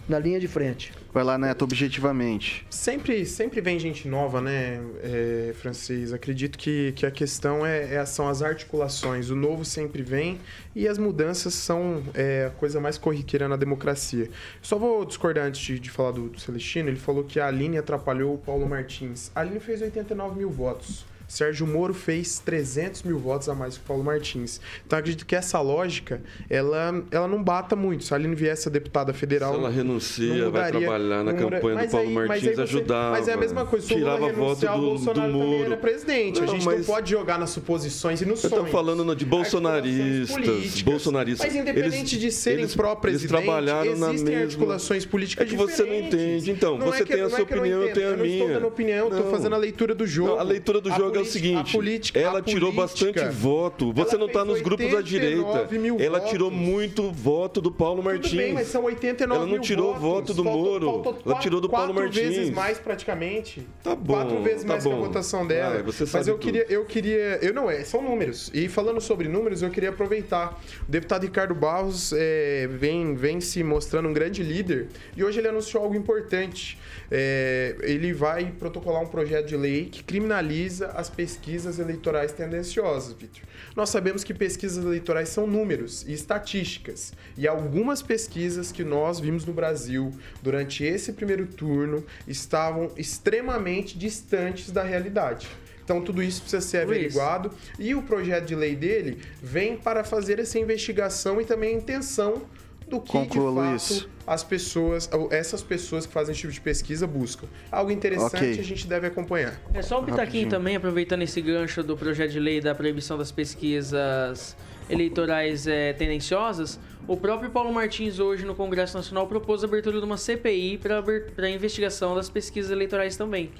na 0.08 0.18
linha 0.18 0.40
de 0.40 0.48
frente. 0.48 0.92
Vai 1.14 1.22
lá, 1.22 1.38
Neto, 1.38 1.62
objetivamente. 1.62 2.66
Sempre, 2.68 3.24
sempre 3.24 3.60
vem 3.60 3.78
gente 3.78 4.08
nova, 4.08 4.40
né, 4.40 4.80
é, 5.00 5.54
Francês? 5.54 6.12
Acredito 6.12 6.58
que, 6.58 6.90
que 6.96 7.06
a 7.06 7.10
questão 7.12 7.64
é, 7.64 7.94
é, 7.94 8.04
são 8.04 8.28
as 8.28 8.42
articulações. 8.42 9.30
O 9.30 9.36
novo 9.36 9.64
sempre 9.64 10.02
vem 10.02 10.40
e 10.74 10.88
as 10.88 10.98
mudanças 10.98 11.54
são 11.54 12.02
é, 12.12 12.46
a 12.46 12.50
coisa 12.50 12.80
mais 12.80 12.98
corriqueira 12.98 13.46
na 13.48 13.54
democracia. 13.54 14.28
Só 14.60 14.76
vou 14.76 15.04
discordar 15.04 15.46
antes 15.46 15.60
de, 15.60 15.78
de 15.78 15.88
falar 15.88 16.10
do, 16.10 16.30
do 16.30 16.40
Celestino. 16.40 16.88
Ele 16.88 16.98
falou 16.98 17.22
que 17.22 17.38
a 17.38 17.46
Aline 17.46 17.78
atrapalhou 17.78 18.34
o 18.34 18.38
Paulo 18.38 18.68
Martins. 18.68 19.30
A 19.36 19.42
Aline 19.42 19.60
fez 19.60 19.82
89 19.82 20.36
mil 20.36 20.50
votos. 20.50 21.08
Sérgio 21.30 21.64
Moro 21.64 21.94
fez 21.94 22.40
300 22.40 23.04
mil 23.04 23.16
votos 23.16 23.48
a 23.48 23.54
mais 23.54 23.78
que 23.78 23.84
o 23.84 23.86
Paulo 23.86 24.02
Martins. 24.02 24.60
Então 24.84 24.98
acredito 24.98 25.24
que 25.24 25.36
essa 25.36 25.60
lógica, 25.60 26.20
ela, 26.50 27.04
ela 27.08 27.28
não 27.28 27.40
bata 27.40 27.76
muito. 27.76 28.02
Se 28.02 28.12
a 28.12 28.16
Aline 28.16 28.34
viesse 28.34 28.66
a 28.66 28.70
deputada 28.70 29.14
federal. 29.14 29.52
Se 29.52 29.58
ela 29.60 29.70
renuncia, 29.70 30.50
vai 30.50 30.72
trabalhar 30.72 31.22
na 31.22 31.32
campanha 31.32 31.86
do 31.86 31.90
Paulo 31.90 32.08
aí, 32.08 32.14
Martins, 32.14 32.56
você, 32.56 32.62
ajudava. 32.62 33.12
Mas 33.12 33.28
é 33.28 33.34
a 33.34 33.36
mesma 33.36 33.64
coisa. 33.64 33.86
Se 33.86 33.94
tirava 33.94 34.26
Lula 34.26 34.32
voto 34.32 34.60
do, 34.60 34.72
o 34.72 34.80
Bolsonaro 34.80 35.32
também 35.32 35.62
era 35.62 35.76
presidente. 35.76 36.40
Não, 36.40 36.48
a 36.48 36.50
gente 36.50 36.64
mas... 36.64 36.78
não 36.78 36.84
pode 36.84 37.10
jogar 37.10 37.38
nas 37.38 37.50
suposições 37.50 38.20
e 38.20 38.26
nos 38.26 38.42
Eu 38.42 38.50
sonhos. 38.50 38.64
tô 38.64 38.70
falando 38.72 39.14
de 39.14 39.24
bolsonaristas, 39.24 40.82
bolsonaristas. 40.82 41.46
Mas 41.46 41.56
independente 41.56 42.16
eles, 42.16 42.20
de 42.20 42.32
serem 42.32 42.66
pró-presidente, 42.66 43.32
eles 43.32 43.44
trabalharam 43.46 43.96
na 43.96 44.12
existem 44.12 44.36
articulações 44.36 45.06
políticas 45.06 45.46
É 45.46 45.48
que 45.48 45.56
você 45.56 45.84
não 45.84 45.94
entende. 45.94 46.50
Então, 46.50 46.76
não 46.76 46.86
você 46.86 47.02
é 47.02 47.06
que, 47.06 47.12
tem 47.12 47.22
a 47.22 47.30
sua 47.30 47.38
é 47.38 47.42
opinião, 47.42 47.82
eu 47.82 47.92
tenho 47.92 48.08
a 48.08 48.10
eu 48.10 48.16
minha. 48.16 48.26
Eu 48.26 48.38
não 48.38 48.46
estou 48.46 48.60
dando 48.60 48.66
opinião, 48.66 49.08
eu 49.08 49.16
estou 49.16 49.30
fazendo 49.30 49.54
a 49.54 49.58
leitura 49.58 49.94
do 49.94 50.06
jogo. 50.06 50.30
Não, 50.30 50.40
a 50.40 50.42
leitura 50.42 50.80
do 50.80 50.90
jogo 50.90 51.19
é 51.20 51.22
o 51.22 51.32
seguinte, 51.32 51.72
política, 51.72 52.18
ela 52.18 52.42
tirou 52.42 52.72
bastante 52.72 53.24
voto. 53.28 53.92
Você 53.92 54.16
não 54.16 54.26
está 54.26 54.44
nos 54.44 54.60
grupos 54.60 54.90
da 54.90 55.00
direita. 55.00 55.68
Ela 55.98 56.18
votos. 56.18 56.30
tirou 56.30 56.50
muito 56.50 57.10
voto 57.10 57.60
do 57.60 57.70
Paulo 57.70 58.02
Martins. 58.02 58.30
Tudo 58.30 58.38
bem, 58.38 58.52
mas 58.52 58.66
são 58.68 58.84
89 58.84 59.40
Ela 59.42 59.50
não 59.50 59.60
tirou 59.60 59.94
votos. 59.94 60.00
voto 60.02 60.34
do 60.34 60.44
faltou, 60.44 60.62
Moro. 60.62 60.86
Faltou 60.86 61.12
ela 61.12 61.22
quatro, 61.22 61.42
tirou 61.42 61.60
do 61.60 61.68
Paulo 61.68 61.94
quatro 61.94 62.02
Martins. 62.02 62.36
vezes 62.36 62.50
mais 62.50 62.78
praticamente. 62.78 63.66
Tá 63.82 63.94
bom. 63.94 64.14
Quatro 64.14 64.42
vezes 64.42 64.62
tá 64.62 64.68
mais 64.68 64.84
bom. 64.84 64.90
que 64.90 64.96
a 64.96 65.00
votação 65.00 65.46
dela. 65.46 65.74
Vai, 65.74 65.82
você 65.82 66.02
mas 66.02 66.10
sabe 66.10 66.30
eu 66.30 66.34
tudo. 66.38 66.44
queria, 66.44 66.66
eu 66.68 66.84
queria, 66.84 67.38
eu 67.42 67.52
não 67.52 67.70
é, 67.70 67.84
são 67.84 68.02
números. 68.02 68.50
E 68.54 68.68
falando 68.68 69.00
sobre 69.00 69.28
números, 69.28 69.62
eu 69.62 69.70
queria 69.70 69.90
aproveitar. 69.90 70.60
O 70.88 70.90
deputado 70.90 71.22
Ricardo 71.22 71.54
Barros 71.54 72.12
é, 72.16 72.68
vem, 72.68 73.14
vem 73.14 73.40
se 73.40 73.62
mostrando 73.62 74.08
um 74.08 74.12
grande 74.12 74.42
líder 74.42 74.88
e 75.16 75.24
hoje 75.24 75.38
ele 75.38 75.48
anunciou 75.48 75.82
algo 75.82 75.94
importante. 75.96 76.78
É, 77.10 77.76
ele 77.82 78.12
vai 78.12 78.52
protocolar 78.58 79.02
um 79.02 79.06
projeto 79.06 79.46
de 79.48 79.56
lei 79.56 79.86
que 79.86 80.02
criminaliza 80.02 80.88
as 80.88 81.09
pesquisas 81.10 81.78
eleitorais 81.78 82.32
tendenciosas, 82.32 83.12
Vitor. 83.12 83.42
Nós 83.76 83.90
sabemos 83.90 84.24
que 84.24 84.32
pesquisas 84.32 84.82
eleitorais 84.82 85.28
são 85.28 85.46
números 85.46 86.04
e 86.06 86.12
estatísticas. 86.12 87.12
E 87.36 87.46
algumas 87.46 88.00
pesquisas 88.00 88.72
que 88.72 88.82
nós 88.82 89.20
vimos 89.20 89.44
no 89.44 89.52
Brasil 89.52 90.12
durante 90.42 90.84
esse 90.84 91.12
primeiro 91.12 91.46
turno 91.46 92.04
estavam 92.26 92.90
extremamente 92.96 93.98
distantes 93.98 94.70
da 94.70 94.82
realidade. 94.82 95.48
Então 95.84 96.00
tudo 96.00 96.22
isso 96.22 96.42
precisa 96.42 96.60
ser 96.60 96.86
Luiz. 96.86 96.98
averiguado 96.98 97.50
e 97.78 97.94
o 97.96 98.02
projeto 98.02 98.46
de 98.46 98.54
lei 98.54 98.76
dele 98.76 99.18
vem 99.42 99.76
para 99.76 100.04
fazer 100.04 100.38
essa 100.38 100.58
investigação 100.58 101.40
e 101.40 101.44
também 101.44 101.74
a 101.74 101.78
intenção 101.78 102.42
do 102.90 103.00
que 103.00 103.12
Conclua, 103.12 103.50
de 103.50 103.56
fato 103.56 103.70
Luiz. 103.70 104.08
as 104.26 104.44
pessoas, 104.44 105.08
essas 105.30 105.62
pessoas 105.62 106.04
que 106.06 106.12
fazem 106.12 106.32
esse 106.32 106.40
tipo 106.40 106.52
de 106.52 106.60
pesquisa 106.60 107.06
buscam. 107.06 107.46
Algo 107.70 107.90
interessante 107.90 108.36
Ok. 108.36 108.58
a 108.58 108.62
gente 108.64 108.86
deve 108.86 109.06
acompanhar. 109.06 109.58
É 109.72 109.80
só 109.80 110.00
um 110.00 110.04
pitaquinho 110.04 110.48
também, 110.48 110.76
aproveitando 110.76 111.22
esse 111.22 111.40
gancho 111.40 111.82
do 111.82 111.96
projeto 111.96 112.32
de 112.32 112.40
lei 112.40 112.60
da 112.60 112.74
proibição 112.74 113.16
das 113.16 113.30
pesquisas 113.32 114.56
eleitorais 114.90 115.66
é, 115.66 115.92
tendenciosas. 115.92 116.78
O 117.06 117.16
próprio 117.16 117.50
Paulo 117.50 117.72
Martins, 117.72 118.18
hoje 118.18 118.44
no 118.44 118.54
Congresso 118.54 118.96
Nacional, 118.96 119.26
propôs 119.26 119.62
a 119.62 119.66
abertura 119.66 119.98
de 119.98 120.04
uma 120.04 120.16
CPI 120.16 120.78
para 120.78 121.46
a 121.46 121.50
investigação 121.50 122.14
das 122.14 122.28
pesquisas 122.28 122.70
eleitorais 122.70 123.16
também. 123.16 123.50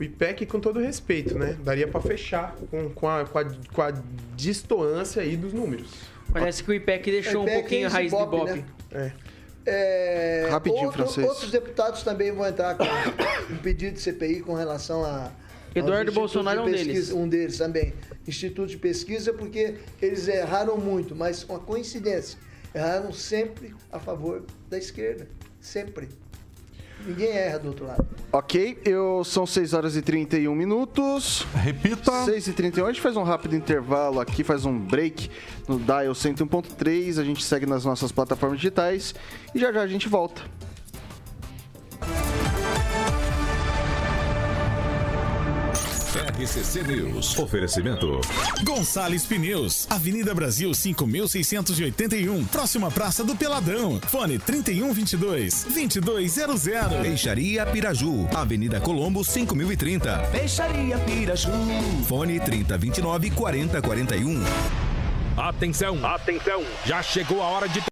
O 0.00 0.02
IPEC, 0.02 0.46
com 0.46 0.60
todo 0.60 0.78
respeito, 0.78 1.36
né? 1.36 1.56
Daria 1.64 1.88
para 1.88 2.00
fechar 2.00 2.54
com, 2.70 2.88
com, 2.90 3.08
a, 3.08 3.24
com, 3.24 3.38
a, 3.38 3.44
com 3.72 3.82
a 3.82 3.92
distoância 4.36 5.20
aí 5.22 5.36
dos 5.36 5.52
números. 5.52 5.90
Parece 6.32 6.62
que 6.62 6.70
o 6.70 6.74
IPEC 6.74 7.10
deixou 7.10 7.42
IPEC 7.42 7.56
um 7.56 7.60
pouquinho 7.60 7.86
a 7.86 7.90
raiz 7.90 8.12
do 8.12 8.22
Ibope, 8.22 8.50
né? 8.52 8.64
É. 8.92 9.12
É, 9.70 10.48
Rapidinho, 10.50 10.86
outro- 10.86 11.02
francês. 11.04 11.26
Outros 11.28 11.50
deputados 11.50 12.02
também 12.02 12.32
vão 12.32 12.46
entrar 12.46 12.74
com 12.76 12.84
um 13.52 13.56
pedido 13.58 13.94
de 13.94 14.00
CPI 14.00 14.40
com 14.40 14.54
relação 14.54 15.04
a. 15.04 15.30
Eduardo 15.74 16.10
Bolsonaro 16.10 16.60
é 16.60 16.62
um 16.62 16.70
deles. 16.70 17.12
Um 17.12 17.28
deles 17.28 17.58
também. 17.58 17.92
Instituto 18.26 18.70
de 18.70 18.78
pesquisa, 18.78 19.32
porque 19.32 19.74
eles 20.00 20.26
erraram 20.26 20.78
muito, 20.78 21.14
mas 21.14 21.44
uma 21.44 21.58
coincidência. 21.58 22.38
Erraram 22.74 23.12
sempre 23.12 23.74
a 23.92 23.98
favor 23.98 24.44
da 24.70 24.78
esquerda. 24.78 25.28
Sempre. 25.60 26.08
Ninguém 27.08 27.30
erra 27.30 27.58
do 27.58 27.68
outro 27.68 27.86
lado. 27.86 28.06
Ok, 28.30 28.78
eu, 28.84 29.24
são 29.24 29.46
6 29.46 29.72
horas 29.72 29.96
e 29.96 30.02
31 30.02 30.54
minutos. 30.54 31.46
Repita. 31.54 32.24
6 32.26 32.48
e 32.48 32.52
31 32.52 32.84
a 32.84 32.92
gente 32.92 33.00
faz 33.00 33.16
um 33.16 33.22
rápido 33.22 33.56
intervalo 33.56 34.20
aqui, 34.20 34.44
faz 34.44 34.66
um 34.66 34.78
break 34.78 35.30
no 35.66 35.78
Dial 35.78 36.12
101.3. 36.12 37.18
A 37.18 37.24
gente 37.24 37.42
segue 37.42 37.64
nas 37.64 37.82
nossas 37.86 38.12
plataformas 38.12 38.58
digitais 38.58 39.14
e 39.54 39.58
já 39.58 39.72
já 39.72 39.80
a 39.80 39.86
gente 39.86 40.06
volta. 40.06 40.42
RCC 46.38 46.84
News. 46.84 47.36
Oferecimento. 47.36 48.20
Gonçalves 48.62 49.26
Pneus, 49.26 49.90
Avenida 49.90 50.32
Brasil 50.32 50.72
5681, 50.72 52.44
próxima 52.44 52.92
Praça 52.92 53.24
do 53.24 53.34
Peladão. 53.34 54.00
Fone 54.02 54.38
3122 54.38 55.64
2200. 55.64 57.00
Peixaria 57.02 57.66
Piraju, 57.66 58.28
Avenida 58.32 58.80
Colombo 58.80 59.24
5030. 59.24 60.28
Peixaria 60.30 60.96
Piraju. 60.98 61.50
Fone 62.06 62.38
3029 62.38 63.32
4041. 63.32 64.40
Atenção, 65.36 66.06
atenção, 66.06 66.62
já 66.86 67.02
chegou 67.02 67.42
a 67.42 67.46
hora 67.46 67.68
de. 67.68 67.82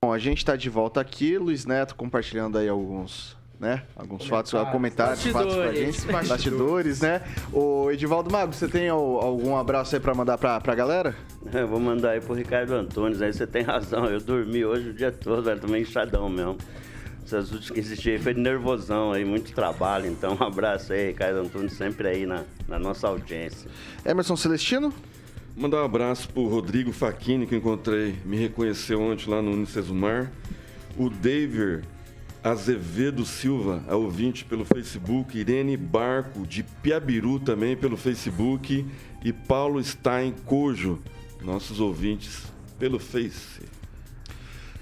Bom, 0.00 0.12
a 0.12 0.18
gente 0.18 0.38
está 0.38 0.54
de 0.54 0.70
volta 0.70 1.00
aqui, 1.00 1.36
Luiz 1.38 1.66
Neto 1.66 1.96
compartilhando 1.96 2.56
aí 2.56 2.68
alguns, 2.68 3.36
né? 3.62 3.82
Alguns 3.96 4.26
fatos, 4.26 4.52
comentários, 4.72 5.24
fatos 5.24 5.54
pra 5.54 5.64
Bastidores. 5.66 5.96
gente. 5.96 6.28
Bastidores, 6.28 7.00
né? 7.00 7.22
O 7.52 7.90
Edivaldo 7.92 8.30
Mago, 8.30 8.52
você 8.52 8.66
tem 8.66 8.88
al- 8.88 9.20
algum 9.20 9.56
abraço 9.56 9.94
aí 9.94 10.00
pra 10.00 10.12
mandar 10.12 10.36
pra, 10.36 10.60
pra 10.60 10.74
galera? 10.74 11.14
Eu 11.54 11.68
vou 11.68 11.78
mandar 11.78 12.10
aí 12.10 12.20
pro 12.20 12.34
Ricardo 12.34 12.74
Antunes, 12.74 13.22
aí 13.22 13.32
você 13.32 13.46
tem 13.46 13.62
razão. 13.62 14.04
Eu 14.06 14.20
dormi 14.20 14.64
hoje 14.64 14.90
o 14.90 14.92
dia 14.92 15.12
todo, 15.12 15.42
velho, 15.44 15.60
tomei 15.60 15.82
enxadão 15.82 16.28
mesmo. 16.28 16.58
Essas 17.24 17.52
últimas 17.52 17.70
que 17.70 17.78
existiam 17.78 18.14
aí 18.14 18.18
foi 18.20 18.34
de 18.34 18.40
nervosão 18.40 19.12
aí, 19.12 19.24
muito 19.24 19.52
trabalho. 19.54 20.06
Então, 20.10 20.36
um 20.38 20.42
abraço 20.44 20.92
aí, 20.92 21.06
Ricardo 21.08 21.38
Antunes, 21.38 21.72
sempre 21.74 22.08
aí 22.08 22.26
na, 22.26 22.42
na 22.66 22.80
nossa 22.80 23.06
audiência. 23.06 23.70
Emerson 24.04 24.34
Celestino? 24.34 24.92
Mandar 25.56 25.82
um 25.82 25.84
abraço 25.84 26.28
pro 26.30 26.48
Rodrigo 26.48 26.90
Faquini, 26.92 27.46
que 27.46 27.54
eu 27.54 27.58
encontrei, 27.58 28.16
me 28.24 28.36
reconheceu 28.36 29.00
ontem 29.00 29.30
lá 29.30 29.40
no 29.40 29.52
Unicesumar. 29.52 30.32
O 30.98 31.08
David 31.08 31.84
Azevedo 32.42 33.24
Silva, 33.24 33.84
é 33.86 33.94
ouvinte 33.94 34.44
pelo 34.44 34.64
Facebook. 34.64 35.38
Irene 35.38 35.76
Barco, 35.76 36.44
de 36.44 36.64
Piabiru 36.64 37.38
também 37.38 37.76
pelo 37.76 37.96
Facebook. 37.96 38.84
E 39.24 39.32
Paulo 39.32 39.82
Stein 39.82 40.34
Cojo, 40.44 40.98
nossos 41.40 41.78
ouvintes 41.78 42.52
pelo 42.80 42.98
Face. 42.98 43.62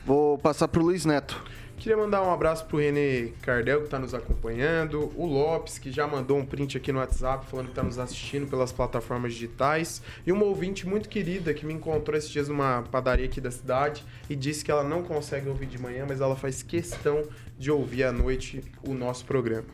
Vou 0.06 0.38
passar 0.38 0.68
pro 0.68 0.82
Luiz 0.82 1.04
Neto. 1.04 1.44
Queria 1.80 1.96
mandar 1.96 2.22
um 2.22 2.30
abraço 2.30 2.66
pro 2.66 2.76
Renê 2.76 3.32
Cardel, 3.40 3.78
que 3.78 3.84
está 3.86 3.98
nos 3.98 4.12
acompanhando, 4.12 5.10
o 5.16 5.24
Lopes, 5.24 5.78
que 5.78 5.90
já 5.90 6.06
mandou 6.06 6.36
um 6.36 6.44
print 6.44 6.76
aqui 6.76 6.92
no 6.92 6.98
WhatsApp 6.98 7.46
falando 7.46 7.66
que 7.66 7.72
está 7.72 7.82
nos 7.82 7.98
assistindo 7.98 8.46
pelas 8.46 8.70
plataformas 8.70 9.32
digitais, 9.32 10.02
e 10.26 10.30
uma 10.30 10.44
ouvinte 10.44 10.86
muito 10.86 11.08
querida 11.08 11.54
que 11.54 11.64
me 11.64 11.72
encontrou 11.72 12.18
esses 12.18 12.28
dias 12.28 12.48
numa 12.48 12.82
padaria 12.90 13.24
aqui 13.24 13.40
da 13.40 13.50
cidade 13.50 14.04
e 14.28 14.36
disse 14.36 14.62
que 14.62 14.70
ela 14.70 14.84
não 14.84 15.02
consegue 15.02 15.48
ouvir 15.48 15.64
de 15.64 15.80
manhã, 15.80 16.04
mas 16.06 16.20
ela 16.20 16.36
faz 16.36 16.62
questão 16.62 17.22
de 17.60 17.70
ouvir 17.70 18.04
à 18.04 18.10
noite 18.10 18.64
o 18.88 18.94
nosso 18.94 19.26
programa. 19.26 19.66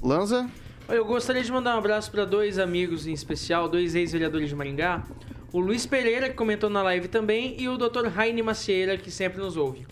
Lanza? 0.00 0.48
Eu 0.88 1.04
gostaria 1.04 1.42
de 1.42 1.50
mandar 1.50 1.74
um 1.74 1.78
abraço 1.78 2.08
para 2.08 2.24
dois 2.24 2.56
amigos 2.56 3.04
em 3.04 3.12
especial, 3.12 3.68
dois 3.68 3.96
ex-vereadores 3.96 4.48
de 4.48 4.54
Maringá. 4.54 5.02
O 5.52 5.58
Luiz 5.58 5.84
Pereira, 5.84 6.28
que 6.28 6.36
comentou 6.36 6.70
na 6.70 6.84
live 6.84 7.08
também, 7.08 7.60
e 7.60 7.68
o 7.68 7.76
Dr. 7.76 8.06
Raine 8.06 8.40
Macieira, 8.44 8.96
que 8.96 9.10
sempre 9.10 9.40
nos 9.40 9.56
ouve. 9.56 9.88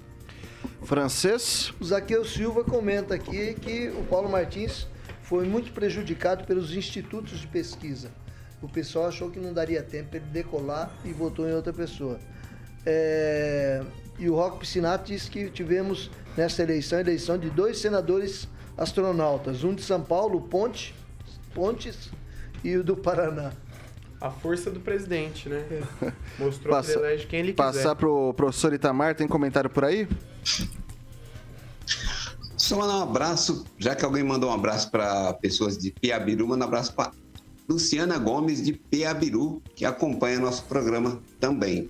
Francês? 0.84 1.74
O 1.80 1.84
Zaqueu 1.84 2.24
Silva 2.24 2.62
comenta 2.62 3.16
aqui 3.16 3.54
que 3.54 3.88
o 3.88 4.04
Paulo 4.04 4.28
Martins 4.28 4.86
foi 5.22 5.44
muito 5.44 5.72
prejudicado 5.72 6.44
pelos 6.44 6.72
institutos 6.72 7.40
de 7.40 7.48
pesquisa. 7.48 8.12
O 8.62 8.68
pessoal 8.68 9.08
achou 9.08 9.28
que 9.28 9.40
não 9.40 9.52
daria 9.52 9.82
tempo 9.82 10.10
para 10.10 10.20
ele 10.20 10.28
decolar 10.28 10.96
e 11.04 11.12
votou 11.12 11.48
em 11.48 11.52
outra 11.52 11.72
pessoa. 11.72 12.20
É, 12.86 13.82
E 14.18 14.28
o 14.28 14.34
Roque 14.34 14.60
Piscinato 14.60 15.04
disse 15.12 15.30
que 15.30 15.48
tivemos 15.50 16.10
nessa 16.36 16.62
eleição 16.62 16.98
a 16.98 17.00
eleição 17.00 17.38
de 17.38 17.48
dois 17.50 17.78
senadores 17.78 18.48
astronautas, 18.76 19.62
um 19.64 19.74
de 19.74 19.82
São 19.82 20.02
Paulo, 20.02 20.40
Ponte, 20.42 20.94
Pontes, 21.54 22.10
e 22.64 22.76
o 22.76 22.82
do 22.84 22.96
Paraná. 22.96 23.52
A 24.20 24.30
força 24.30 24.68
do 24.70 24.80
presidente, 24.80 25.48
né? 25.48 25.64
Mostrou 26.38 26.74
Passa- 26.74 26.92
que 26.94 26.98
ele 26.98 27.06
elege 27.06 27.26
quem 27.28 27.38
ele 27.40 27.52
quiser. 27.52 27.64
Passar 27.72 27.94
pro 27.94 28.34
professor 28.34 28.72
Itamar, 28.72 29.14
tem 29.14 29.28
comentário 29.28 29.70
por 29.70 29.84
aí? 29.84 30.08
Só 32.56 32.76
mandar 32.76 32.98
um 32.98 33.02
abraço, 33.02 33.64
já 33.78 33.94
que 33.94 34.04
alguém 34.04 34.24
mandou 34.24 34.50
um 34.50 34.52
abraço 34.52 34.90
para 34.90 35.32
pessoas 35.34 35.78
de 35.78 35.92
Piabiru, 35.92 36.48
manda 36.48 36.64
um 36.64 36.68
abraço 36.68 36.92
para 36.92 37.12
Luciana 37.68 38.18
Gomes 38.18 38.62
de 38.64 38.72
Piabiru, 38.72 39.62
que 39.76 39.84
acompanha 39.84 40.40
nosso 40.40 40.64
programa 40.64 41.20
também. 41.38 41.88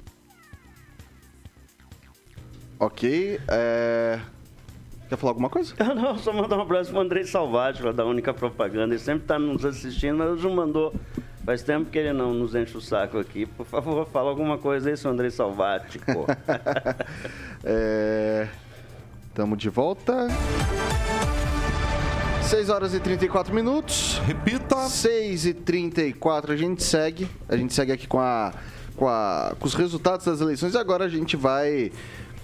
Ok. 2.78 3.40
É... 3.48 4.20
Quer 5.08 5.16
falar 5.16 5.30
alguma 5.30 5.48
coisa? 5.48 5.74
Não, 5.94 6.18
só 6.18 6.32
mandar 6.32 6.58
um 6.58 6.62
abraço 6.62 6.90
pro 6.90 7.00
Andrei 7.00 7.24
Salvati, 7.24 7.82
lá 7.82 7.92
da 7.92 8.04
Única 8.04 8.32
Propaganda. 8.34 8.94
Ele 8.94 8.98
sempre 8.98 9.26
tá 9.26 9.38
nos 9.38 9.64
assistindo, 9.64 10.18
mas 10.18 10.30
hoje 10.30 10.48
mandou. 10.48 10.94
Faz 11.44 11.62
tempo 11.62 11.90
que 11.90 11.98
ele 11.98 12.12
não 12.12 12.34
nos 12.34 12.54
enche 12.54 12.76
o 12.76 12.80
saco 12.80 13.18
aqui. 13.18 13.46
Por 13.46 13.64
favor, 13.64 14.06
fala 14.08 14.28
alguma 14.28 14.58
coisa 14.58 14.90
aí, 14.90 14.96
seu 14.98 15.10
Andrei 15.10 15.30
Salvati, 15.30 15.98
pô. 15.98 16.26
É... 17.64 18.46
Tamo 19.34 19.56
de 19.56 19.70
volta. 19.70 20.28
6 22.42 22.68
horas 22.68 22.92
e 22.92 23.00
34 23.00 23.54
minutos. 23.54 24.20
Repita. 24.26 24.76
6 24.88 25.46
e 25.46 25.54
34 25.54 26.52
a 26.52 26.56
gente 26.56 26.82
segue. 26.82 27.26
A 27.48 27.56
gente 27.56 27.72
segue 27.72 27.92
aqui 27.92 28.06
com, 28.06 28.20
a, 28.20 28.52
com, 28.94 29.08
a, 29.08 29.54
com 29.58 29.66
os 29.66 29.74
resultados 29.74 30.26
das 30.26 30.40
eleições. 30.40 30.74
E 30.74 30.78
agora 30.78 31.06
a 31.06 31.08
gente 31.08 31.36
vai 31.36 31.90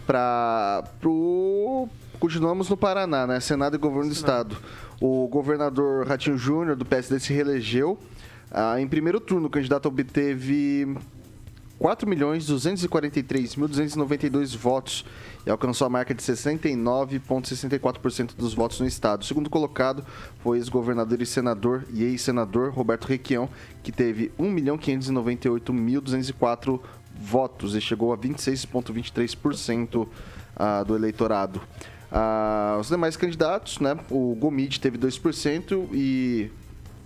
para 0.07 0.85
pro 1.01 1.89
continuamos 2.21 2.69
no 2.69 2.77
Paraná, 2.77 3.27
né? 3.27 3.41
Senado 3.41 3.77
e 3.77 3.79
governo 3.79 4.09
do 4.09 4.15
estado. 4.15 4.57
O 5.01 5.27
governador 5.29 6.07
Ratinho 6.07 6.39
Júnior 6.39 6.77
do 6.77 6.85
PSD 6.85 7.19
se 7.21 7.33
reelegeu. 7.33 7.99
Ah, 8.51 8.81
em 8.81 8.87
primeiro 8.87 9.21
turno, 9.21 9.49
o 9.49 9.51
candidato 9.51 9.87
obteve 9.87 10.97
4.243.292 11.81 14.57
votos 14.57 15.05
e 15.45 15.51
alcançou 15.51 15.87
a 15.87 15.91
marca 15.91 16.15
de 16.15 16.23
69,64% 16.23 18.37
dos 18.37 18.55
votos 18.55 18.79
no 18.81 18.87
estado. 18.87 19.23
O 19.23 19.25
segundo 19.25 19.51
colocado 19.51 20.05
foi 20.43 20.59
ex-governador 20.59 21.21
e 21.21 21.27
senador 21.27 21.85
e 21.93 22.05
ex-senador 22.05 22.73
Roberto 22.73 23.07
Requião, 23.07 23.49
que 23.83 23.91
teve 23.93 24.31
1.598.204 24.39 26.81
votos 27.19 27.75
e 27.75 27.81
chegou 27.81 28.13
a 28.13 28.19
26,23% 28.19 30.07
ah, 30.57 30.83
do 30.83 30.95
eleitorado. 30.95 31.61
Ah, 32.11 32.77
os 32.81 32.89
demais 32.89 33.17
candidatos, 33.17 33.79
né? 33.81 33.97
O 34.11 34.37
Gomide 34.39 34.79
teve 34.81 34.99
2% 34.99 35.89
e 35.93 36.51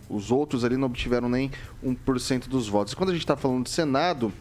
os 0.08 0.30
outros 0.30 0.64
ali 0.64 0.76
não 0.76 0.86
obtiveram 0.86 1.28
nem 1.28 1.50
1% 1.84 2.48
dos 2.48 2.68
votos. 2.68 2.94
Quando 2.94 3.10
a 3.10 3.12
gente 3.12 3.22
está 3.22 3.36
falando 3.36 3.64
de 3.64 3.70
Senado, 3.70 4.32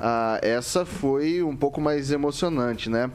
ah, 0.00 0.38
essa 0.42 0.84
foi 0.86 1.42
um 1.42 1.56
pouco 1.56 1.80
mais 1.80 2.10
emocionante, 2.10 2.88
né? 2.88 3.10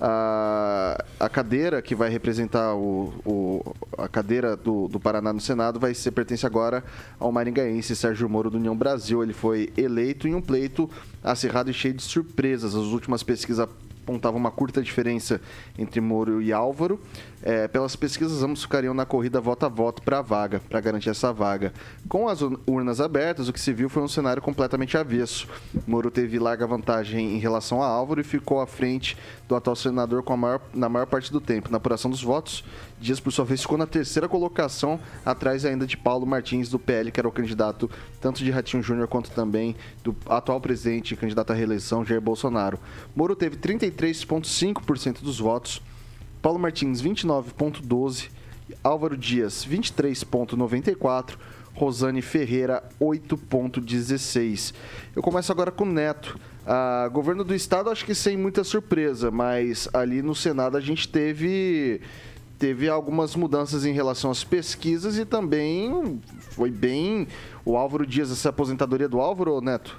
Ah, 0.00 1.04
a 1.18 1.28
cadeira 1.28 1.82
que 1.82 1.94
vai 1.94 2.08
representar 2.08 2.74
o, 2.74 3.12
o- 3.26 3.74
a 3.96 4.06
cadeira 4.08 4.56
do, 4.56 4.86
do 4.86 5.00
Paraná 5.00 5.32
no 5.32 5.40
Senado 5.40 5.80
vai 5.80 5.92
ser 5.92 6.12
pertence 6.12 6.46
agora 6.46 6.84
ao 7.18 7.32
maringaense 7.32 7.96
Sérgio 7.96 8.28
Moro 8.28 8.48
do 8.50 8.58
União 8.58 8.76
Brasil. 8.76 9.22
Ele 9.22 9.32
foi 9.32 9.72
eleito 9.76 10.28
em 10.28 10.34
um 10.36 10.40
pleito 10.40 10.88
acirrado 11.22 11.68
e 11.70 11.74
cheio 11.74 11.94
de 11.94 12.02
surpresas. 12.02 12.76
As 12.76 12.84
últimas 12.84 13.24
pesquisas 13.24 13.68
apontavam 14.04 14.38
uma 14.38 14.52
curta 14.52 14.80
diferença 14.80 15.40
entre 15.76 16.00
Moro 16.00 16.40
e 16.40 16.52
Álvaro. 16.52 17.00
É, 17.40 17.68
pelas 17.68 17.94
pesquisas, 17.94 18.42
ambos 18.42 18.62
ficariam 18.62 18.92
na 18.92 19.06
corrida 19.06 19.40
voto 19.40 19.64
a 19.64 19.68
voto 19.68 20.02
para 20.02 20.18
a 20.18 20.22
vaga, 20.22 20.60
para 20.68 20.80
garantir 20.80 21.08
essa 21.10 21.32
vaga. 21.32 21.72
Com 22.08 22.28
as 22.28 22.42
ur- 22.42 22.58
urnas 22.66 23.00
abertas, 23.00 23.48
o 23.48 23.52
que 23.52 23.60
se 23.60 23.72
viu 23.72 23.88
foi 23.88 24.02
um 24.02 24.08
cenário 24.08 24.42
completamente 24.42 24.96
avesso. 24.98 25.46
Moro 25.86 26.10
teve 26.10 26.36
larga 26.38 26.66
vantagem 26.66 27.36
em 27.36 27.38
relação 27.38 27.80
a 27.82 27.86
Álvaro 27.86 28.20
e 28.20 28.24
ficou 28.24 28.60
à 28.60 28.66
frente 28.66 29.16
do 29.46 29.54
atual 29.54 29.76
senador 29.76 30.22
com 30.24 30.32
a 30.32 30.36
maior, 30.36 30.60
na 30.74 30.88
maior 30.88 31.06
parte 31.06 31.30
do 31.30 31.40
tempo. 31.40 31.70
Na 31.70 31.76
apuração 31.76 32.10
dos 32.10 32.22
votos, 32.22 32.64
Dias, 33.00 33.20
por 33.20 33.30
sua 33.32 33.44
vez, 33.44 33.62
ficou 33.62 33.78
na 33.78 33.86
terceira 33.86 34.28
colocação, 34.28 34.98
atrás 35.24 35.64
ainda 35.64 35.86
de 35.86 35.96
Paulo 35.96 36.26
Martins, 36.26 36.68
do 36.68 36.80
PL, 36.80 37.12
que 37.12 37.20
era 37.20 37.28
o 37.28 37.32
candidato 37.32 37.88
tanto 38.20 38.42
de 38.42 38.50
Ratinho 38.50 38.82
Júnior 38.82 39.06
quanto 39.06 39.30
também 39.30 39.76
do 40.02 40.16
atual 40.28 40.60
presidente 40.60 41.14
candidato 41.14 41.52
à 41.52 41.54
reeleição, 41.54 42.04
Jair 42.04 42.20
Bolsonaro. 42.20 42.80
Moro 43.14 43.36
teve 43.36 43.56
33,5% 43.56 45.22
dos 45.22 45.38
votos, 45.38 45.80
Paulo 46.40 46.58
Martins 46.58 47.02
29,12%, 47.02 48.30
Álvaro 48.82 49.16
Dias 49.16 49.66
23,94%, 49.66 51.36
Rosane 51.74 52.20
Ferreira 52.20 52.82
8,16%. 53.00 54.74
Eu 55.14 55.22
começo 55.22 55.52
agora 55.52 55.70
com 55.70 55.84
o 55.84 55.92
Neto. 55.92 56.38
Ah, 56.66 57.08
governo 57.12 57.44
do 57.44 57.54
estado, 57.54 57.88
acho 57.88 58.04
que 58.04 58.14
sem 58.14 58.36
muita 58.36 58.64
surpresa, 58.64 59.30
mas 59.30 59.88
ali 59.94 60.20
no 60.20 60.34
Senado 60.34 60.76
a 60.76 60.80
gente 60.80 61.08
teve 61.08 62.00
teve 62.58 62.88
algumas 62.88 63.36
mudanças 63.36 63.86
em 63.86 63.92
relação 63.92 64.32
às 64.32 64.42
pesquisas 64.42 65.16
e 65.16 65.24
também 65.24 66.20
foi 66.50 66.70
bem 66.70 67.28
o 67.64 67.76
Álvaro 67.76 68.04
Dias, 68.04 68.32
essa 68.32 68.48
aposentadoria 68.48 69.08
do 69.08 69.20
Álvaro, 69.20 69.60
Neto? 69.60 69.96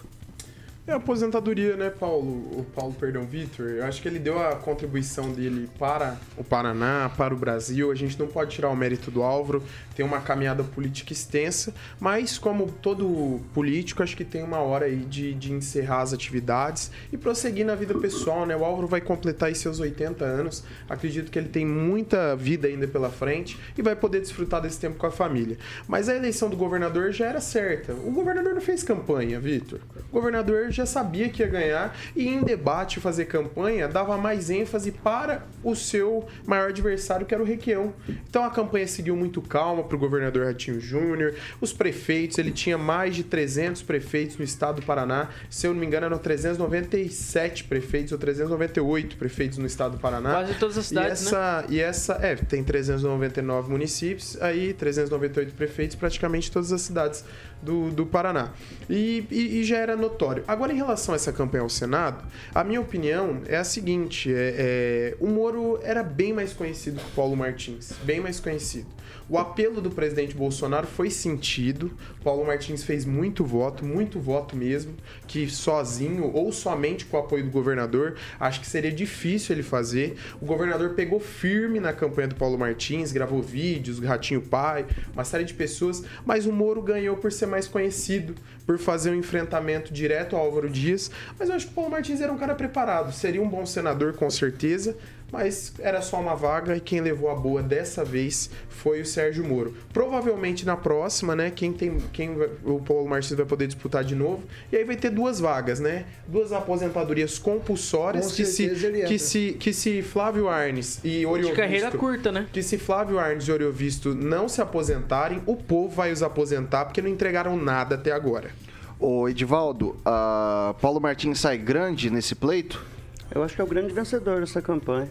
É 0.90 0.94
a 0.94 0.96
aposentadoria, 0.96 1.76
né, 1.76 1.92
Paulo? 1.92 2.32
O 2.60 2.66
Paulo, 2.74 2.96
perdão, 3.00 3.24
Vitor. 3.24 3.68
Eu 3.68 3.86
acho 3.86 4.02
que 4.02 4.08
ele 4.08 4.18
deu 4.18 4.42
a 4.42 4.56
contribuição 4.56 5.32
dele 5.32 5.70
para 5.78 6.18
o 6.36 6.44
Paraná, 6.44 7.12
para 7.16 7.32
o 7.32 7.38
Brasil. 7.38 7.92
A 7.92 7.96
gente 7.96 8.18
não 8.18 8.26
pode 8.26 8.56
tirar 8.56 8.70
o 8.70 8.76
mérito 8.76 9.12
do 9.12 9.22
Álvaro. 9.22 9.62
Tem 9.96 10.04
uma 10.04 10.20
caminhada 10.20 10.64
política 10.64 11.14
extensa, 11.14 11.76
mas 12.00 12.40
como 12.40 12.72
todo 12.72 13.40
político, 13.54 14.02
acho 14.02 14.18
que 14.18 14.26
tem 14.26 14.42
uma 14.42 14.60
hora 14.60 14.86
aí 14.86 14.96
de, 14.96 15.36
de 15.36 15.52
encerrar 15.52 16.02
as 16.02 16.12
atividades 16.12 16.90
e 17.14 17.18
prosseguir 17.18 17.66
na 17.68 17.76
vida 17.76 17.94
pessoal, 18.00 18.48
né? 18.48 18.56
O 18.56 18.66
Álvaro 18.66 18.88
vai 18.88 19.02
completar 19.02 19.50
aí 19.50 19.56
seus 19.56 19.80
80 19.80 20.26
anos. 20.26 20.64
Acredito 20.90 21.30
que 21.30 21.38
ele 21.38 21.50
tem 21.50 21.68
muita 21.68 22.36
vida 22.36 22.68
ainda 22.68 22.88
pela 22.88 23.12
frente 23.12 23.60
e 23.78 23.82
vai 23.84 23.96
poder 23.96 24.22
desfrutar 24.22 24.60
desse 24.60 24.80
tempo 24.80 24.98
com 24.98 25.06
a 25.06 25.12
família. 25.12 25.58
Mas 25.88 26.10
a 26.10 26.16
eleição 26.16 26.50
do 26.50 26.58
governador 26.58 27.12
já 27.12 27.28
era 27.28 27.42
certa. 27.42 27.94
O 27.94 28.10
governador 28.10 28.56
não 28.56 28.62
fez 28.62 28.82
campanha, 28.82 29.40
Vitor. 29.40 29.82
O 30.10 30.14
governador 30.14 30.72
já 30.72 30.79
sabia 30.86 31.30
que 31.30 31.42
ia 31.42 31.48
ganhar 31.48 31.98
e 32.16 32.28
em 32.28 32.42
debate 32.42 33.00
fazer 33.00 33.26
campanha 33.26 33.88
dava 33.88 34.18
mais 34.18 34.50
ênfase 34.50 34.92
para 34.92 35.44
o 35.64 35.76
seu 35.76 36.28
maior 36.46 36.70
adversário, 36.70 37.26
que 37.26 37.34
era 37.34 37.44
o 37.44 37.46
Requião. 37.46 37.94
Então 38.30 38.44
a 38.44 38.50
campanha 38.50 38.88
seguiu 38.88 39.16
muito 39.16 39.42
calma 39.42 39.84
para 39.84 39.96
o 39.96 40.00
governador 40.00 40.46
Ratinho 40.46 40.80
Júnior, 40.80 41.36
os 41.60 41.74
prefeitos, 41.74 42.38
ele 42.38 42.52
tinha 42.52 42.78
mais 42.78 43.16
de 43.16 43.24
300 43.24 43.82
prefeitos 43.82 44.38
no 44.38 44.44
estado 44.44 44.82
do 44.82 44.86
Paraná, 44.86 45.30
se 45.50 45.68
eu 45.68 45.74
não 45.74 45.80
me 45.80 45.86
engano 45.86 46.06
eram 46.06 46.18
397 46.18 47.64
prefeitos 47.66 48.12
ou 48.12 48.18
398 48.18 49.18
prefeitos 49.18 49.58
no 49.58 49.66
estado 49.66 49.94
do 49.94 49.98
Paraná. 50.00 50.32
Quase 50.32 50.54
todas 50.56 50.78
as 50.78 50.86
cidades, 50.88 51.22
e 51.22 51.26
né? 51.26 51.30
essa, 51.30 51.66
E 51.70 51.80
essa, 51.80 52.14
é, 52.22 52.36
tem 52.36 52.64
399 52.64 53.72
municípios, 53.72 54.38
aí 54.42 54.74
398 54.74 55.54
prefeitos, 55.54 55.96
praticamente 55.96 56.52
todas 56.52 56.72
as 56.72 56.82
cidades 56.82 57.24
do, 57.62 57.90
do 57.92 58.06
Paraná. 58.06 58.52
E, 58.90 59.26
e- 59.30 59.60
e 59.60 59.64
já 59.64 59.78
era 59.78 59.96
notório. 59.96 60.44
Agora, 60.48 60.72
em 60.74 60.76
relação 60.76 61.14
a 61.14 61.16
essa 61.16 61.32
campanha 61.34 61.64
ao 61.64 61.70
Senado, 61.70 62.24
a 62.54 62.64
minha 62.64 62.80
opinião 62.82 63.42
é 63.48 63.58
a 63.58 63.64
seguinte: 63.64 64.32
é, 64.34 64.56
é, 64.58 65.18
o 65.20 65.28
Moro 65.28 65.80
era 65.84 66.04
bem 66.04 66.34
mais 66.34 66.54
conhecido 66.54 67.00
que 67.00 67.08
o 67.08 67.12
Paulo 67.16 67.36
Martins, 67.36 67.94
bem 68.04 68.20
mais 68.20 68.40
conhecido. 68.40 68.88
O 69.30 69.38
apelo 69.38 69.80
do 69.80 69.92
presidente 69.92 70.36
Bolsonaro 70.36 70.88
foi 70.88 71.12
sentido. 71.12 71.92
Paulo 72.24 72.44
Martins 72.44 72.84
fez 72.84 73.06
muito 73.06 73.46
voto, 73.46 73.86
muito 73.86 74.20
voto 74.20 74.56
mesmo, 74.56 74.96
que 75.28 75.48
sozinho 75.48 76.32
ou 76.34 76.52
somente 76.52 77.06
com 77.06 77.16
o 77.16 77.20
apoio 77.20 77.44
do 77.44 77.52
governador, 77.52 78.16
acho 78.40 78.60
que 78.60 78.66
seria 78.66 78.92
difícil 78.92 79.54
ele 79.56 79.62
fazer. 79.62 80.18
O 80.42 80.46
governador 80.48 80.96
pegou 80.96 81.20
firme 81.20 81.80
na 81.80 81.94
campanha 81.94 82.30
do 82.30 82.36
Paulo 82.36 82.58
Martins, 82.58 83.12
gravou 83.12 83.40
vídeos, 83.40 84.00
Ratinho 84.00 84.42
Pai, 84.42 84.88
uma 85.14 85.24
série 85.24 85.44
de 85.44 85.54
pessoas, 85.54 86.04
mas 86.26 86.48
o 86.48 86.52
Moro 86.52 86.82
ganhou 86.82 87.16
por 87.16 87.32
ser 87.32 87.46
mais 87.46 87.68
conhecido, 87.68 88.34
por 88.66 88.80
fazer 88.80 89.12
um 89.12 89.16
enfrentamento 89.16 89.94
direto 89.94 90.36
ao 90.36 90.42
Álvaro 90.42 90.70
Dias. 90.70 91.12
Mas 91.38 91.50
eu 91.50 91.56
acho 91.56 91.68
que 91.68 91.72
o 91.72 91.76
Paulo 91.76 91.92
Martins 91.92 92.20
era 92.20 92.34
um 92.34 92.38
cara 92.38 92.56
preparado, 92.56 93.14
seria 93.14 93.44
um 93.44 93.48
bom 93.48 93.64
senador 93.64 94.14
com 94.14 94.30
certeza, 94.30 94.98
mas 95.32 95.74
era 95.80 96.02
só 96.02 96.20
uma 96.20 96.36
vaga 96.36 96.76
e 96.76 96.80
quem 96.80 97.02
levou 97.02 97.30
a 97.30 97.36
boa 97.36 97.62
dessa 97.62 98.04
vez 98.04 98.50
foi 98.70 99.02
o 99.02 99.06
Sérgio 99.06 99.44
Moro. 99.46 99.76
Provavelmente 99.94 100.66
na 100.66 100.76
próxima, 100.76 101.36
né, 101.36 101.52
quem 101.52 101.74
tem 101.74 101.98
quem 102.12 102.36
o 102.64 102.80
Paulo 102.80 103.08
Martins 103.08 103.34
vai 103.34 103.46
poder 103.46 103.68
disputar 103.68 104.04
de 104.04 104.16
novo, 104.16 104.44
e 104.72 104.78
aí 104.78 104.84
vai 104.84 104.96
ter 104.96 105.10
duas 105.10 105.40
vagas, 105.40 105.80
né? 105.80 106.06
Duas 106.28 106.52
aposentadorias 106.52 107.38
compulsórias 107.38 108.28
Com 108.28 108.36
que 108.36 108.46
se, 108.46 108.70
que 109.08 109.20
se 109.20 109.54
que 109.60 109.74
se 109.74 110.02
Flávio 110.02 110.48
Arnes 110.48 111.00
e 111.04 111.26
Oriovisto 111.26 111.56
carreira 111.56 111.92
curta, 111.92 112.32
né? 112.32 112.48
Que 112.52 112.64
se 112.64 112.78
Flávio 112.78 113.20
Arnes 113.20 113.46
e 113.46 113.52
Oriovisto 113.52 114.16
não 114.16 114.48
se 114.48 114.62
aposentarem, 114.62 115.42
o 115.46 115.56
povo 115.56 115.90
vai 115.90 116.12
os 116.12 116.24
aposentar 116.24 116.86
porque 116.86 117.02
não 117.02 117.10
entregaram 117.10 117.58
nada 117.58 117.96
até 117.96 118.12
agora. 118.12 118.52
Ô 119.00 119.30
Edivaldo, 119.30 119.96
ah, 120.06 120.76
Paulo 120.82 121.00
Martins 121.00 121.40
sai 121.40 121.58
grande 121.58 122.10
nesse 122.10 122.36
pleito? 122.36 122.86
Eu 123.32 123.44
acho 123.44 123.56
que 123.56 123.62
é 123.62 123.64
o 123.64 123.68
grande 123.68 123.94
vencedor 123.94 124.40
dessa 124.40 124.62
campanha. 124.62 125.10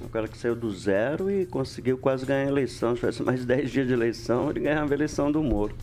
O 0.00 0.08
cara 0.08 0.28
que 0.28 0.38
saiu 0.38 0.54
do 0.54 0.70
zero 0.70 1.30
e 1.30 1.46
conseguiu 1.46 1.98
quase 1.98 2.24
ganhar 2.24 2.46
a 2.46 2.48
eleição. 2.48 2.94
Se 2.94 3.00
tivesse 3.00 3.22
mais 3.22 3.44
10 3.46 3.70
dias 3.70 3.86
de 3.86 3.92
eleição, 3.92 4.50
ele 4.50 4.60
ganhava 4.60 4.92
a 4.92 4.94
eleição 4.94 5.32
do 5.32 5.42
Moro. 5.42 5.74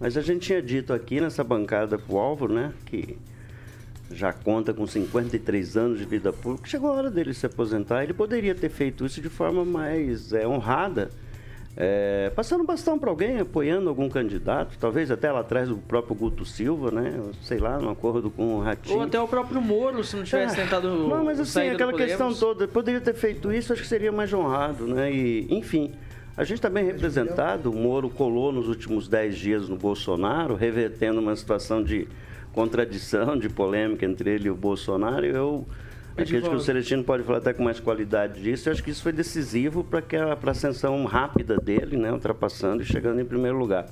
Mas 0.00 0.16
a 0.16 0.22
gente 0.22 0.46
tinha 0.46 0.62
dito 0.62 0.92
aqui 0.92 1.20
nessa 1.20 1.42
bancada 1.42 1.98
pro 1.98 2.16
Álvaro, 2.16 2.54
né, 2.54 2.72
que 2.86 3.18
já 4.10 4.32
conta 4.32 4.72
com 4.72 4.86
53 4.86 5.76
anos 5.76 5.98
de 5.98 6.04
vida 6.04 6.32
pública, 6.32 6.68
chegou 6.68 6.90
a 6.90 6.94
hora 6.94 7.10
dele 7.10 7.34
se 7.34 7.44
aposentar. 7.44 8.04
Ele 8.04 8.14
poderia 8.14 8.54
ter 8.54 8.70
feito 8.70 9.04
isso 9.04 9.20
de 9.20 9.28
forma 9.28 9.64
mais 9.64 10.32
é, 10.32 10.46
honrada, 10.46 11.10
é, 11.80 12.32
passando 12.34 12.64
bastão 12.64 12.98
para 12.98 13.08
alguém, 13.08 13.38
apoiando 13.38 13.88
algum 13.88 14.08
candidato, 14.08 14.76
talvez 14.80 15.12
até 15.12 15.30
lá 15.30 15.38
atrás 15.40 15.68
do 15.68 15.76
próprio 15.76 16.16
Guto 16.16 16.44
Silva, 16.44 16.90
né? 16.90 17.20
Sei 17.40 17.58
lá, 17.58 17.78
no 17.78 17.88
acordo 17.88 18.32
com 18.32 18.56
o 18.56 18.60
Ratinho. 18.60 18.96
Ou 18.96 19.02
até 19.04 19.20
o 19.20 19.28
próprio 19.28 19.62
Moro, 19.62 20.02
se 20.02 20.16
não 20.16 20.24
tivesse 20.24 20.58
É. 20.58 20.64
tentado 20.64 20.88
Não, 20.90 21.24
mas 21.24 21.38
assim, 21.38 21.68
aquela 21.68 21.92
questão 21.92 22.34
toda, 22.34 22.66
poderia 22.66 23.00
ter 23.00 23.14
feito 23.14 23.52
isso, 23.52 23.72
acho 23.72 23.82
que 23.82 23.88
seria 23.88 24.10
mais 24.10 24.32
honrado, 24.32 24.88
né? 24.88 25.12
E, 25.12 25.46
enfim, 25.54 25.92
a 26.36 26.42
gente 26.42 26.56
está 26.56 26.68
bem 26.68 26.84
representado, 26.84 27.70
o 27.70 27.74
Moro 27.76 28.10
colou 28.10 28.50
nos 28.50 28.66
últimos 28.66 29.06
10 29.06 29.36
dias 29.38 29.68
no 29.68 29.76
Bolsonaro, 29.76 30.56
revertendo 30.56 31.20
uma 31.20 31.36
situação 31.36 31.80
de 31.80 32.08
contradição, 32.52 33.38
de 33.38 33.48
polêmica 33.48 34.04
entre 34.04 34.30
ele 34.30 34.48
e 34.48 34.50
o 34.50 34.56
Bolsonaro. 34.56 35.24
Eu 35.24 35.64
acredito 36.22 36.50
que 36.50 36.56
o. 36.56 36.60
Celestino 36.60 37.04
pode 37.04 37.22
falar 37.22 37.38
até 37.38 37.52
com 37.52 37.62
mais 37.62 37.80
qualidade 37.80 38.40
disso. 38.42 38.68
Eu 38.68 38.72
acho 38.72 38.82
que 38.82 38.90
isso 38.90 39.02
foi 39.02 39.12
decisivo 39.12 39.82
para 39.84 40.02
a 40.44 40.50
ascensão 40.50 41.04
rápida 41.04 41.56
dele, 41.56 41.96
né? 41.96 42.12
Ultrapassando 42.12 42.82
e 42.82 42.86
chegando 42.86 43.20
em 43.20 43.24
primeiro 43.24 43.58
lugar. 43.58 43.86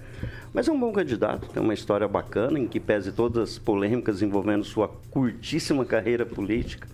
Mas 0.52 0.68
é 0.68 0.72
um 0.72 0.78
bom 0.80 0.92
candidato, 0.92 1.48
tem 1.48 1.62
uma 1.62 1.74
história 1.74 2.08
bacana, 2.08 2.58
em 2.58 2.66
que 2.66 2.80
pese 2.80 3.12
todas 3.12 3.50
as 3.50 3.58
polêmicas 3.58 4.22
envolvendo 4.22 4.64
sua 4.64 4.88
curtíssima 5.10 5.84
carreira 5.84 6.24
política. 6.24 6.88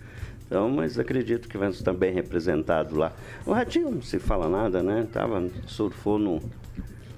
Então, 0.45 0.69
mas 0.69 0.99
acredito 0.99 1.47
que 1.47 1.57
vai 1.57 1.69
estar 1.69 1.93
bem 1.93 2.13
representado 2.13 2.95
lá. 2.97 3.11
O 3.45 3.53
Ratinho 3.53 3.89
não 3.89 4.01
se 4.01 4.19
fala 4.19 4.47
nada, 4.49 4.83
né? 4.83 5.07
Tava, 5.11 5.47
surfou 5.65 6.19
no, 6.19 6.41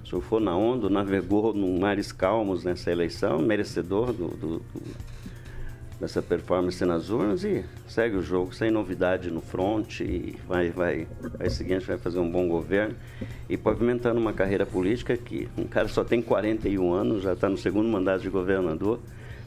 surfou 0.04 0.40
na 0.40 0.56
onda, 0.56 0.90
navegou 0.90 1.54
num 1.54 1.80
mares 1.80 2.12
calmos 2.12 2.64
nessa 2.64 2.92
eleição, 2.92 3.40
merecedor 3.40 4.14
do, 4.14 4.28
do- 4.28 4.60
do- 4.60 4.62
dessa 6.00 6.22
performance 6.22 6.84
nas 6.86 7.10
urnas 7.10 7.44
e 7.44 7.64
segue 7.88 8.18
o 8.18 8.22
jogo 8.22 8.54
sem 8.54 8.70
novidade 8.70 9.32
no 9.32 9.42
front 9.42 10.02
e 10.02 10.36
vai, 10.48 10.70
vai, 10.70 11.08
vai 11.38 11.50
seguinte, 11.50 11.86
vai 11.86 11.98
fazer 11.98 12.20
um 12.20 12.30
bom 12.30 12.48
governo 12.48 12.96
e 13.50 13.56
pavimentando 13.56 14.20
uma 14.20 14.34
carreira 14.34 14.66
política 14.66 15.16
que 15.16 15.48
um 15.58 15.66
cara 15.66 15.88
só 15.88 16.04
tem 16.04 16.22
41 16.22 16.94
anos, 16.94 17.24
já 17.24 17.34
está 17.34 17.48
no 17.48 17.58
segundo 17.58 17.88
mandato 17.88 18.22
de 18.22 18.30
governador, 18.30 19.00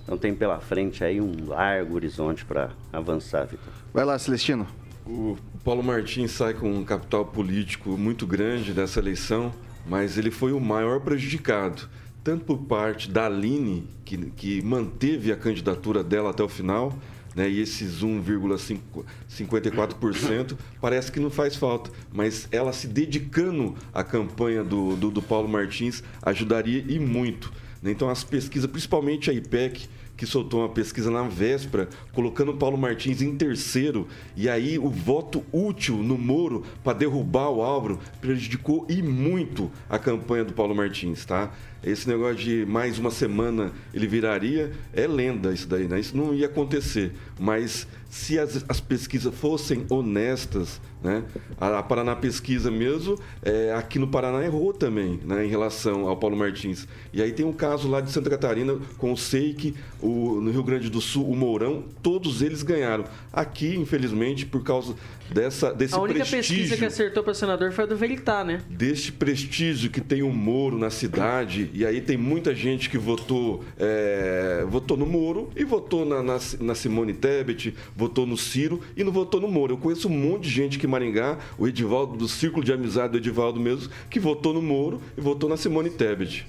então 0.03 0.17
tem 0.17 0.35
pela 0.35 0.59
frente 0.59 1.05
aí 1.05 1.21
um 1.21 1.35
largo 1.47 1.95
horizonte 1.95 2.45
para 2.45 2.71
avançar, 2.93 3.45
Vitor. 3.45 3.73
Vai 3.93 4.05
lá, 4.05 4.19
Celestino. 4.19 4.67
O 5.07 5.37
Paulo 5.65 5.83
Martins 5.83 6.33
sai 6.33 6.55
com 6.55 6.71
um 6.71 6.85
capital 6.85 7.27
político 7.27 7.91
muito 7.91 8.27
grande 8.27 8.73
dessa 8.73 9.01
eleição, 9.01 9.53
mas 9.87 10.17
ele 10.17 10.31
foi 10.31 10.53
o 10.53 10.61
maior 10.61 11.01
prejudicado, 11.01 11.89
tanto 12.29 12.45
por 12.45 12.59
parte 12.59 13.11
da 13.11 13.24
Aline, 13.24 13.89
que, 14.05 14.18
que 14.37 14.61
manteve 14.61 15.33
a 15.33 15.37
candidatura 15.37 16.05
dela 16.05 16.29
até 16.29 16.43
o 16.43 16.49
final, 16.49 16.95
né, 17.35 17.49
e 17.49 17.59
esses 17.59 18.03
1,54% 18.03 20.55
parece 20.79 21.11
que 21.11 21.18
não 21.18 21.31
faz 21.31 21.57
falta, 21.57 21.91
mas 22.12 22.47
ela 22.53 22.70
se 22.70 22.87
dedicando 22.87 23.74
à 23.95 24.05
campanha 24.05 24.62
do, 24.62 24.95
do, 24.95 25.11
do 25.11 25.22
Paulo 25.22 25.49
Martins 25.49 26.05
ajudaria 26.20 26.85
e 26.87 26.99
muito. 26.99 27.51
né? 27.83 27.93
Então, 27.93 28.11
as 28.11 28.22
pesquisas, 28.22 28.70
principalmente 28.70 29.31
a 29.31 29.33
IPEC, 29.33 29.89
que 30.19 30.27
soltou 30.27 30.61
uma 30.61 30.69
pesquisa 30.69 31.12
na 31.12 31.23
véspera, 31.23 31.89
colocando 32.12 32.53
Paulo 32.53 32.77
Martins 32.77 33.23
em 33.23 33.37
terceiro, 33.37 34.09
e 34.37 34.49
aí 34.49 34.77
o 34.77 34.91
voto 34.91 35.45
útil 35.53 35.97
no 35.99 36.19
Moro 36.19 36.64
para 36.83 36.99
derrubar 36.99 37.51
o 37.51 37.62
Álvaro 37.62 38.01
prejudicou 38.21 38.85
e 38.89 39.01
muito 39.01 39.71
a 39.89 39.97
campanha 39.97 40.45
do 40.45 40.53
Paulo 40.53 40.75
Martins, 40.75 41.25
tá? 41.25 41.53
Esse 41.85 42.09
negócio 42.09 42.37
de 42.37 42.66
mais 42.66 42.99
uma 42.99 43.12
semana 43.12 43.73
ele 43.95 44.09
viraria 44.09 44.73
é 44.93 45.07
lenda 45.07 45.53
isso 45.55 45.69
daí, 45.69 45.87
né? 45.87 46.01
Isso 46.01 46.16
não 46.16 46.35
ia 46.35 46.47
acontecer. 46.47 47.12
Mas 47.39 47.87
se 48.11 48.37
as, 48.37 48.64
as 48.69 48.81
pesquisas 48.81 49.33
fossem 49.33 49.87
honestas, 49.89 50.81
né? 51.03 51.25
A, 51.61 51.79
a 51.79 51.83
Paraná 51.83 52.15
Pesquisa 52.17 52.71
mesmo, 52.71 53.19
é, 53.43 53.73
aqui 53.73 53.99
no 53.99 54.09
Paraná 54.09 54.45
errou 54.45 54.73
também, 54.73 55.21
né? 55.25 55.45
Em 55.45 55.49
relação 55.49 56.09
ao 56.09 56.17
Paulo 56.17 56.37
Martins. 56.37 56.87
E 57.13 57.23
aí 57.23 57.33
tem 57.33 57.47
um 57.47 57.53
caso 57.53 57.89
lá 57.89 58.01
de 58.01 58.11
Santa 58.11 58.31
Catarina 58.31 58.77
com 58.97 59.13
o 59.13 59.17
Seik, 59.17 59.75
o, 60.01 60.41
no 60.41 60.51
Rio 60.51 60.63
Grande 60.63 60.91
do 60.91 61.01
Sul, 61.01 61.29
o 61.29 61.37
Mourão, 61.37 61.85
todos 62.03 62.43
eles 62.43 62.63
ganharam. 62.63 63.05
Aqui, 63.33 63.77
infelizmente, 63.77 64.47
por 64.47 64.63
causa 64.63 64.95
dessa, 65.33 65.72
desse 65.72 65.95
A 65.95 66.01
única 66.01 66.20
prestígio 66.20 66.57
pesquisa 66.57 66.76
que 66.76 66.85
acertou 66.85 67.22
para 67.22 67.35
senador 67.35 67.72
foi 67.72 67.85
a 67.85 67.87
do 67.87 67.97
Veritá, 67.97 68.45
né? 68.45 68.62
deste 68.68 69.12
prestígio 69.12 69.91
que 69.91 70.01
tem 70.01 70.22
o 70.22 70.31
Moro 70.31 70.79
na 70.79 70.91
cidade, 70.91 71.70
e 71.72 71.85
aí 71.85 72.01
tem 72.01 72.16
muita 72.16 72.55
gente 72.55 72.89
que 72.89 72.99
votou, 72.99 73.64
é, 73.79 74.64
votou 74.68 74.97
no 74.97 75.07
Moro 75.07 75.51
e 75.57 75.64
votou 75.64 76.05
na, 76.05 76.22
na, 76.22 76.39
na 76.61 76.74
Simone 76.74 77.12
Tebet, 77.12 77.74
votou 77.95 78.26
no 78.26 78.37
Ciro 78.37 78.81
e 78.97 79.05
não 79.05 79.12
votou 79.12 79.41
no 79.41 79.49
Moro. 79.49 79.74
Eu 79.74 79.79
conheço 79.79 80.09
um 80.09 80.12
monte 80.12 80.45
de 80.45 80.51
gente 80.51 80.76
aqui 80.76 80.87
em 80.87 80.91
Maringá, 80.91 81.39
o 81.59 81.66
Edivaldo, 81.66 82.16
do 82.16 82.29
círculo 82.29 82.64
de 82.64 82.72
amizade 82.72 83.12
do 83.12 83.18
Edivaldo 83.18 83.61
mesmo, 83.61 83.91
que 84.09 84.20
votou 84.20 84.53
no 84.53 84.62
Moro 84.62 85.01
e 85.16 85.20
votou 85.20 85.49
na 85.49 85.57
Simone 85.57 85.91
Tebet. 85.91 86.47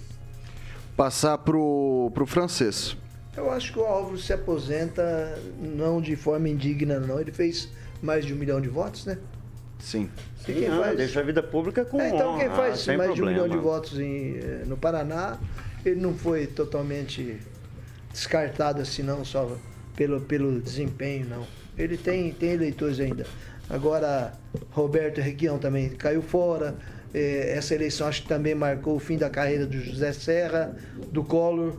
Passar 0.95 1.37
pro, 1.37 2.11
pro 2.13 2.25
francês. 2.25 2.95
Eu 3.37 3.49
acho 3.51 3.71
que 3.71 3.79
o 3.79 3.85
Álvaro 3.85 4.17
se 4.17 4.33
aposenta 4.33 5.39
não 5.61 6.01
de 6.01 6.15
forma 6.15 6.49
indigna, 6.49 6.99
não. 6.99 7.19
Ele 7.21 7.31
fez 7.31 7.69
mais 8.01 8.25
de 8.25 8.33
um 8.33 8.37
milhão 8.37 8.59
de 8.61 8.69
votos, 8.69 9.05
né? 9.05 9.17
Sim. 9.79 10.09
E 10.47 10.53
quem 10.53 10.69
Não, 10.69 10.81
faz- 10.83 10.97
deixa 10.97 11.19
a 11.19 11.23
vida 11.23 11.41
pública 11.43 11.85
com 11.85 12.01
É, 12.01 12.09
então, 12.09 12.37
quem 12.37 12.49
faz 12.49 12.85
mais 12.87 13.13
de 13.13 13.21
um 13.21 13.25
problema. 13.25 13.31
milhão 13.31 13.49
de 13.49 13.57
votos 13.57 13.99
em, 13.99 14.35
eh, 14.37 14.63
no 14.65 14.75
Paraná, 14.77 15.37
ele 15.85 15.99
não 16.01 16.13
foi 16.13 16.47
totalmente 16.47 17.37
descartado 18.11 18.81
assim, 18.81 19.03
não, 19.03 19.23
só 19.23 19.55
pelo, 19.95 20.19
pelo 20.21 20.59
desempenho, 20.59 21.27
não. 21.29 21.47
Ele 21.77 21.95
tem, 21.97 22.31
tem 22.33 22.51
eleitores 22.51 22.99
ainda. 22.99 23.25
Agora, 23.69 24.33
Roberto 24.71 25.21
Requião 25.21 25.57
também 25.59 25.89
caiu 25.89 26.21
fora. 26.21 26.75
Eh, 27.13 27.53
essa 27.55 27.73
eleição 27.73 28.07
acho 28.07 28.23
que 28.23 28.27
também 28.27 28.53
marcou 28.55 28.95
o 28.95 28.99
fim 28.99 29.17
da 29.17 29.29
carreira 29.29 29.65
do 29.65 29.79
José 29.79 30.11
Serra, 30.11 30.75
do 31.11 31.23
Collor. 31.23 31.75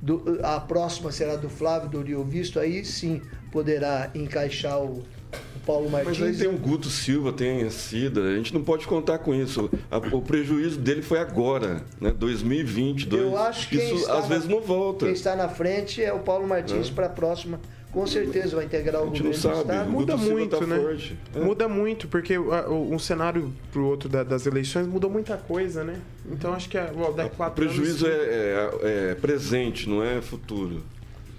Do- 0.00 0.40
a 0.42 0.58
próxima 0.60 1.10
será 1.12 1.36
do 1.36 1.48
Flávio 1.48 1.88
do 1.88 2.00
Rio 2.02 2.24
Visto, 2.24 2.58
aí 2.60 2.84
sim 2.84 3.22
poderá 3.52 4.10
encaixar 4.14 4.80
o, 4.80 4.98
o 4.98 5.60
Paulo 5.64 5.88
Martins. 5.90 6.18
Mas 6.18 6.40
aí 6.40 6.46
tem 6.46 6.48
o 6.48 6.58
Guto 6.58 6.88
Silva, 6.88 7.32
tem 7.32 7.62
a 7.62 7.70
Cida, 7.70 8.20
a 8.22 8.34
gente 8.34 8.52
não 8.52 8.64
pode 8.64 8.86
contar 8.86 9.18
com 9.18 9.32
isso. 9.34 9.70
A- 9.90 9.98
o 9.98 10.20
prejuízo 10.22 10.80
dele 10.80 11.02
foi 11.02 11.18
agora, 11.20 11.84
né? 12.00 12.10
2020. 12.18 13.06
dois- 13.06 13.22
Eu 13.22 13.36
acho 13.38 13.68
que 13.68 13.76
quem 13.76 13.86
isso 13.86 13.96
está 13.96 14.14
às 14.18 14.28
na- 14.28 14.34
vezes 14.34 14.48
não 14.48 14.60
volta. 14.60 15.04
Quem 15.04 15.14
está 15.14 15.36
na 15.36 15.48
frente 15.48 16.02
é 16.02 16.12
o 16.12 16.18
Paulo 16.20 16.48
Martins 16.48 16.88
É. 16.88 16.92
para 16.92 17.06
a 17.06 17.10
próxima. 17.10 17.60
Com 17.92 18.06
certeza 18.06 18.56
vai 18.56 18.64
integrar 18.64 19.02
o 19.02 19.04
A 19.04 19.08
gente 19.08 19.22
governo 19.22 19.24
não 19.28 19.38
do 19.38 19.42
sabe. 19.42 19.58
Estado. 19.70 19.86
O 19.88 19.92
Muda 19.92 20.12
Guto 20.14 20.24
Silva 20.24 20.38
muito, 20.40 20.58
tá 20.58 20.66
né? 20.66 20.76
forte. 20.80 21.18
É. 21.34 21.40
Muda 21.40 21.68
muito, 21.68 22.08
porque 22.08 22.38
o- 22.38 22.90
um 22.90 22.98
cenário 22.98 23.52
pro 23.70 23.84
outro 23.84 24.08
da- 24.08 24.24
das 24.24 24.46
eleições 24.46 24.86
mudou 24.86 25.10
muita 25.10 25.36
coisa, 25.36 25.84
né? 25.84 25.96
Então 26.30 26.54
acho 26.54 26.70
que 26.70 26.78
a- 26.78 26.90
ó, 26.96 27.10
daqui 27.10 27.34
O 27.34 27.36
quatro 27.36 27.54
prejuízo 27.66 28.06
anos, 28.06 28.18
é, 28.18 28.70
é- 28.82 29.10
é 29.10 29.14
presente, 29.16 29.86
não 29.90 30.02
é 30.02 30.22
futuro. 30.22 30.82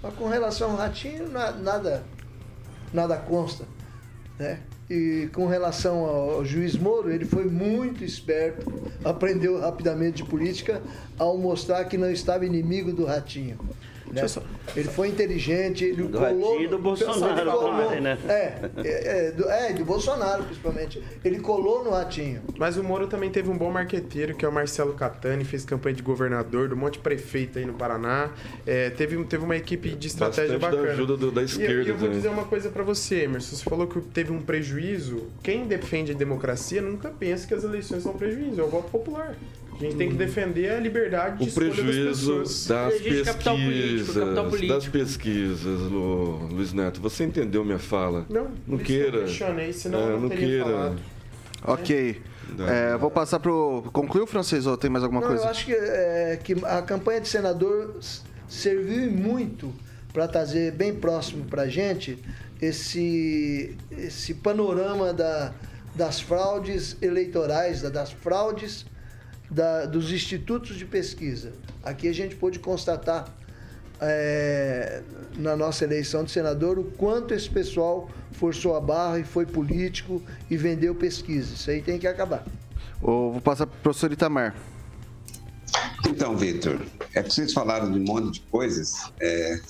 Mas 0.04 0.12
com 0.14 0.28
relação 0.28 0.72
ao 0.72 0.76
Ratinho, 0.76 1.30
na- 1.30 1.50
nada, 1.52 2.04
nada 2.92 3.16
consta. 3.16 3.64
Né? 4.38 4.60
E 4.90 5.30
com 5.32 5.46
relação 5.46 6.04
ao 6.04 6.44
juiz 6.44 6.76
Moro, 6.76 7.10
ele 7.10 7.24
foi 7.24 7.46
muito 7.46 8.04
esperto, 8.04 8.70
aprendeu 9.02 9.58
rapidamente 9.58 10.22
de 10.22 10.28
política 10.28 10.82
ao 11.18 11.38
mostrar 11.38 11.86
que 11.86 11.96
não 11.96 12.10
estava 12.10 12.44
inimigo 12.44 12.92
do 12.92 13.06
Ratinho. 13.06 13.58
Né? 14.14 14.26
Ele 14.76 14.88
foi 14.88 15.08
inteligente, 15.08 15.84
ele 15.84 16.04
Do 16.04 16.18
colou. 16.18 16.60
E 16.60 16.66
do 16.66 16.78
Bolsonaro 16.78 17.40
ele 17.40 17.50
colou- 17.50 17.82
também, 17.84 18.00
né? 18.00 18.18
É, 18.28 18.32
é, 18.82 19.26
é, 19.28 19.30
do, 19.32 19.48
é, 19.50 19.72
do 19.72 19.84
Bolsonaro 19.84 20.44
principalmente. 20.44 21.02
Ele 21.24 21.38
colou 21.40 21.84
no 21.84 21.90
Ratinho. 21.90 22.42
Mas 22.58 22.76
o 22.76 22.82
Moro 22.84 23.06
também 23.06 23.30
teve 23.30 23.50
um 23.50 23.56
bom 23.58 23.70
marqueteiro, 23.70 24.34
que 24.34 24.44
é 24.44 24.48
o 24.48 24.52
Marcelo 24.52 24.94
Catani, 24.94 25.44
fez 25.44 25.64
campanha 25.64 25.94
de 25.96 26.02
governador, 26.02 26.68
do 26.68 26.76
monte 26.76 26.94
de 26.94 26.98
prefeito 27.00 27.58
aí 27.58 27.64
no 27.66 27.74
Paraná. 27.74 28.30
É, 28.66 28.90
teve, 28.90 29.22
teve 29.24 29.44
uma 29.44 29.56
equipe 29.56 29.90
de 29.90 30.06
estratégia 30.06 30.58
Bastante 30.58 30.70
da 30.70 30.76
bacana. 30.78 30.92
ajuda 30.92 31.16
do- 31.16 31.30
da 31.30 31.40
E 31.40 31.44
eu- 31.44 31.46
esquerda 31.46 31.82
E 31.82 31.88
eu, 31.88 31.96
vou 31.96 32.08
dizer 32.08 32.28
uma 32.28 32.44
coisa 32.44 32.70
pra 32.70 32.82
você, 32.82 33.22
Emerson. 33.24 33.56
Você 33.56 33.64
falou 33.64 33.86
que 33.86 34.00
teve 34.00 34.32
um 34.32 34.40
prejuízo. 34.40 35.28
Quem 35.42 35.66
defende 35.66 36.12
a 36.12 36.14
democracia 36.14 36.80
nunca 36.82 37.10
pensa 37.10 37.46
que 37.46 37.54
as 37.54 37.64
eleições 37.64 38.02
são 38.02 38.12
prejuízo. 38.12 38.60
É 38.60 38.64
o 38.64 38.68
voto 38.68 38.90
popular. 38.90 39.34
A 39.76 39.82
gente 39.82 39.96
tem 39.96 40.08
que 40.08 40.14
defender 40.14 40.70
a 40.70 40.78
liberdade 40.80 41.38
de 41.38 41.42
O 41.42 41.46
das 41.46 41.54
prejuízo 41.54 42.38
pessoas. 42.40 42.66
das 42.66 42.94
Existe 42.94 43.24
capital 43.24 43.56
político, 43.56 43.96
pesquisas, 44.06 44.48
político. 44.50 44.72
das 44.74 44.88
pesquisas, 44.88 45.80
Lu- 45.90 46.46
Luiz 46.46 46.72
Neto. 46.72 47.00
Você 47.00 47.24
entendeu 47.24 47.64
minha 47.64 47.78
fala? 47.78 48.24
Não, 48.30 48.50
não 48.66 48.78
queira. 48.78 49.18
eu 49.18 49.24
questionei, 49.24 49.72
senão 49.72 49.98
É, 49.98 50.12
eu 50.12 50.20
não 50.20 50.28
teria 50.28 50.46
queira. 50.46 50.64
falado. 50.64 50.98
Ok. 51.66 52.22
Dá. 52.56 52.64
É, 52.72 52.96
vou 52.96 53.10
passar 53.10 53.40
pro. 53.40 53.82
Concluiu, 53.92 54.26
francês, 54.26 54.66
ou 54.66 54.76
tem 54.76 54.88
mais 54.90 55.02
alguma 55.02 55.20
Não, 55.22 55.28
coisa? 55.28 55.44
eu 55.44 55.48
acho 55.48 55.64
que, 55.64 55.72
é, 55.72 56.38
que 56.42 56.52
a 56.64 56.82
campanha 56.82 57.20
de 57.20 57.28
senador 57.28 57.96
serviu 58.46 59.10
muito 59.10 59.72
para 60.12 60.28
trazer 60.28 60.70
bem 60.72 60.94
próximo 60.94 61.44
para 61.46 61.62
a 61.62 61.68
gente 61.68 62.16
esse, 62.62 63.76
esse 63.90 64.34
panorama 64.34 65.12
da, 65.12 65.52
das 65.94 66.20
fraudes 66.20 66.96
eleitorais, 67.02 67.82
da- 67.82 67.88
das 67.88 68.12
fraudes 68.12 68.86
da- 69.50 69.86
dos 69.86 70.10
institutos 70.12 70.76
de 70.76 70.84
pesquisa. 70.84 71.52
Aqui 71.82 72.08
a 72.08 72.12
gente 72.12 72.34
pôde 72.36 72.58
constatar 72.58 73.26
é, 74.00 75.02
na 75.36 75.56
nossa 75.56 75.84
eleição 75.84 76.24
de 76.24 76.30
senador 76.30 76.78
o 76.78 76.84
quanto 76.84 77.32
esse 77.32 77.48
pessoal 77.48 78.10
forçou 78.32 78.76
a 78.76 78.80
barra 78.80 79.20
e 79.20 79.24
foi 79.24 79.46
político 79.46 80.20
e 80.50 80.56
vendeu 80.56 80.94
pesquisa. 80.94 81.54
Isso 81.54 81.70
aí 81.70 81.80
tem 81.80 81.98
que 81.98 82.06
acabar. 82.06 82.44
Ou 83.00 83.32
vou 83.32 83.40
passar 83.40 83.66
para 83.66 83.78
o 83.78 83.80
professor 83.80 84.12
Itamar. 84.12 84.54
Então, 86.06 86.36
Vitor, 86.36 86.80
é 87.14 87.22
que 87.22 87.32
vocês 87.32 87.52
falaram 87.52 87.90
de 87.90 87.98
um 87.98 88.04
monte 88.04 88.34
de 88.34 88.40
coisas. 88.42 89.10
É, 89.20 89.60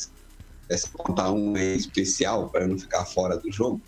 é 0.71 0.77
contar 0.95 1.31
um 1.31 1.57
em 1.57 1.77
especial 1.77 2.49
para 2.49 2.67
não 2.67 2.79
ficar 2.79 3.05
fora 3.05 3.37
do 3.37 3.53
jogo. 3.53 3.81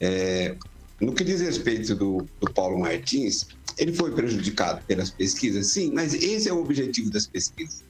É, 0.00 0.54
no 1.00 1.12
que 1.12 1.24
diz 1.24 1.40
respeito 1.40 1.94
do, 1.94 2.26
do 2.40 2.52
Paulo 2.52 2.78
Martins, 2.78 3.46
ele 3.76 3.92
foi 3.92 4.10
prejudicado 4.12 4.84
pelas 4.86 5.10
pesquisas, 5.10 5.68
sim, 5.68 5.92
mas 5.92 6.14
esse 6.14 6.48
é 6.48 6.52
o 6.52 6.60
objetivo 6.60 7.10
das 7.10 7.26
pesquisas. 7.26 7.84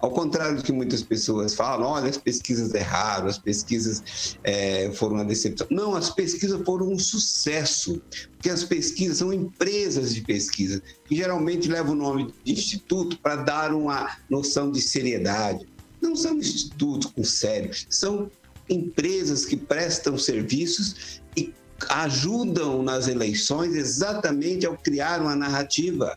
Ao 0.00 0.10
contrário 0.10 0.56
do 0.56 0.62
que 0.62 0.72
muitas 0.72 1.02
pessoas 1.02 1.54
falam, 1.54 1.88
olha, 1.88 2.08
as 2.08 2.16
pesquisas 2.16 2.74
erraram, 2.74 3.28
as 3.28 3.38
pesquisas 3.38 4.36
é, 4.42 4.90
foram 4.92 5.14
uma 5.14 5.24
decepção. 5.24 5.66
Não, 5.70 5.94
as 5.94 6.10
pesquisas 6.10 6.60
foram 6.64 6.92
um 6.92 6.98
sucesso, 6.98 8.00
porque 8.32 8.50
as 8.50 8.64
pesquisas 8.64 9.18
são 9.18 9.32
empresas 9.32 10.14
de 10.14 10.20
pesquisa, 10.22 10.82
que 11.06 11.16
geralmente 11.16 11.68
levam 11.68 11.92
o 11.92 11.96
nome 11.96 12.34
de 12.44 12.52
instituto 12.52 13.18
para 13.18 13.36
dar 13.36 13.72
uma 13.72 14.16
noção 14.28 14.70
de 14.70 14.80
seriedade. 14.80 15.66
Não 16.00 16.14
são 16.14 16.36
institutos 16.38 17.10
com 17.12 17.24
sério, 17.24 17.70
são 17.88 18.30
empresas 18.68 19.44
que 19.44 19.56
prestam 19.56 20.18
serviços 20.18 21.20
e 21.36 21.52
ajudam 21.88 22.82
nas 22.82 23.08
eleições 23.08 23.74
exatamente 23.74 24.66
ao 24.66 24.76
criar 24.76 25.20
uma 25.20 25.36
narrativa 25.36 26.16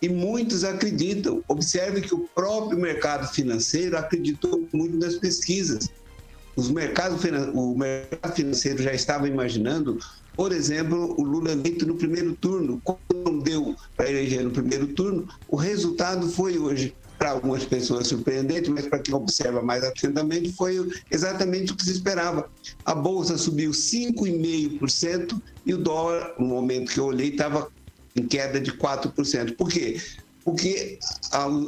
e 0.00 0.08
muitos 0.08 0.64
acreditam. 0.64 1.42
Observe 1.48 2.02
que 2.02 2.14
o 2.14 2.28
próprio 2.34 2.78
mercado 2.78 3.26
financeiro 3.32 3.96
acreditou 3.96 4.68
muito 4.72 4.96
nas 4.98 5.14
pesquisas. 5.14 5.88
Os 6.56 6.70
mercados, 6.70 7.20
o 7.54 7.76
mercado 7.76 8.34
financeiro 8.34 8.82
já 8.82 8.92
estava 8.92 9.26
imaginando, 9.26 9.98
por 10.36 10.52
exemplo, 10.52 11.14
o 11.18 11.22
Lula 11.22 11.52
eleito 11.52 11.86
no 11.86 11.96
primeiro 11.96 12.34
turno. 12.34 12.80
Quando 12.84 13.00
não 13.24 13.38
deu 13.38 13.74
para 13.96 14.10
eleger 14.10 14.44
no 14.44 14.50
primeiro 14.50 14.88
turno, 14.88 15.28
o 15.48 15.56
resultado 15.56 16.28
foi 16.28 16.58
hoje 16.58 16.94
para 17.24 17.32
algumas 17.32 17.64
pessoas 17.64 18.08
surpreendente, 18.08 18.68
mas 18.68 18.86
para 18.86 18.98
quem 18.98 19.14
observa 19.14 19.62
mais 19.62 19.82
atentamente 19.82 20.52
foi 20.52 20.86
exatamente 21.10 21.72
o 21.72 21.74
que 21.74 21.82
se 21.82 21.92
esperava. 21.92 22.50
A 22.84 22.94
bolsa 22.94 23.38
subiu 23.38 23.70
5,5% 23.70 25.40
e 25.64 25.72
o 25.72 25.78
dólar, 25.78 26.34
no 26.38 26.48
momento 26.48 26.92
que 26.92 27.00
eu 27.00 27.06
olhei, 27.06 27.30
estava 27.30 27.66
em 28.14 28.26
queda 28.26 28.60
de 28.60 28.72
4%. 28.72 29.56
Por 29.56 29.70
quê? 29.70 29.98
Porque 30.44 30.98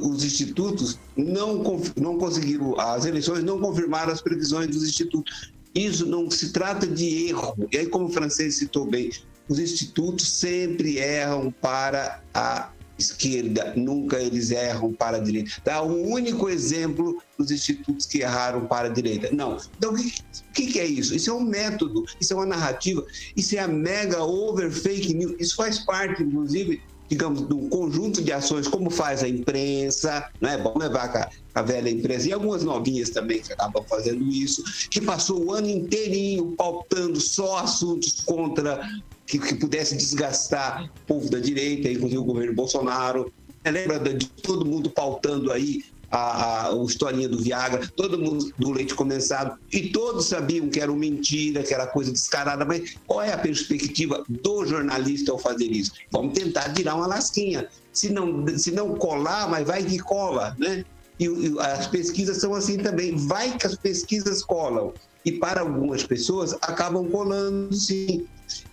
os 0.03 0.23
institutos 0.23 0.99
não, 1.17 1.63
não 1.97 2.19
conseguiram, 2.19 2.79
as 2.79 3.07
eleições 3.07 3.43
não 3.43 3.59
confirmaram 3.59 4.13
as 4.13 4.21
previsões 4.21 4.67
dos 4.67 4.87
institutos. 4.87 5.55
Isso 5.75 6.05
não 6.05 6.31
se 6.31 6.53
trata 6.53 6.87
de 6.87 7.29
erro. 7.29 7.55
E 7.73 7.79
aí, 7.79 7.87
como 7.87 8.09
o 8.09 8.13
francês 8.13 8.59
citou 8.59 8.85
bem, 8.85 9.11
os 9.49 9.59
institutos 9.59 10.29
sempre 10.29 10.99
erram 10.99 11.51
para 11.51 12.23
a 12.35 12.76
esquerda, 12.99 13.73
nunca 13.77 14.21
eles 14.21 14.51
erram 14.51 14.93
para 14.93 15.19
a 15.19 15.21
direita. 15.21 15.51
Dá 15.65 15.83
um 15.83 16.11
único 16.11 16.49
exemplo 16.49 17.23
dos 17.39 17.51
institutos 17.51 18.07
que 18.07 18.19
erraram 18.19 18.67
para 18.67 18.89
a 18.89 18.91
direita. 18.91 19.29
Não. 19.33 19.57
Então, 19.77 19.95
o 19.95 20.53
que, 20.53 20.67
que, 20.67 20.81
é 20.81 20.87
isso? 20.87 21.15
Isso 21.15 21.31
é 21.31 21.33
um 21.33 21.43
método, 21.43 22.05
isso 22.21 22.33
é 22.33 22.37
uma 22.37 22.47
narrativa, 22.47 23.05
isso 23.37 23.55
é 23.57 23.59
a 23.59 23.69
mega 23.69 24.23
over 24.23 24.71
fake 24.71 25.15
news. 25.15 25.35
Isso 25.39 25.57
faz 25.57 25.81
parte, 25.81 26.23
inclusive, 26.23 26.81
digamos, 27.09 27.47
de 27.47 27.55
um 27.55 27.69
conjunto 27.69 28.23
de 28.23 28.33
ações, 28.33 28.67
como 28.67 28.91
faz 28.91 29.23
a 29.23 29.29
imprensa, 29.29 30.29
não 30.41 30.51
é 30.51 30.59
bom 30.59 30.77
levar 30.77 31.17
a, 31.17 31.31
a 31.55 31.63
velha 31.63 31.89
imprensa, 31.89 32.29
e 32.29 32.33
algumas 32.33 32.65
novinhas 32.65 33.11
também 33.11 33.41
que 33.41 33.53
acabam 33.53 33.85
fazendo 33.89 34.25
isso, 34.27 34.63
que 34.91 35.01
passou 35.01 35.45
o 35.45 35.53
ano 35.53 35.69
inteirinho 35.69 36.55
pautando 36.57 37.21
só 37.21 37.59
assuntos 37.59 38.23
contra 38.23 38.81
que, 39.27 39.39
que 39.39 39.55
pudesse 39.55 39.97
desgastar 39.97 40.85
o 40.85 41.07
povo 41.07 41.31
da 41.31 41.39
direita, 41.39 41.91
inclusive 41.91 42.19
o 42.19 42.25
governo 42.25 42.55
Bolsonaro. 42.55 43.33
Lembra 43.65 43.99
de 43.99 44.27
todo 44.29 44.65
mundo 44.65 44.89
pautando 44.89 45.51
aí 45.51 45.83
a, 46.11 46.19
a, 46.19 46.73
a 46.73 46.85
historinha 46.85 47.29
do 47.29 47.39
Viagra, 47.39 47.91
todo 47.97 48.19
mundo 48.19 48.53
do 48.57 48.71
leite 48.71 48.95
condensado, 48.95 49.59
e 49.73 49.89
todos 49.89 50.27
sabiam 50.27 50.69
que 50.69 50.81
era 50.81 50.91
uma 50.91 51.01
mentira, 51.01 51.63
que 51.63 51.75
era 51.75 51.87
coisa 51.87 52.13
descarada, 52.13 52.65
mas 52.65 52.97
qual 53.07 53.23
é 53.23 53.33
a 53.33 53.39
perspectiva 53.39 54.25
do 54.29 54.65
jornalista 54.65 55.33
ao 55.33 55.39
fazer 55.39 55.67
isso? 55.67 55.93
Vamos 56.11 56.35
tentar 56.39 56.73
tirar 56.73 56.95
uma 56.95 57.07
lasquinha. 57.07 57.69
Se 57.93 58.09
não, 58.11 58.47
se 58.57 58.71
não 58.71 58.95
colar, 58.95 59.49
mas 59.49 59.67
vai 59.67 59.83
que 59.83 59.99
cola, 59.99 60.55
né? 60.59 60.85
E, 61.19 61.25
e 61.25 61.59
as 61.59 61.87
pesquisas 61.87 62.39
são 62.39 62.55
assim 62.55 62.77
também. 62.77 63.17
Vai 63.17 63.57
que 63.57 63.67
as 63.67 63.75
pesquisas 63.75 64.45
colam. 64.45 64.93
E 65.25 65.33
para 65.33 65.63
algumas 65.63 66.05
pessoas 66.05 66.53
acabam 66.63 67.09
colando 67.11 67.75
sim. 67.75 68.27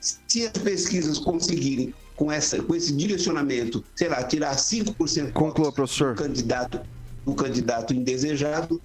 Se 0.04 0.46
as 0.46 0.52
pesquisas 0.52 1.18
conseguirem, 1.18 1.94
com, 2.16 2.32
essa, 2.32 2.62
com 2.62 2.76
esse 2.76 2.94
direcionamento, 2.96 3.84
sei 3.96 4.10
lá, 4.10 4.22
tirar 4.24 4.56
5% 4.56 5.32
Conclua, 5.32 5.72
professor. 5.72 6.14
do 6.14 6.24
candidato, 6.24 6.82
do 7.26 7.34
candidato 7.34 7.94
indesejado, 7.94 8.82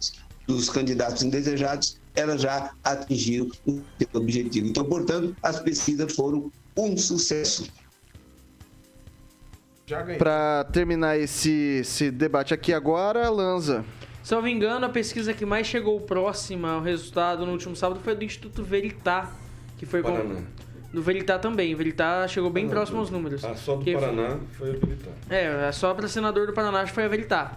dos 0.47 0.71
candidatos 0.71 1.23
indesejados, 1.23 1.99
elas 2.15 2.41
já 2.41 2.73
atingiram 2.83 3.49
o 3.67 3.83
seu 3.99 4.09
objetivo. 4.15 4.67
Então, 4.69 4.85
portanto, 4.85 5.37
as 5.43 5.61
pesquisas 5.61 6.15
foram 6.15 6.51
um 6.77 6.97
sucesso. 6.97 7.69
Para 10.19 10.65
terminar 10.65 11.19
esse, 11.19 11.51
esse 11.81 12.11
debate 12.11 12.53
aqui 12.53 12.73
agora, 12.73 13.29
Lanza. 13.31 13.85
Se 14.23 14.35
eu 14.35 14.37
não 14.37 14.45
me 14.45 14.53
engano, 14.53 14.85
a 14.85 14.89
pesquisa 14.91 15.33
que 15.33 15.47
mais 15.47 15.67
chegou 15.67 15.99
próxima 16.01 16.73
ao 16.73 16.83
resultado 16.83 17.47
no 17.47 17.53
último 17.53 17.75
sábado 17.75 18.01
foi 18.01 18.15
do 18.15 18.25
Instituto 18.25 18.63
Veritar, 18.63 19.35
que 19.79 19.87
foi 19.87 20.03
com, 20.03 20.45
do 20.93 21.03
Veritá 21.03 21.39
também. 21.39 21.75
O 21.75 21.77
Veritá 21.77 22.27
chegou 22.27 22.51
bem 22.51 22.65
Paraná, 22.65 22.81
próximo 22.81 22.99
aos 23.01 23.11
números. 23.11 23.45
A 23.45 23.55
só 23.55 23.77
do 23.77 23.85
Paraná 23.93 24.39
foi 24.53 24.71
a 24.71 24.73
Veritá. 24.73 25.11
É, 25.29 25.69
a 25.69 25.73
só 25.73 25.93
para 25.95 26.09
senador 26.09 26.47
do 26.47 26.53
Paraná 26.53 26.87
foi 26.87 27.05
a 27.05 27.09
Veritá. 27.09 27.55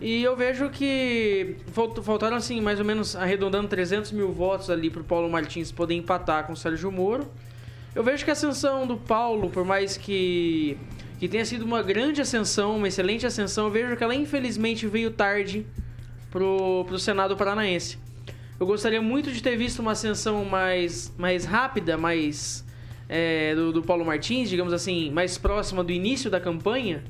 E 0.00 0.22
eu 0.22 0.34
vejo 0.34 0.68
que 0.68 1.56
faltaram, 2.02 2.36
assim, 2.36 2.60
mais 2.60 2.80
ou 2.80 2.84
menos 2.84 3.14
arredondando 3.14 3.68
300 3.68 4.10
mil 4.10 4.32
votos 4.32 4.68
ali 4.68 4.90
para 4.90 5.00
o 5.00 5.04
Paulo 5.04 5.30
Martins 5.30 5.70
poder 5.70 5.94
empatar 5.94 6.44
com 6.44 6.54
o 6.54 6.56
Sérgio 6.56 6.90
Moro. 6.90 7.30
Eu 7.94 8.02
vejo 8.02 8.24
que 8.24 8.30
a 8.30 8.32
ascensão 8.32 8.84
do 8.84 8.96
Paulo, 8.96 9.48
por 9.48 9.64
mais 9.64 9.96
que, 9.96 10.76
que 11.20 11.28
tenha 11.28 11.44
sido 11.44 11.64
uma 11.64 11.82
grande 11.82 12.20
ascensão, 12.20 12.78
uma 12.78 12.88
excelente 12.88 13.24
ascensão, 13.26 13.66
eu 13.66 13.70
vejo 13.70 13.96
que 13.96 14.02
ela 14.02 14.14
infelizmente 14.14 14.88
veio 14.88 15.10
tarde 15.12 15.64
pro, 16.32 16.84
pro 16.88 16.98
Senado 16.98 17.36
Paranaense. 17.36 17.96
Eu 18.62 18.66
gostaria 18.66 19.02
muito 19.02 19.32
de 19.32 19.42
ter 19.42 19.56
visto 19.56 19.80
uma 19.80 19.90
ascensão 19.90 20.44
mais, 20.44 21.12
mais 21.18 21.44
rápida, 21.44 21.98
mais 21.98 22.64
é, 23.08 23.56
do, 23.56 23.72
do 23.72 23.82
Paulo 23.82 24.04
Martins, 24.04 24.48
digamos 24.48 24.72
assim, 24.72 25.10
mais 25.10 25.36
próxima 25.36 25.82
do 25.82 25.90
início 25.90 26.30
da 26.30 26.38
campanha, 26.38 27.02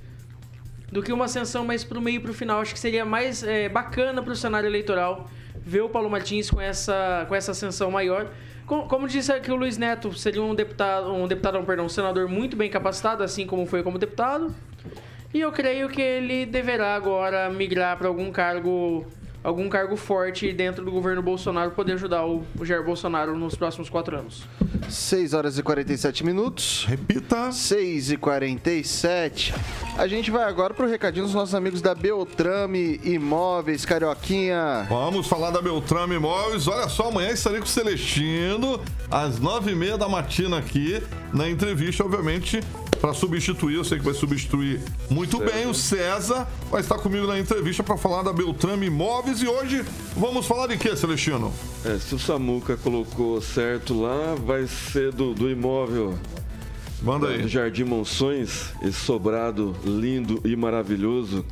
do 0.90 1.02
que 1.02 1.12
uma 1.12 1.26
ascensão 1.26 1.62
mais 1.62 1.84
pro 1.84 2.00
meio 2.00 2.16
e 2.16 2.20
pro 2.20 2.32
final. 2.32 2.62
Acho 2.62 2.72
que 2.72 2.80
seria 2.80 3.04
mais 3.04 3.42
é, 3.42 3.68
bacana 3.68 4.22
pro 4.22 4.34
cenário 4.34 4.66
eleitoral 4.66 5.28
ver 5.54 5.82
o 5.82 5.90
Paulo 5.90 6.08
Martins 6.08 6.50
com 6.50 6.58
essa, 6.58 7.26
com 7.28 7.34
essa 7.34 7.50
ascensão 7.50 7.90
maior. 7.90 8.32
Como, 8.64 8.88
como 8.88 9.06
disse 9.06 9.30
aqui 9.30 9.52
o 9.52 9.54
Luiz 9.54 9.76
Neto, 9.76 10.10
seria 10.14 10.42
um 10.42 10.54
deputado, 10.54 11.12
um 11.12 11.28
deputado, 11.28 11.62
perdão, 11.66 11.84
um 11.84 11.90
senador 11.90 12.28
muito 12.28 12.56
bem 12.56 12.70
capacitado, 12.70 13.22
assim 13.22 13.46
como 13.46 13.66
foi 13.66 13.82
como 13.82 13.98
deputado. 13.98 14.54
E 15.34 15.40
eu 15.42 15.52
creio 15.52 15.90
que 15.90 16.00
ele 16.00 16.46
deverá 16.46 16.94
agora 16.94 17.50
migrar 17.50 17.98
para 17.98 18.08
algum 18.08 18.32
cargo 18.32 19.06
algum 19.42 19.68
cargo 19.68 19.96
forte 19.96 20.52
dentro 20.52 20.84
do 20.84 20.90
governo 20.90 21.22
Bolsonaro 21.22 21.72
poder 21.72 21.94
ajudar 21.94 22.24
o, 22.24 22.44
o 22.58 22.64
Jair 22.64 22.84
Bolsonaro 22.84 23.36
nos 23.36 23.54
próximos 23.54 23.90
quatro 23.90 24.18
anos. 24.18 24.46
6 24.88 25.32
horas 25.34 25.58
e 25.58 25.62
47 25.62 26.24
minutos. 26.24 26.84
Repita. 26.88 27.50
6 27.52 28.12
e 28.12 28.16
47. 28.16 29.54
A 29.96 30.06
gente 30.06 30.30
vai 30.30 30.44
agora 30.44 30.74
pro 30.74 30.88
recadinho 30.88 31.24
dos 31.24 31.34
nossos 31.34 31.54
amigos 31.54 31.80
da 31.80 31.94
Beltrame 31.94 33.00
Imóveis, 33.04 33.84
Carioquinha. 33.84 34.86
Vamos 34.88 35.26
falar 35.26 35.50
da 35.50 35.60
Beltrame 35.62 36.16
Imóveis. 36.16 36.66
Olha 36.68 36.88
só, 36.88 37.08
amanhã 37.08 37.30
estarei 37.30 37.58
com 37.60 37.66
o 37.66 37.68
Celestino 37.68 38.80
às 39.10 39.38
nove 39.38 39.72
e 39.72 39.74
meia 39.74 39.96
da 39.98 40.08
matina 40.08 40.58
aqui 40.58 41.02
na 41.32 41.48
entrevista, 41.48 42.04
obviamente, 42.04 42.60
para 43.00 43.12
substituir. 43.12 43.74
Eu 43.76 43.84
sei 43.84 43.98
que 43.98 44.04
vai 44.04 44.14
substituir 44.14 44.80
muito 45.10 45.38
César. 45.38 45.50
bem 45.52 45.66
o 45.66 45.74
César. 45.74 46.48
Vai 46.70 46.80
estar 46.80 46.98
comigo 46.98 47.26
na 47.26 47.38
entrevista 47.38 47.82
para 47.82 47.96
falar 47.96 48.22
da 48.22 48.32
Beltrame 48.32 48.86
Imóveis. 48.86 49.42
E 49.42 49.48
hoje 49.48 49.84
vamos 50.16 50.46
falar 50.46 50.68
de 50.68 50.76
quê, 50.78 50.94
Celestino? 50.96 51.52
É, 51.84 51.98
se 51.98 52.14
o 52.14 52.18
Samuca 52.18 52.76
colocou 52.76 53.40
certo 53.40 54.00
lá, 54.00 54.36
vai 54.36 54.66
ser 54.72 55.12
do, 55.12 55.50
imóvel. 55.50 56.18
Manda 57.02 57.28
aí. 57.28 57.42
Do 57.42 57.48
Jardim 57.48 57.84
Monções, 57.84 58.72
esse 58.82 59.00
sobrado 59.00 59.74
lindo 59.84 60.40
e 60.44 60.54
maravilhoso 60.54 61.44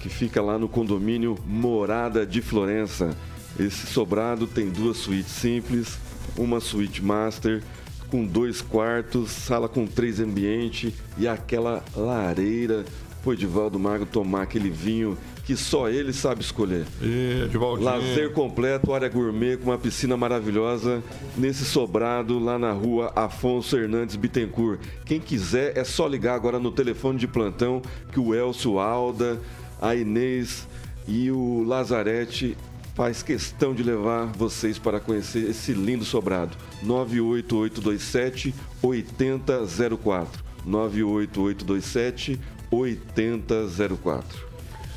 que 0.00 0.08
fica 0.08 0.42
lá 0.42 0.58
no 0.58 0.68
condomínio 0.68 1.38
Morada 1.46 2.26
de 2.26 2.40
Florença. 2.42 3.16
Esse 3.58 3.86
sobrado 3.86 4.46
tem 4.46 4.68
duas 4.68 4.96
suítes 4.96 5.32
simples, 5.32 5.98
uma 6.36 6.60
suíte 6.60 7.02
master 7.02 7.62
com 8.10 8.24
dois 8.24 8.60
quartos, 8.60 9.30
sala 9.30 9.68
com 9.68 9.86
três 9.86 10.20
ambientes 10.20 10.92
e 11.16 11.26
aquela 11.26 11.82
lareira 11.96 12.84
pro 13.22 13.32
Edivaldo 13.32 13.78
Magro 13.78 14.06
tomar 14.06 14.42
aquele 14.42 14.68
vinho 14.68 15.16
que 15.52 15.56
só 15.56 15.86
ele 15.90 16.14
sabe 16.14 16.40
escolher. 16.40 16.86
E. 17.02 17.50
Lazer 17.78 18.32
completo, 18.32 18.94
área 18.94 19.08
gourmet 19.10 19.58
com 19.58 19.68
uma 19.68 19.76
piscina 19.76 20.16
maravilhosa 20.16 21.02
nesse 21.36 21.66
sobrado 21.66 22.38
lá 22.38 22.58
na 22.58 22.72
rua 22.72 23.12
Afonso 23.14 23.76
Hernandes 23.76 24.16
Bittencourt. 24.16 24.80
Quem 25.04 25.20
quiser 25.20 25.76
é 25.76 25.84
só 25.84 26.06
ligar 26.06 26.34
agora 26.34 26.58
no 26.58 26.72
telefone 26.72 27.18
de 27.18 27.26
plantão 27.26 27.82
que 28.12 28.18
o 28.18 28.34
Elcio 28.34 28.78
Alda, 28.78 29.38
a 29.78 29.94
Inês 29.94 30.66
e 31.06 31.30
o 31.30 31.62
Lazarete 31.64 32.56
faz 32.94 33.22
questão 33.22 33.74
de 33.74 33.82
levar 33.82 34.32
vocês 34.32 34.78
para 34.78 35.00
conhecer 35.00 35.50
esse 35.50 35.74
lindo 35.74 36.04
sobrado. 36.04 36.56
98827 36.82 38.54
8004. 38.82 40.42
98827 40.64 42.40
8004. 42.70 44.51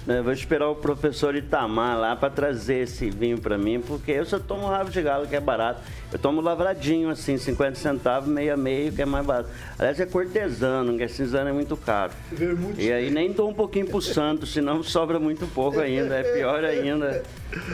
Eu 0.07 0.23
vou 0.23 0.31
esperar 0.33 0.69
o 0.69 0.75
professor 0.75 1.33
Itamar 1.35 1.97
lá 1.99 2.15
para 2.15 2.29
trazer 2.29 2.83
esse 2.83 3.09
vinho 3.09 3.39
para 3.39 3.57
mim, 3.57 3.79
porque 3.81 4.11
eu 4.11 4.23
só 4.25 4.37
tomo 4.37 4.67
rabo 4.67 4.91
de 4.91 5.01
galo, 5.01 5.25
que 5.25 5.35
é 5.35 5.39
barato. 5.39 5.81
Eu 6.13 6.19
tomo 6.19 6.41
lavradinho, 6.41 7.09
assim, 7.09 7.37
50 7.39 7.75
centavos, 7.75 8.29
meio 8.29 8.53
a 8.53 8.57
meio, 8.57 8.91
que 8.91 9.01
é 9.01 9.05
mais 9.05 9.25
barato. 9.25 9.49
Aliás, 9.79 9.99
é 9.99 10.05
cortesano, 10.05 10.95
que 10.95 11.03
é 11.03 11.07
cinzano 11.07 11.49
é 11.49 11.53
muito 11.53 11.75
caro. 11.75 12.11
E 12.77 12.91
aí 12.91 13.09
nem 13.09 13.31
dou 13.31 13.49
um 13.49 13.53
pouquinho 13.53 13.87
pro 13.87 13.99
santo, 13.99 14.45
senão 14.45 14.83
sobra 14.83 15.19
muito 15.19 15.47
pouco 15.47 15.79
ainda. 15.79 16.15
É 16.17 16.23
pior 16.35 16.63
ainda. 16.63 17.23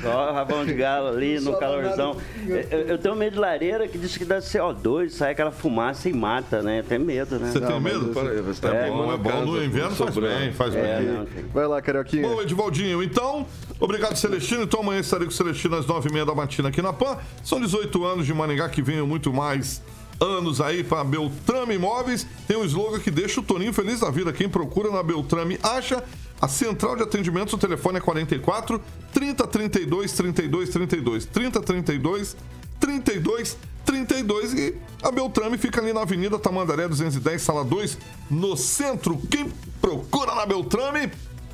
Só 0.01 0.31
rabão 0.31 0.63
de 0.65 0.73
galo 0.73 1.09
ali 1.09 1.39
no 1.39 1.57
calorzão. 1.57 2.15
Eu, 2.47 2.79
eu 2.81 2.97
tenho 2.97 3.15
medo 3.15 3.33
de 3.33 3.39
lareira 3.39 3.87
que 3.87 3.97
diz 3.97 4.15
que 4.15 4.23
dá 4.23 4.37
CO2, 4.37 5.09
sai 5.09 5.31
aquela 5.33 5.51
fumaça 5.51 6.07
e 6.07 6.13
mata, 6.13 6.61
né? 6.61 6.83
Tem 6.87 6.99
medo, 6.99 7.37
né? 7.39 7.51
Você 7.51 7.59
tem 7.59 7.79
medo? 7.81 8.13
Você 8.13 8.61
tá 8.61 8.69
É 8.73 8.89
bom 8.89 8.97
bom, 8.97 9.07
na 9.07 9.13
é 9.13 9.17
bom. 9.17 9.45
No 9.45 9.63
inverno 9.63 9.91
faz 9.95 10.15
bem, 10.17 10.53
faz 10.53 10.75
É, 10.75 10.99
bem. 10.99 11.07
não, 11.07 11.25
tem- 11.25 11.43
Vai 11.53 11.67
lá, 11.67 11.81
Carioquinha. 11.81 12.20
Bom, 12.21 12.41
Edivaldinho, 12.41 13.03
então, 13.03 13.45
obrigado, 13.79 14.15
Celestino. 14.15 14.63
Então 14.63 14.81
amanhã 14.81 14.99
estarei 14.99 15.25
com 15.25 15.33
o 15.33 15.35
Celestino 15.35 15.75
às 15.75 15.85
nove 15.85 16.09
e 16.09 16.13
meia 16.13 16.25
da 16.25 16.35
matina 16.35 16.69
aqui 16.69 16.81
na 16.81 16.93
PAN. 16.93 17.17
São 17.43 17.59
18 17.59 18.03
anos 18.05 18.25
de 18.25 18.33
Maringá 18.33 18.69
que 18.69 18.81
venham 18.81 19.07
muito 19.07 19.33
mais 19.33 19.81
anos 20.19 20.61
aí 20.61 20.83
para 20.83 21.03
Beltrame 21.03 21.75
Imóveis. 21.75 22.27
Tem 22.47 22.55
um 22.55 22.63
slogan 22.63 22.99
que 22.99 23.09
deixa 23.09 23.39
o 23.39 23.43
Toninho 23.43 23.73
feliz 23.73 23.99
da 24.01 24.09
vida. 24.11 24.31
Quem 24.31 24.47
procura 24.47 24.91
na 24.91 25.01
Beltrame 25.01 25.59
acha. 25.63 26.03
A 26.39 26.47
central 26.47 26.95
de 26.95 27.03
atendimento, 27.03 27.53
o 27.53 27.57
telefone 27.57 27.99
é 27.99 28.01
44 28.01 28.81
30 29.13 29.47
32 29.47 30.11
32 30.11 30.69
32 30.69 31.25
30 31.25 31.61
32 31.61 32.37
32 32.79 33.57
32 33.85 34.53
e 34.53 34.75
a 35.03 35.11
Beltrame 35.11 35.57
fica 35.57 35.81
ali 35.81 35.93
na 35.93 36.01
Avenida 36.01 36.39
Tamandaré 36.39 36.87
210, 36.87 37.41
sala 37.41 37.63
2, 37.63 37.97
no 38.29 38.55
centro. 38.55 39.19
Quem 39.29 39.51
procura 39.79 40.33
na 40.33 40.45
Beltrame 40.45 41.11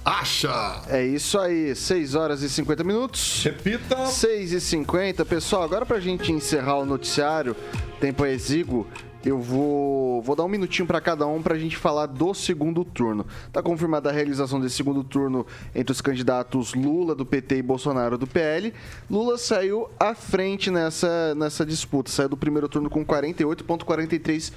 acha. 0.07 0.81
É 0.87 1.05
isso 1.05 1.37
aí, 1.37 1.75
6 1.75 2.15
horas 2.15 2.41
e 2.41 2.49
50 2.49 2.83
minutos. 2.83 3.43
Repita. 3.43 4.05
6 4.05 4.53
e 4.53 4.61
50 4.61 5.25
Pessoal, 5.25 5.63
agora 5.63 5.85
pra 5.85 5.99
gente 5.99 6.31
encerrar 6.31 6.77
o 6.77 6.85
noticiário, 6.85 7.55
tempo 7.99 8.23
é 8.23 8.31
exíguo, 8.31 8.87
eu 9.25 9.39
vou, 9.39 10.21
vou 10.21 10.35
dar 10.35 10.45
um 10.45 10.47
minutinho 10.47 10.87
pra 10.87 11.01
cada 11.01 11.27
um 11.27 11.41
pra 11.41 11.57
gente 11.57 11.75
falar 11.75 12.05
do 12.05 12.33
segundo 12.33 12.85
turno. 12.85 13.25
Tá 13.51 13.61
confirmada 13.61 14.09
a 14.09 14.13
realização 14.13 14.59
desse 14.59 14.75
segundo 14.75 15.03
turno 15.03 15.45
entre 15.75 15.91
os 15.91 15.99
candidatos 15.99 16.73
Lula 16.73 17.13
do 17.13 17.25
PT 17.25 17.57
e 17.57 17.61
Bolsonaro 17.61 18.17
do 18.17 18.25
PL. 18.25 18.73
Lula 19.09 19.37
saiu 19.37 19.89
à 19.99 20.15
frente 20.15 20.71
nessa, 20.71 21.35
nessa 21.35 21.65
disputa, 21.65 22.09
saiu 22.09 22.29
do 22.29 22.37
primeiro 22.37 22.69
turno 22.69 22.89
com 22.89 23.05
48,43% 23.05 24.53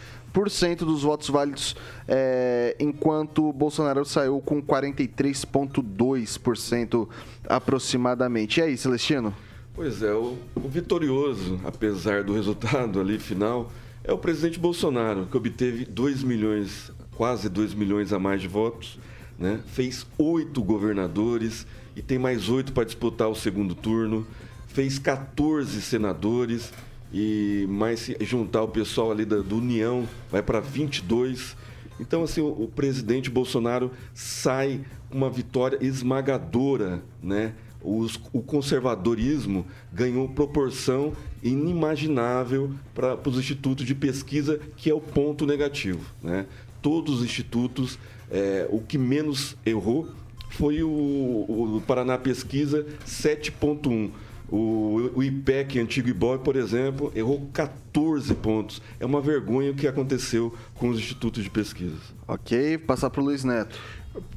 dos 0.85 1.03
votos 1.03 1.29
válidos, 1.29 1.75
é, 2.07 2.77
enquanto 2.79 3.53
Bolsonaro 3.53 4.05
saiu 4.05 4.41
com 4.41 4.63
43,2% 4.63 7.09
aproximadamente. 7.49 8.61
E 8.61 8.63
aí, 8.63 8.77
Celestino? 8.77 9.35
Pois 9.75 10.03
é, 10.03 10.13
o, 10.13 10.37
o 10.55 10.69
vitorioso, 10.69 11.59
apesar 11.65 12.23
do 12.23 12.35
resultado 12.35 13.01
ali 13.01 13.19
final, 13.19 13.73
é 14.05 14.13
o 14.13 14.19
presidente 14.19 14.59
Bolsonaro, 14.59 15.27
que 15.27 15.37
obteve 15.37 15.85
2 15.85 16.23
milhões, 16.23 16.93
quase 17.17 17.49
2 17.49 17.75
milhões 17.75 18.13
a 18.13 18.19
mais 18.19 18.41
de 18.41 18.49
votos, 18.49 18.99
né? 19.39 19.61
fez 19.67 20.07
oito 20.19 20.63
governadores 20.63 21.67
e 21.97 22.03
tem 22.03 22.19
mais 22.19 22.49
oito 22.49 22.73
para 22.73 22.85
disputar 22.85 23.29
o 23.29 23.35
segundo 23.35 23.75
turno, 23.75 24.27
fez 24.69 24.99
14 24.99 25.83
senadores 25.83 26.73
e 27.13 27.67
mais 27.69 28.01
se 28.01 28.17
juntar 28.21 28.63
o 28.63 28.69
pessoal 28.69 29.11
ali 29.11 29.25
da, 29.25 29.39
do 29.39 29.57
União, 29.59 30.09
vai 30.31 30.43
para 30.43 30.61
22. 30.61 31.57
Então, 31.99 32.23
assim, 32.23 32.41
o, 32.41 32.47
o 32.65 32.69
presidente 32.69 33.29
Bolsonaro 33.31 33.91
sai 34.15 34.81
com 35.09 35.19
uma 35.19 35.29
vitória 35.31 35.79
esmagadora, 35.81 37.03
né? 37.23 37.53
Os- 37.83 38.21
o 38.33 38.41
conservadorismo 38.43 39.67
ganhou 39.93 40.29
proporção 40.29 41.13
inimaginável 41.43 42.73
para 42.95 43.19
os 43.29 43.39
institutos 43.39 43.87
de 43.87 43.95
pesquisa, 43.95 44.61
que 44.77 44.91
é 44.91 44.95
o 44.95 45.01
ponto 45.01 45.47
negativo. 45.47 46.01
Né? 46.23 46.47
Todos 46.83 47.19
os 47.21 47.25
institutos, 47.25 47.99
é, 48.31 48.69
o 48.71 48.81
que 48.81 48.99
menos 48.99 49.57
errou 49.65 50.09
foi 50.51 50.83
o, 50.83 50.89
o 50.89 51.83
Paraná 51.87 52.19
Pesquisa 52.19 52.87
7.1. 53.07 54.11
O, 54.51 55.13
o 55.15 55.23
IPEC, 55.23 55.79
antigo 55.79 56.09
IBOE, 56.09 56.39
por 56.39 56.57
exemplo, 56.57 57.13
errou 57.15 57.49
14 57.53 58.35
pontos. 58.35 58.83
É 58.99 59.07
uma 59.07 59.21
vergonha 59.21 59.71
o 59.71 59.75
que 59.75 59.87
aconteceu 59.87 60.55
com 60.75 60.89
os 60.89 60.99
institutos 60.99 61.45
de 61.45 61.51
pesquisa. 61.51 61.97
Ok, 62.27 62.79
passar 62.79 63.11
pro 63.11 63.23
Luiz 63.23 63.45
Neto. 63.45 63.79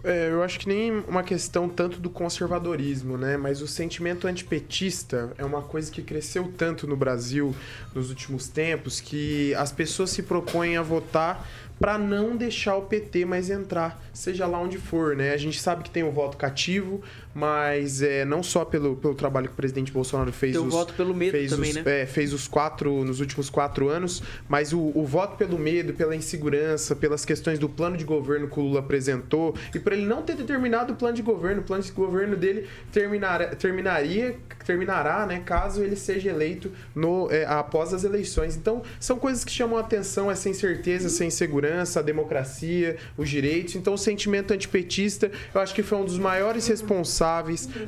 É, 0.04 0.30
eu 0.30 0.44
acho 0.44 0.60
que 0.60 0.68
nem 0.68 0.92
uma 1.08 1.24
questão 1.24 1.68
tanto 1.68 2.00
do 2.00 2.10
conservadorismo, 2.10 3.18
né? 3.18 3.38
Mas 3.38 3.62
o 3.62 3.68
sentimento 3.68 4.28
antipetista 4.28 5.34
é 5.36 5.44
uma 5.44 5.64
coisa 5.64 5.92
que 5.92 6.04
cresceu 6.04 6.54
tanto 6.56 6.86
no 6.86 6.96
Brasil 6.96 7.56
nos 7.96 8.10
últimos 8.10 8.48
tempos 8.48 9.02
que 9.02 9.54
as 9.56 9.72
pessoas 9.72 10.12
se 10.12 10.22
propõem 10.22 10.78
a 10.78 10.84
votar 10.84 11.48
para 11.80 11.98
não 11.98 12.38
deixar 12.38 12.78
o 12.78 12.84
PT 12.84 13.26
mais 13.26 13.50
entrar, 13.50 14.02
seja 14.14 14.46
lá 14.46 14.60
onde 14.60 14.78
for, 14.78 15.16
né? 15.16 15.34
A 15.34 15.38
gente 15.38 15.60
sabe 15.60 15.84
que 15.84 15.90
tem 15.90 16.04
o 16.04 16.12
voto 16.12 16.38
cativo, 16.38 17.02
mas 17.34 18.02
é, 18.02 18.24
não 18.26 18.44
só 18.44 18.64
pelo, 18.64 18.96
pelo 18.96 19.16
trabalho 19.16 19.48
que 19.48 19.54
o 19.54 19.58
presidente 19.58 19.92
Bolsonaro 19.92 20.32
fez 20.32 20.54
Tem 20.54 20.62
o 20.62 20.66
os, 20.68 20.74
voto 20.74 20.94
pelo 20.94 21.14
medo 21.14 21.32
fez 21.32 21.50
também, 21.52 21.72
os- 21.72 21.76
né? 21.78 22.02
é, 22.02 22.06
fez 22.06 22.32
os 22.34 22.48
quatro 22.48 23.04
nos 23.04 23.20
últimos 23.20 23.50
quatro 23.50 23.90
anos, 23.90 24.22
mas 24.48 24.72
o, 24.72 24.92
o 24.94 25.04
voto 25.06 25.36
pelo 25.36 25.58
medo, 25.58 25.94
pela 25.94 26.16
insegurança, 26.16 26.96
pelas 26.96 27.26
questões 27.26 27.58
do 27.58 27.68
plano 27.68 27.98
de 27.98 28.04
governo 28.04 28.48
que 28.48 28.60
o 28.60 28.64
Lula 28.64 28.80
apresentou 28.82 29.56
e 29.74 29.80
por 29.80 29.94
ele 29.94 30.06
não 30.06 30.22
ter 30.22 30.36
determinado 30.36 30.94
o 30.94 30.96
plano 30.96 31.16
de 31.16 31.22
governo, 31.24 31.62
o 31.62 31.64
plano 31.64 31.82
de 31.84 31.92
governo 31.92 32.36
dele 32.36 32.68
terminar, 32.92 33.56
terminaria, 33.56 34.36
terminará, 34.66 35.26
né, 35.26 35.42
caso 35.46 35.82
ele 35.84 35.96
seja 35.96 36.30
eleito 36.30 36.72
no, 36.94 37.32
é, 37.32 37.46
após 37.46 37.94
as 37.94 38.04
eleições. 38.04 38.56
Então 38.56 38.84
são 39.00 39.18
coisas 39.18 39.44
que 39.44 39.52
chamam 39.52 39.78
a 39.78 39.82
atenção, 39.82 40.30
essa 40.30 40.50
incerteza, 40.50 41.08
essa 41.08 41.26
insegurança, 41.26 42.00
a 42.00 42.04
democracia, 42.04 42.98
os 43.18 43.30
direitos. 43.30 43.76
Então 43.76 43.94
o 43.94 43.98
sentimento 43.98 44.54
antipetista, 44.54 45.32
eu 45.54 45.62
acho 45.62 45.74
que 45.74 45.82
foi 45.82 45.98
um 45.98 46.06
dos 46.06 46.20
maiores 46.20 46.68
responsáveis 46.68 47.23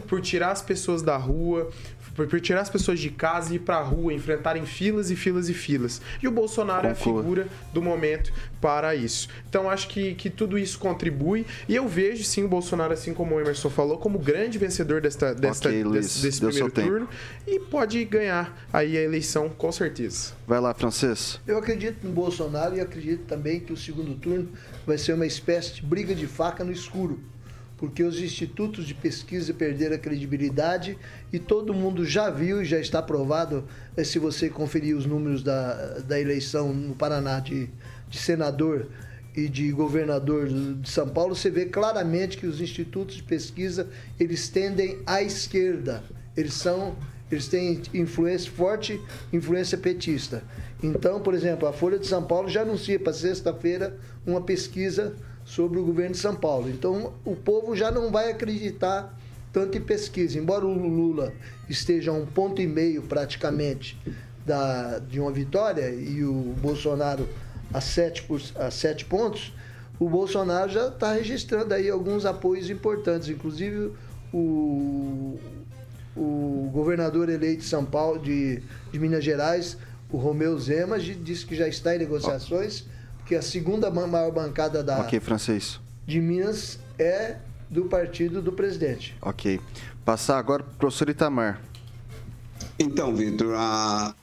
por 0.08 0.22
tirar 0.22 0.52
as 0.52 0.62
pessoas 0.62 1.02
da 1.02 1.18
rua, 1.18 1.72
por, 2.16 2.28
por 2.28 2.40
tirar 2.40 2.62
as 2.62 2.70
pessoas 2.70 3.00
de 3.00 3.10
casa 3.10 3.52
e 3.52 3.58
ir 3.58 3.60
pra 3.60 3.82
rua, 3.82 4.14
enfrentarem 4.14 4.66
filas 4.66 5.12
e 5.12 5.16
filas 5.16 5.50
e 5.50 5.54
filas. 5.54 6.02
E 6.24 6.28
o 6.28 6.32
Bolsonaro 6.32 6.88
é 6.88 6.92
a 6.92 6.96
figura 6.96 7.48
do 7.74 7.82
momento 7.82 8.32
para 8.62 8.96
isso. 8.96 9.28
Então 9.48 9.70
acho 9.70 9.88
que, 9.90 10.16
que 10.16 10.30
tudo 10.30 10.58
isso 10.58 10.80
contribui 10.80 11.46
e 11.68 11.76
eu 11.76 11.88
vejo 11.88 12.24
sim 12.24 12.44
o 12.44 12.48
Bolsonaro, 12.48 12.94
assim 12.94 13.14
como 13.14 13.36
o 13.36 13.40
Emerson 13.40 13.70
falou, 13.70 13.98
como 13.98 14.18
grande 14.18 14.58
vencedor 14.58 15.02
desta, 15.02 15.36
desta, 15.36 15.70
Ok, 15.70 15.84
Luiz, 15.84 16.06
desse, 16.06 16.22
desse 16.22 16.42
primeiro 16.42 16.72
turno 16.72 17.10
e 17.46 17.60
pode 17.60 18.04
ganhar 18.06 18.66
aí 18.72 18.98
a 18.98 19.02
eleição 19.02 19.50
com 19.50 19.72
certeza. 19.72 20.34
Vai 20.48 20.60
lá, 20.60 20.74
Francês. 20.74 21.40
Eu 21.46 21.58
acredito 21.58 22.06
no 22.06 22.12
Bolsonaro 22.12 22.78
e 22.78 22.80
acredito 22.80 23.26
também 23.26 23.60
que 23.60 23.74
o 23.74 23.78
segundo 23.78 24.16
turno 24.16 24.50
vai 24.86 24.98
ser 24.98 25.14
uma 25.14 25.26
espécie 25.26 25.76
de 25.76 25.82
briga 25.82 26.16
de 26.16 26.28
faca 26.28 26.64
no 26.64 26.72
escuro, 26.72 27.20
porque 27.78 28.04
os 28.04 28.20
institutos 28.20 28.86
de 28.86 28.94
pesquisa 28.94 29.54
perderam 29.54 29.96
a 29.96 30.00
credibilidade 30.00 30.98
e 31.32 31.40
todo 31.40 31.74
mundo 31.74 32.06
já 32.06 32.30
viu 32.30 32.62
e 32.62 32.66
já 32.66 32.80
está 32.80 33.02
provado, 33.02 33.66
eh, 33.98 34.04
se 34.04 34.18
você 34.18 34.50
conferir 34.50 34.96
os 34.96 35.06
números 35.06 35.44
da, 35.44 36.00
da 36.00 36.20
eleição 36.20 36.74
no 36.74 36.96
Paraná 36.96 37.40
de, 37.40 37.70
de 38.10 38.18
senador 38.18 38.88
e 39.36 39.50
de 39.50 39.72
governador 39.72 40.48
de 40.48 40.90
São 40.90 41.10
Paulo, 41.10 41.36
você 41.36 41.50
vê 41.50 41.66
claramente 41.66 42.38
que 42.38 42.48
os 42.48 42.62
institutos 42.62 43.18
de 43.18 43.24
pesquisa 43.24 43.90
eles 44.18 44.48
tendem 44.48 45.00
à 45.06 45.22
esquerda. 45.22 46.04
Eles 46.38 46.54
são 46.54 46.96
eles 47.32 47.48
têm 47.48 47.82
influência 47.94 48.52
forte, 48.52 49.02
influência 49.34 49.78
petista. 49.78 50.44
Então, 50.82 51.20
por 51.20 51.34
exemplo, 51.34 51.68
a 51.68 51.74
Folha 51.74 51.98
de 51.98 52.06
São 52.06 52.24
Paulo 52.24 52.48
já 52.48 52.62
anuncia 52.62 53.00
para 53.00 53.14
sexta-feira 53.14 53.98
uma 54.26 54.42
pesquisa 54.42 55.16
sobre 55.46 55.80
o 55.80 55.86
governo 55.86 56.14
de 56.14 56.18
São 56.18 56.36
Paulo. 56.36 56.70
Então, 56.70 57.14
o 57.24 57.36
povo 57.36 57.76
já 57.76 57.92
não 57.92 58.12
vai 58.12 58.32
acreditar 58.32 59.18
tanto 59.54 59.78
em 59.78 59.82
pesquisa. 59.82 60.38
Embora 60.38 60.66
o 60.66 60.74
Lula 60.74 61.32
esteja 61.70 62.12
a 62.12 62.14
um 62.14 62.26
ponto 62.26 62.62
e 62.62 62.68
meio 62.68 63.04
praticamente 63.04 63.98
da, 64.46 65.00
de 65.00 65.20
uma 65.20 65.32
vitória 65.32 65.90
e 65.92 66.24
o 66.26 66.54
Bolsonaro 66.58 67.30
a 67.74 67.80
sete, 67.80 68.26
a 68.56 68.70
sete 68.72 69.06
pontos, 69.06 69.54
o 70.00 70.10
Bolsonaro 70.10 70.72
já 70.72 70.88
está 70.88 71.14
registrando 71.14 71.74
aí 71.74 71.90
alguns 71.90 72.26
apoios 72.26 72.70
importantes, 72.70 73.30
inclusive 73.30 73.92
o, 74.34 75.40
o 76.16 76.70
governador 76.74 77.30
eleito 77.30 77.62
de 77.62 77.68
São 77.68 77.86
Paulo, 77.86 78.20
de, 78.20 78.62
de 78.92 79.00
Minas 79.00 79.24
Gerais, 79.24 79.78
o 80.12 80.18
Romeu 80.18 80.58
Zema, 80.60 81.00
disse 81.00 81.46
que 81.46 81.56
já 81.56 81.68
está 81.68 81.96
em 81.96 82.00
negociações, 82.00 82.86
porque 83.26 83.34
a 83.36 83.42
segunda 83.42 83.90
ma- 83.90 84.06
maior 84.06 84.32
bancada 84.32 84.84
da, 84.84 85.00
Ok, 85.02 85.20
francês. 85.20 85.80
de 86.06 86.22
Minas 86.22 86.78
é 87.00 87.38
do 87.68 87.86
partido 87.86 88.40
do 88.40 88.52
presidente. 88.54 89.16
Ok. 89.20 89.60
Passar 90.06 90.38
agora 90.38 90.62
pro 90.64 90.76
professor 90.78 91.10
Itamar. 91.10 91.60
Então, 92.78 93.16
Vitor, 93.16 93.56
a- 93.58 94.14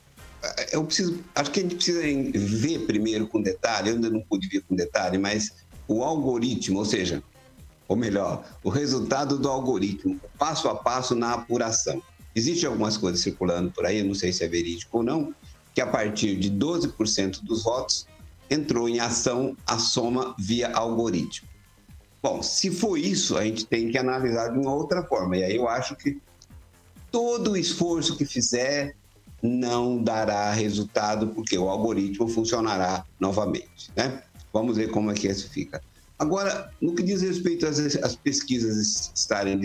eu 0.70 0.84
preciso, 0.84 1.18
acho 1.34 1.50
que 1.50 1.58
a 1.58 1.62
gente 1.64 1.74
precisa 1.74 2.00
ver 2.32 2.86
primeiro 2.86 3.26
com 3.26 3.42
detalhe, 3.42 3.88
eu 3.90 3.96
ainda 3.96 4.08
não 4.08 4.20
pude 4.20 4.46
ver 4.46 4.60
com 4.68 4.76
detalhe, 4.76 5.18
mas 5.18 5.50
o 5.88 6.04
algoritmo, 6.04 6.78
ou 6.78 6.84
seja, 6.84 7.20
ou 7.88 7.96
melhor, 7.96 8.44
o 8.62 8.70
resultado 8.70 9.36
do 9.36 9.48
algoritmo, 9.48 10.20
passo 10.38 10.68
a 10.68 10.76
passo 10.76 11.16
na 11.16 11.32
apuração. 11.34 12.00
Existem 12.36 12.68
algumas 12.68 12.96
coisas 12.96 13.20
circulando 13.20 13.72
por 13.72 13.84
aí, 13.84 13.98
eu 13.98 14.04
não 14.04 14.14
sei 14.14 14.32
se 14.32 14.44
é 14.44 14.48
verídico 14.48 14.98
ou 14.98 15.02
não, 15.02 15.34
que 15.74 15.80
a 15.80 15.86
partir 15.88 16.36
de 16.36 16.48
12% 16.52 17.42
dos 17.42 17.64
votos 17.64 18.06
entrou 18.52 18.88
em 18.88 19.00
ação 19.00 19.56
a 19.66 19.78
soma 19.78 20.34
via 20.38 20.72
algoritmo. 20.72 21.48
Bom, 22.22 22.42
se 22.42 22.70
for 22.70 22.96
isso, 22.96 23.36
a 23.36 23.44
gente 23.44 23.66
tem 23.66 23.90
que 23.90 23.98
analisar 23.98 24.48
de 24.48 24.58
uma 24.58 24.72
outra 24.72 25.02
forma. 25.02 25.36
E 25.36 25.44
aí 25.44 25.56
eu 25.56 25.68
acho 25.68 25.96
que 25.96 26.20
todo 27.10 27.52
o 27.52 27.56
esforço 27.56 28.16
que 28.16 28.24
fizer 28.24 28.94
não 29.42 30.00
dará 30.00 30.52
resultado, 30.52 31.28
porque 31.28 31.58
o 31.58 31.68
algoritmo 31.68 32.28
funcionará 32.28 33.04
novamente. 33.18 33.90
Né? 33.96 34.22
Vamos 34.52 34.76
ver 34.76 34.90
como 34.90 35.10
é 35.10 35.14
que 35.14 35.26
isso 35.26 35.50
fica. 35.50 35.82
Agora, 36.22 36.70
no 36.80 36.94
que 36.94 37.02
diz 37.02 37.20
respeito 37.20 37.66
às, 37.66 37.80
às 37.96 38.14
pesquisas 38.14 39.10
estarem 39.12 39.58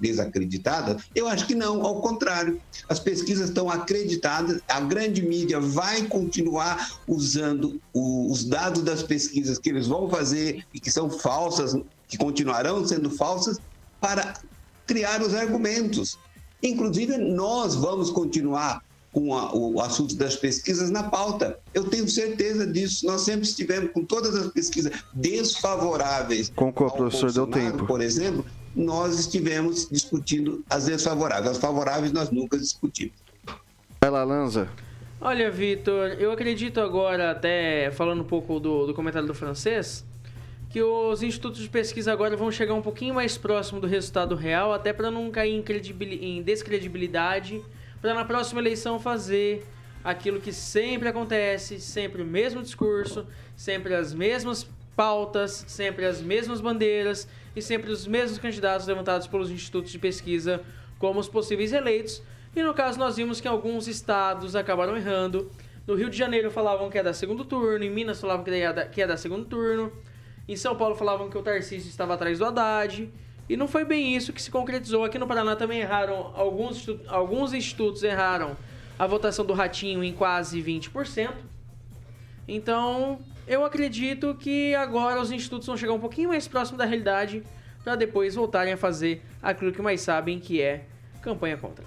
desacreditadas, 0.00 1.02
eu 1.16 1.26
acho 1.26 1.48
que 1.48 1.54
não, 1.56 1.84
ao 1.84 2.00
contrário. 2.00 2.60
As 2.88 3.00
pesquisas 3.00 3.48
estão 3.48 3.68
acreditadas, 3.68 4.62
a 4.68 4.78
grande 4.78 5.20
mídia 5.20 5.58
vai 5.58 6.06
continuar 6.06 6.86
usando 7.08 7.80
o- 7.92 8.30
os 8.30 8.44
dados 8.44 8.82
das 8.84 9.02
pesquisas 9.02 9.58
que 9.58 9.68
eles 9.68 9.88
vão 9.88 10.08
fazer 10.08 10.62
e 10.72 10.78
que 10.78 10.92
são 10.92 11.10
falsas, 11.10 11.72
que 12.06 12.16
continuarão 12.16 12.86
sendo 12.86 13.10
falsas, 13.10 13.58
para 14.00 14.32
criar 14.86 15.20
os 15.22 15.34
argumentos. 15.34 16.16
Inclusive, 16.62 17.18
nós 17.18 17.74
vamos 17.74 18.12
continuar 18.12 18.80
com 19.16 19.32
a- 19.34 19.50
o 19.54 19.80
assunto 19.80 20.14
das 20.14 20.36
pesquisas 20.36 20.90
na 20.90 21.04
pauta. 21.04 21.58
Eu 21.72 21.84
tenho 21.84 22.06
certeza 22.06 22.66
disso. 22.66 23.06
Nós 23.06 23.22
sempre 23.22 23.46
estivemos 23.48 23.90
com 23.92 24.04
todas 24.04 24.34
as 24.36 24.48
pesquisas 24.52 24.92
desfavoráveis. 25.14 26.52
Concordo, 26.54 26.96
professor, 26.98 27.32
deu 27.32 27.46
tempo. 27.46 27.86
Por 27.86 28.02
exemplo, 28.02 28.44
nós 28.74 29.18
estivemos 29.18 29.88
discutindo 29.90 30.62
as 30.68 30.84
desfavoráveis. 30.84 31.52
As 31.52 31.56
favoráveis 31.56 32.12
nós 32.12 32.30
nunca 32.30 32.58
discutimos. 32.58 33.14
Vai 34.02 34.10
lá, 34.10 34.22
Lanza. 34.22 34.68
Olha, 35.18 35.50
Vitor, 35.50 36.08
eu 36.18 36.30
acredito 36.30 36.78
agora, 36.78 37.30
até 37.30 37.90
falando 37.92 38.20
um 38.20 38.26
pouco 38.26 38.60
do, 38.60 38.86
do 38.86 38.92
comentário 38.92 39.26
do 39.26 39.32
francês, 39.32 40.04
que 40.68 40.82
os 40.82 41.22
institutos 41.22 41.62
de 41.62 41.70
pesquisa 41.70 42.12
agora 42.12 42.36
vão 42.36 42.52
chegar 42.52 42.74
um 42.74 42.82
pouquinho 42.82 43.14
mais 43.14 43.38
próximo 43.38 43.80
do 43.80 43.86
resultado 43.86 44.34
real, 44.34 44.74
até 44.74 44.92
para 44.92 45.10
não 45.10 45.30
cair 45.30 45.54
em, 45.54 46.38
em 46.38 46.42
descredibilidade, 46.42 47.62
para 48.06 48.14
na 48.14 48.24
próxima 48.24 48.60
eleição 48.60 49.00
fazer 49.00 49.66
aquilo 50.04 50.40
que 50.40 50.52
sempre 50.52 51.08
acontece, 51.08 51.80
sempre 51.80 52.22
o 52.22 52.24
mesmo 52.24 52.62
discurso, 52.62 53.26
sempre 53.56 53.96
as 53.96 54.14
mesmas 54.14 54.64
pautas, 54.94 55.64
sempre 55.66 56.04
as 56.04 56.20
mesmas 56.20 56.60
bandeiras 56.60 57.26
e 57.56 57.60
sempre 57.60 57.90
os 57.90 58.06
mesmos 58.06 58.38
candidatos 58.38 58.86
levantados 58.86 59.26
pelos 59.26 59.50
institutos 59.50 59.90
de 59.90 59.98
pesquisa 59.98 60.62
como 61.00 61.18
os 61.18 61.28
possíveis 61.28 61.72
eleitos. 61.72 62.22
E 62.54 62.62
no 62.62 62.72
caso 62.72 62.96
nós 62.96 63.16
vimos 63.16 63.40
que 63.40 63.48
alguns 63.48 63.88
estados 63.88 64.54
acabaram 64.54 64.96
errando. 64.96 65.50
No 65.84 65.96
Rio 65.96 66.08
de 66.08 66.16
Janeiro 66.16 66.48
falavam 66.48 66.88
que 66.88 66.96
ia 66.96 67.02
dar 67.02 67.12
segundo 67.12 67.44
turno, 67.44 67.84
em 67.84 67.90
Minas 67.90 68.20
falavam 68.20 68.44
que 68.44 68.52
ia 68.52 68.72
dar, 68.72 68.86
que 68.88 69.00
ia 69.00 69.06
dar 69.08 69.16
segundo 69.16 69.46
turno, 69.46 69.92
em 70.46 70.54
São 70.54 70.76
Paulo 70.76 70.94
falavam 70.94 71.28
que 71.28 71.36
o 71.36 71.42
Tarcísio 71.42 71.88
estava 71.88 72.14
atrás 72.14 72.38
do 72.38 72.44
Haddad. 72.44 73.12
E 73.48 73.56
não 73.56 73.68
foi 73.68 73.84
bem 73.84 74.16
isso 74.16 74.32
que 74.32 74.42
se 74.42 74.50
concretizou. 74.50 75.04
Aqui 75.04 75.18
no 75.18 75.26
Paraná 75.26 75.54
também 75.54 75.80
erraram, 75.80 76.32
alguns, 76.34 76.86
alguns 77.06 77.52
institutos 77.52 78.02
erraram 78.02 78.56
a 78.98 79.06
votação 79.06 79.44
do 79.44 79.52
Ratinho 79.52 80.02
em 80.02 80.12
quase 80.12 80.60
20%. 80.62 81.30
Então, 82.48 83.20
eu 83.46 83.64
acredito 83.64 84.34
que 84.34 84.74
agora 84.74 85.20
os 85.20 85.30
institutos 85.30 85.66
vão 85.66 85.76
chegar 85.76 85.92
um 85.92 86.00
pouquinho 86.00 86.30
mais 86.30 86.48
próximo 86.48 86.78
da 86.78 86.84
realidade 86.84 87.42
para 87.84 87.94
depois 87.94 88.34
voltarem 88.34 88.72
a 88.72 88.76
fazer 88.76 89.22
aquilo 89.40 89.72
que 89.72 89.80
mais 89.80 90.00
sabem, 90.00 90.40
que 90.40 90.60
é 90.60 90.84
campanha 91.22 91.56
contra. 91.56 91.84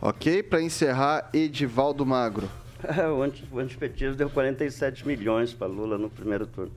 Ok, 0.00 0.42
para 0.42 0.60
encerrar, 0.60 1.30
Edivaldo 1.32 2.04
Magro. 2.04 2.48
o 3.50 3.58
antipetismo 3.58 4.14
deu 4.14 4.30
47 4.30 5.06
milhões 5.06 5.52
para 5.52 5.66
Lula 5.66 5.98
no 5.98 6.08
primeiro 6.08 6.46
turno. 6.46 6.72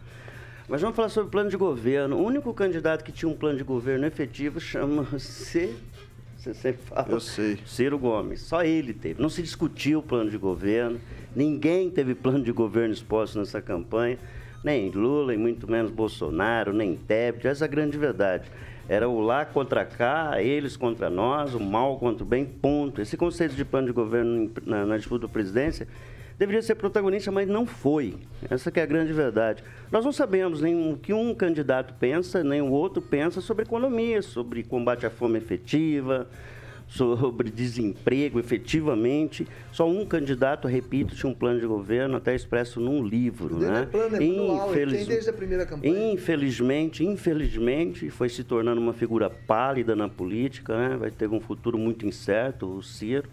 Mas 0.72 0.80
vamos 0.82 0.96
falar 0.96 1.10
sobre 1.10 1.30
plano 1.30 1.50
de 1.50 1.58
governo. 1.58 2.16
O 2.16 2.26
único 2.26 2.54
candidato 2.54 3.04
que 3.04 3.12
tinha 3.12 3.28
um 3.28 3.36
plano 3.36 3.58
de 3.58 3.64
governo 3.64 4.06
efetivo 4.06 4.58
chama-se. 4.58 5.76
Você 6.40 6.54
sempre 6.54 6.82
fala. 6.84 7.08
Eu 7.10 7.20
sei. 7.20 7.60
Ciro 7.66 8.00
Gomes. 8.00 8.40
Só 8.40 8.64
ele 8.64 8.94
teve. 8.94 9.22
Não 9.22 9.28
se 9.28 9.42
discutiu 9.42 10.00
o 10.00 10.02
plano 10.02 10.32
de 10.32 10.38
governo. 10.38 10.98
Ninguém 11.36 11.90
teve 11.90 12.16
plano 12.16 12.42
de 12.42 12.54
governo 12.54 12.94
exposto 12.94 13.38
nessa 13.38 13.62
campanha. 13.62 14.18
Nem 14.64 14.90
Lula, 14.90 15.34
e 15.34 15.38
muito 15.38 15.70
menos 15.70 15.92
Bolsonaro, 15.92 16.72
nem 16.72 16.96
Tebet. 16.96 17.48
Essa 17.48 17.66
é 17.66 17.68
a 17.68 17.70
grande 17.70 17.98
verdade. 17.98 18.50
Era 18.88 19.10
o 19.10 19.20
lá 19.20 19.44
contra 19.44 19.84
cá, 19.84 20.42
eles 20.42 20.78
contra 20.78 21.10
nós, 21.10 21.54
o 21.54 21.60
mal 21.60 22.00
contra 22.00 22.24
o 22.24 22.26
bem, 22.26 22.46
ponto. 22.46 23.02
Esse 23.02 23.18
conceito 23.18 23.56
de 23.56 23.66
plano 23.66 23.88
de 23.88 23.94
governo 23.94 24.50
na, 24.66 24.86
na 24.86 24.96
disputa 24.96 25.28
da 25.28 25.34
presidência 25.34 25.86
deveria 26.42 26.62
ser 26.64 26.74
protagonista, 26.74 27.32
mas 27.32 27.48
não 27.48 27.68
foi. 27.68 28.16
Essa 28.50 28.72
que 28.72 28.80
é 28.80 28.84
a 28.84 28.86
grande 28.88 29.14
verdade. 29.14 29.64
Nós 29.92 30.04
não 30.04 30.12
sabemos 30.12 30.60
nem 30.60 30.92
o 30.92 30.98
que 30.98 31.14
um 31.14 31.36
candidato 31.36 31.94
pensa, 32.00 32.44
nem 32.44 32.60
o 32.64 32.72
outro 32.72 33.00
pensa 33.00 33.40
sobre 33.42 33.64
economia, 33.64 34.24
sobre 34.24 34.64
combate 34.64 35.06
à 35.06 35.12
fome 35.12 35.38
efetiva, 35.38 36.28
sobre 36.88 37.52
desemprego 37.52 38.40
efetivamente. 38.40 39.48
Só 39.72 39.88
um 39.88 40.04
candidato, 40.04 40.68
repito, 40.68 41.16
tinha 41.16 41.30
um 41.32 41.36
plano 41.36 41.60
de 41.60 41.68
governo 41.68 42.18
até 42.18 42.34
expresso 42.34 42.80
num 42.80 43.06
livro. 43.06 43.60
Não 43.60 43.72
Né? 43.72 43.82
é 43.84 43.86
plano, 43.86 44.16
é 44.16 44.24
Infeliz- 44.72 45.06
desde 45.08 45.30
a 45.30 45.34
primeira 45.34 45.64
campanha. 45.68 46.12
Infelizmente, 46.12 47.06
infelizmente, 47.06 48.10
foi 48.10 48.30
se 48.30 48.44
tornando 48.44 48.82
uma 48.82 48.94
figura 48.94 49.30
pálida 49.30 49.96
na 49.96 50.10
política, 50.10 50.76
né? 50.76 50.98
vai 50.98 51.12
ter 51.12 51.30
um 51.30 51.40
futuro 51.40 51.78
muito 51.78 52.04
incerto, 52.08 52.66
o 52.66 52.82
Ciro. 52.82 53.30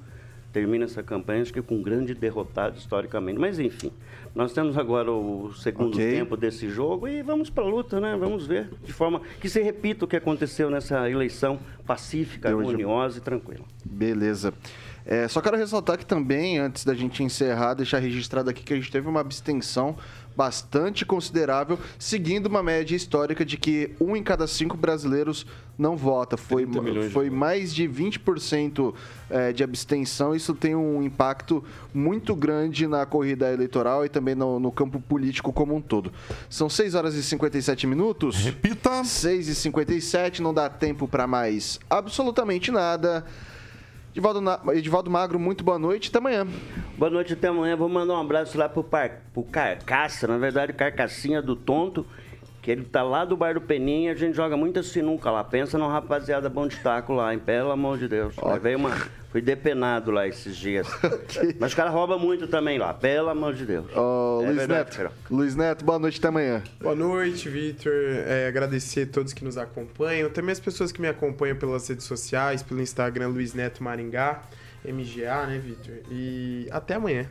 Termina 0.52 0.86
essa 0.86 1.02
campanha, 1.02 1.42
acho 1.42 1.52
que 1.52 1.60
com 1.60 1.76
um 1.76 1.82
grande 1.82 2.14
derrotado 2.14 2.78
historicamente. 2.78 3.38
Mas, 3.38 3.58
enfim, 3.58 3.92
nós 4.34 4.52
temos 4.52 4.78
agora 4.78 5.12
o 5.12 5.52
segundo 5.52 5.94
Ok. 5.94 6.10
tempo 6.10 6.36
desse 6.36 6.68
jogo 6.70 7.06
e 7.06 7.22
vamos 7.22 7.50
para 7.50 7.64
a 7.64 7.66
luta, 7.68 8.00
né? 8.00 8.16
Vamos 8.18 8.46
ver 8.46 8.70
de 8.82 8.92
forma 8.92 9.20
que 9.40 9.48
se 9.48 9.60
repita 9.60 10.04
o 10.04 10.08
que 10.08 10.16
aconteceu 10.16 10.70
nessa 10.70 11.08
eleição 11.10 11.58
pacífica, 11.86 12.48
harmoniosa 12.48 13.18
e 13.18 13.20
tranquila. 13.20 13.64
Beleza. 13.84 14.54
É, 15.10 15.26
só 15.26 15.40
quero 15.40 15.56
ressaltar 15.56 15.96
que 15.96 16.04
também, 16.04 16.58
antes 16.58 16.84
da 16.84 16.94
gente 16.94 17.24
encerrar, 17.24 17.72
deixar 17.72 17.98
registrado 17.98 18.50
aqui 18.50 18.62
que 18.62 18.74
a 18.74 18.76
gente 18.76 18.92
teve 18.92 19.08
uma 19.08 19.20
abstenção 19.20 19.96
bastante 20.36 21.06
considerável, 21.06 21.78
seguindo 21.98 22.46
uma 22.46 22.62
média 22.62 22.94
histórica 22.94 23.42
de 23.42 23.56
que 23.56 23.90
um 23.98 24.14
em 24.14 24.22
cada 24.22 24.46
cinco 24.46 24.76
brasileiros 24.76 25.46
não 25.78 25.96
vota. 25.96 26.36
Foi, 26.36 26.64
30 26.64 26.82
milhões 26.82 27.06
de 27.06 27.12
foi 27.12 27.30
mais 27.30 27.74
de 27.74 27.88
20% 27.88 28.94
é, 29.30 29.50
de 29.50 29.64
abstenção. 29.64 30.34
Isso 30.34 30.54
tem 30.54 30.76
um 30.76 31.02
impacto 31.02 31.64
muito 31.94 32.36
grande 32.36 32.86
na 32.86 33.06
corrida 33.06 33.50
eleitoral 33.50 34.04
e 34.04 34.10
também 34.10 34.34
no, 34.34 34.60
no 34.60 34.70
campo 34.70 35.00
político 35.00 35.54
como 35.54 35.74
um 35.74 35.80
todo. 35.80 36.12
São 36.50 36.68
6 36.68 36.94
horas 36.94 37.14
e 37.14 37.22
57 37.22 37.86
minutos. 37.86 38.36
Repita. 38.36 39.02
6 39.02 39.48
e 39.48 39.54
57 39.54 40.42
não 40.42 40.52
dá 40.52 40.68
tempo 40.68 41.08
para 41.08 41.26
mais 41.26 41.80
absolutamente 41.88 42.70
nada. 42.70 43.24
Edivaldo, 44.18 44.72
Edivaldo 44.72 45.08
Magro, 45.08 45.38
muito 45.38 45.62
boa 45.62 45.78
noite. 45.78 46.08
Até 46.08 46.18
amanhã. 46.18 46.44
Boa 46.98 47.08
noite, 47.08 47.34
até 47.34 47.46
amanhã. 47.46 47.76
Vou 47.76 47.88
mandar 47.88 48.14
um 48.14 48.20
abraço 48.20 48.58
lá 48.58 48.68
pro, 48.68 48.82
par, 48.82 49.22
pro 49.32 49.44
Carcaça, 49.44 50.26
na 50.26 50.36
verdade, 50.36 50.72
Carcassinha 50.72 51.40
do 51.40 51.54
Tonto, 51.54 52.04
que 52.68 52.72
ele 52.72 52.84
tá 52.84 53.02
lá 53.02 53.24
do 53.24 53.34
bar 53.34 53.54
do 53.54 53.62
Peninha, 53.62 54.12
a 54.12 54.14
gente 54.14 54.36
joga 54.36 54.54
muita 54.54 54.82
sinuca 54.82 55.30
lá. 55.30 55.42
Pensa 55.42 55.78
num 55.78 55.88
rapaziada 55.88 56.50
bom 56.50 56.68
de 56.68 56.76
taco 56.76 57.14
lá, 57.14 57.32
hein? 57.32 57.38
Pelo 57.38 57.70
amor 57.70 57.96
de 57.96 58.06
Deus. 58.06 58.34
Mas 58.36 58.60
veio 58.60 58.76
uma... 58.76 58.90
Fui 59.30 59.40
depenado 59.40 60.10
lá 60.10 60.28
esses 60.28 60.54
dias. 60.54 60.86
Mas 61.58 61.70
os 61.70 61.74
caras 61.74 61.94
roubam 61.94 62.18
muito 62.18 62.46
também 62.46 62.78
lá, 62.78 62.92
pelo 62.92 63.30
amor 63.30 63.54
de 63.54 63.64
Deus. 63.64 63.86
Ó, 63.94 64.42
É 64.42 64.44
Luiz 64.44 64.56
verdade, 64.58 64.98
Neto. 64.98 65.12
Luiz 65.30 65.56
Neto, 65.56 65.82
boa 65.82 65.98
noite. 65.98 66.18
Até 66.18 66.28
amanhã. 66.28 66.62
Boa 66.78 66.94
noite, 66.94 67.48
Vitor. 67.48 67.92
É, 68.26 68.48
agradecer 68.48 69.08
a 69.08 69.12
todos 69.12 69.32
que 69.32 69.42
nos 69.44 69.56
acompanham, 69.56 70.28
também 70.28 70.52
as 70.52 70.60
pessoas 70.60 70.92
que 70.92 71.00
me 71.00 71.08
acompanham 71.08 71.56
pelas 71.56 71.88
redes 71.88 72.04
sociais, 72.04 72.62
pelo 72.62 72.82
Instagram 72.82 73.28
Luiz 73.28 73.54
Neto 73.54 73.82
Maringá, 73.82 74.42
MGA, 74.84 75.46
né, 75.46 75.58
Vitor? 75.58 75.94
E 76.10 76.68
até 76.70 76.96
amanhã. 76.96 77.26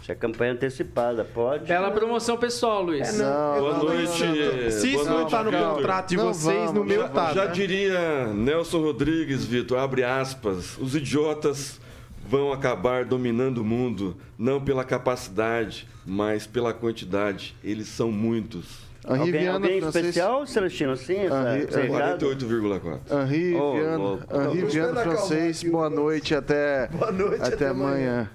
Isso 0.00 0.12
é 0.12 0.14
campanha 0.14 0.52
antecipada, 0.52 1.24
pode. 1.24 1.64
Bela 1.66 1.90
promoção 1.90 2.36
pessoal, 2.36 2.82
Luiz. 2.82 3.18
É, 3.18 3.22
não, 3.22 3.60
Boa 3.60 3.78
noite. 3.78 4.72
Se 4.72 4.92
isso 4.94 5.04
boa 5.04 5.20
não 5.20 5.26
tá 5.28 5.42
no 5.42 5.52
contrato 5.52 6.08
de 6.08 6.16
vocês, 6.16 6.72
no 6.72 6.84
meu 6.84 7.08
tá. 7.08 7.32
Já 7.32 7.46
né? 7.46 7.52
diria 7.52 8.26
Nelson 8.32 8.80
Rodrigues, 8.80 9.44
Vitor, 9.44 9.78
abre 9.78 10.04
aspas, 10.04 10.76
os 10.78 10.94
idiotas 10.94 11.80
vão 12.28 12.52
acabar 12.52 13.04
dominando 13.04 13.58
o 13.58 13.64
mundo, 13.64 14.16
não 14.38 14.60
pela 14.60 14.84
capacidade, 14.84 15.88
mas 16.04 16.46
pela 16.46 16.72
quantidade. 16.72 17.54
Eles 17.62 17.88
são 17.88 18.10
muitos. 18.10 18.86
Henri 19.08 19.20
Alguém, 19.20 19.32
Viana, 19.32 19.54
alguém 19.54 19.80
francês. 19.80 20.04
especial, 20.04 20.46
Celestino, 20.46 20.92
assim? 20.92 21.14
Recado? 21.14 22.26
48,4. 22.26 23.00
Henri 23.22 23.50
Viana, 23.50 23.96
louco. 23.96 24.24
Henri 24.36 24.64
Viana 24.66 25.00
francês, 25.02 25.62
boa 25.62 25.88
noite 25.88 26.34
até, 26.34 26.88
Boa 26.88 27.12
noite, 27.12 27.40
até, 27.40 27.54
até 27.54 27.68
amanhã. 27.68 28.28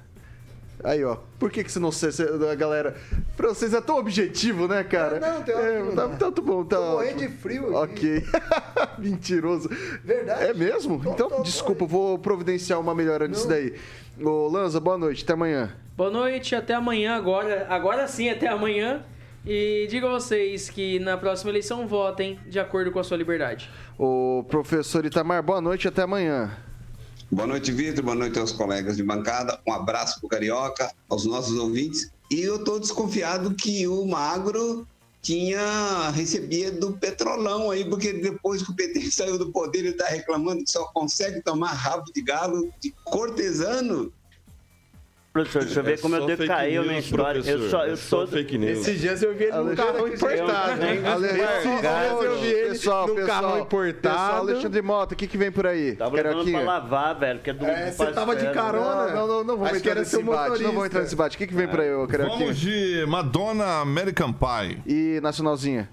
Aí, 0.83 1.03
ó. 1.03 1.17
Por 1.39 1.51
que, 1.51 1.63
que 1.63 1.71
você 1.71 1.79
não 1.79 1.91
se, 1.91 2.11
se- 2.11 2.23
a 2.23 2.55
galera. 2.55 2.95
Francês 3.35 3.73
é 3.73 3.81
tão 3.81 3.97
objetivo, 3.97 4.67
né, 4.67 4.83
cara? 4.83 5.19
Não, 5.19 5.33
não, 5.35 5.41
tem 5.43 5.53
é, 5.55 5.81
ótimo, 5.81 5.95
tá, 6.17 6.31
tá 6.31 6.41
bom, 6.41 6.63
tá. 6.63 6.75
Tô 6.77 6.91
morrendo 6.91 7.17
de 7.19 7.27
frio 7.29 7.77
aqui. 7.77 8.17
Ok. 8.17 8.23
Mentiroso. 8.99 9.69
Verdade. 10.03 10.43
É 10.45 10.53
mesmo? 10.53 11.01
Tô- 11.03 11.11
então, 11.11 11.29
tô- 11.29 11.35
tô 11.37 11.43
desculpa, 11.43 11.83
eu 11.83 11.87
vou 11.87 12.19
providenciar 12.19 12.79
uma 12.79 12.93
melhora 12.95 13.27
nisso 13.27 13.47
daí. 13.47 13.75
Ô, 14.21 14.47
Lanza, 14.47 14.79
boa 14.79 14.97
noite, 14.97 15.23
até 15.23 15.33
amanhã. 15.33 15.75
Boa 15.95 16.09
noite, 16.11 16.55
até 16.55 16.73
amanhã 16.73 17.15
agora. 17.15 17.65
Agora 17.69 18.07
sim, 18.07 18.29
até 18.29 18.47
amanhã. 18.47 19.03
E 19.45 19.87
digo 19.89 20.05
a 20.05 20.11
vocês 20.11 20.69
que 20.69 20.99
na 20.99 21.17
próxima 21.17 21.49
eleição 21.49 21.87
votem 21.87 22.37
de 22.47 22.59
acordo 22.59 22.91
com 22.91 22.99
a 22.99 23.03
sua 23.03 23.17
liberdade. 23.17 23.69
Ô, 23.97 24.45
professor 24.47 25.03
Itamar, 25.05 25.41
boa 25.41 25.59
noite, 25.59 25.87
até 25.87 26.03
amanhã. 26.03 26.51
Boa 27.33 27.47
noite, 27.47 27.71
Vitor. 27.71 28.03
Boa 28.03 28.15
noite 28.15 28.37
aos 28.37 28.51
colegas 28.51 28.97
de 28.97 29.03
bancada. 29.03 29.57
Um 29.65 29.71
abraço 29.71 30.19
pro 30.19 30.27
Carioca, 30.27 30.91
aos 31.07 31.23
nossos 31.23 31.57
ouvintes. 31.57 32.11
E 32.29 32.41
eu 32.41 32.61
tô 32.61 32.77
desconfiado 32.77 33.55
que 33.55 33.87
o 33.87 34.05
Magro 34.05 34.85
tinha 35.21 36.09
recebia 36.09 36.69
do 36.69 36.91
petrolão 36.91 37.71
aí, 37.71 37.85
porque 37.85 38.11
depois 38.11 38.61
que 38.61 38.71
o 38.71 38.75
PT 38.75 39.09
saiu 39.11 39.37
do 39.37 39.49
poder, 39.49 39.79
ele 39.79 39.93
tá 39.93 40.07
reclamando 40.07 40.65
que 40.65 40.71
só 40.71 40.83
consegue 40.93 41.41
tomar 41.41 41.71
rabo 41.71 42.11
de 42.13 42.21
galo 42.21 42.69
de 42.81 42.93
cortesano. 43.05 44.11
Professor, 45.33 45.63
deixa 45.63 45.79
eu 45.79 45.83
ver 45.85 45.93
É 45.93 45.97
como 45.97 46.13
eu 46.15 46.19
só 46.21 46.27
devo 46.27 46.37
fake 46.41 46.53
cair 46.53 46.77
a 46.77 46.81
minha 46.81 46.93
news, 46.95 47.05
história. 47.05 47.39
Eu 47.39 47.69
só, 47.69 47.85
eu 47.85 47.93
É 47.93 47.95
só 47.95 48.17
sou. 48.17 48.27
fake 48.27 48.57
news. 48.57 48.79
Esses 48.79 48.99
dias 48.99 49.23
eu 49.23 49.33
vi 49.33 49.45
ele 49.45 49.57
num 49.57 49.75
carro 49.75 50.05
importado, 50.09 50.85
hein? 50.85 51.01
Esses 51.01 51.79
dias 51.81 52.11
eu 52.23 52.37
vi 52.41 52.47
ele 52.49 52.69
pessoal, 52.71 53.07
num 53.07 53.15
pessoal, 53.15 53.27
carro 53.27 53.47
Pessoal, 53.47 53.59
importado. 53.61 54.37
Alexandre 54.49 54.81
Mota, 54.81 55.13
o 55.13 55.17
que, 55.17 55.27
que 55.27 55.37
vem 55.37 55.49
por 55.49 55.65
aí? 55.65 55.95
Tava 55.95 56.15
levando 56.17 56.51
pra 56.51 56.59
lavar, 56.61 57.17
velho, 57.17 57.39
que 57.39 57.49
é 57.49 57.53
do 57.53 57.65
É, 57.65 57.91
você 57.91 58.11
tava 58.11 58.35
de 58.35 58.41
Ferro. 58.41 58.53
carona. 58.53 59.13
Não, 59.15 59.27
não, 59.27 59.43
não, 59.45 59.57
que 59.65 59.77
entrar 59.77 59.95
nesse 59.95 60.11
seu 60.11 60.19
embate. 60.21 60.49
Não 60.49 60.73
motorista. 60.73 60.85
entrar 60.87 61.01
nesse 61.03 61.13
embate. 61.15 61.35
O 61.35 61.39
que, 61.39 61.47
que 61.47 61.53
vem 61.55 61.67
por 61.69 61.79
aí? 61.79 61.89
Vamos 62.27 62.57
de 62.57 63.05
Madonna 63.07 63.79
American 63.79 64.33
Pie. 64.33 64.81
E 64.85 65.21
Nacionalzinha? 65.21 65.89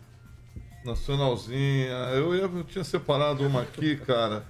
Nacionalzinha. 0.85 1.93
Eu, 2.15 2.35
ia- 2.35 2.43
eu 2.43 2.65
tinha 2.65 2.83
separado 2.83 3.47
uma 3.47 3.63
aqui, 3.63 3.97
cara. 3.97 4.43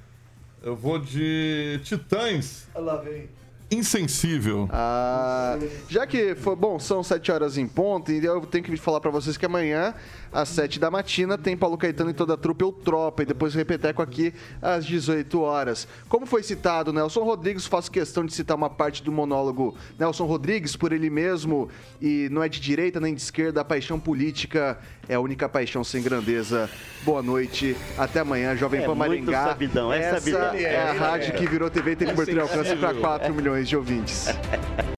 Eu 0.63 0.75
vou 0.75 0.99
de 0.99 1.79
Titãs. 1.85 2.67
Olha 2.75 2.85
lá, 2.85 2.97
vem. 2.97 3.29
Insensível. 3.71 4.69
Ah, 4.73 5.59
já 5.89 6.07
que 6.07 6.35
foi 6.35 6.57
bom, 6.57 6.79
são 6.79 7.03
7 7.03 7.31
horas 7.31 7.59
em 7.59 7.67
ponto, 7.67 8.11
e 8.11 8.25
eu 8.25 8.41
tenho 8.41 8.65
que 8.65 8.77
falar 8.77 9.01
pra 9.01 9.11
vocês 9.11 9.37
que 9.37 9.45
amanhã, 9.45 9.95
às 10.33 10.49
7 10.51 10.79
da 10.79 10.91
matina, 10.91 11.37
tem 11.39 11.57
Paulo 11.57 11.77
Caetano 11.79 12.11
e 12.11 12.15
toda 12.15 12.35
a 12.35 12.37
trupe 12.37 12.65
ou 12.65 12.73
tropa, 12.73 13.23
e 13.23 13.27
depois 13.27 13.55
o 13.55 13.59
Repeteco 13.59 14.03
aqui 14.03 14.33
às 14.61 14.85
18 14.87 15.41
horas. 15.41 15.89
Como 16.09 16.27
foi 16.27 16.43
citado 16.43 16.93
Nelson 16.93 17.23
Rodrigues, 17.25 17.67
faço 17.67 17.91
questão 17.91 18.25
de 18.25 18.33
citar 18.35 18.57
uma 18.57 18.71
parte 18.71 19.03
do 19.03 19.11
monólogo 19.13 19.77
Nelson 19.99 20.25
Rodrigues 20.27 20.77
por 20.77 20.93
ele 20.93 21.11
mesmo, 21.11 21.69
e 22.01 22.29
não 22.31 22.43
é 22.43 22.49
de 22.49 22.61
direita 22.61 23.01
nem 23.01 23.15
de 23.15 23.21
esquerda, 23.21 23.61
a 23.61 23.65
paixão 23.65 23.99
política 23.99 24.79
é 25.09 25.15
a 25.15 25.21
única 25.21 25.49
paixão 25.49 25.83
sem 25.83 26.03
grandeza. 26.03 26.69
Boa 27.03 27.23
noite, 27.23 27.77
até 27.97 28.21
amanhã, 28.21 28.55
Jovem 28.57 28.83
É 28.83 28.87
Pan 28.87 28.95
Maringá. 28.95 29.45
sabidão, 29.47 29.93
é 29.93 29.99
Essa 30.01 30.21
sabidão. 30.21 30.55
é 30.55 30.89
a 30.91 30.93
rádio 30.93 31.35
que 31.35 31.47
virou 31.47 31.71
TV 31.71 31.93
e 31.93 31.97
tem 31.97 32.09
cobertura 32.09 32.43
alcance 32.43 32.77
para 32.77 32.95
4 32.95 33.33
milhões 33.35 33.69
de 33.69 33.77
ouvintes. 33.77 34.27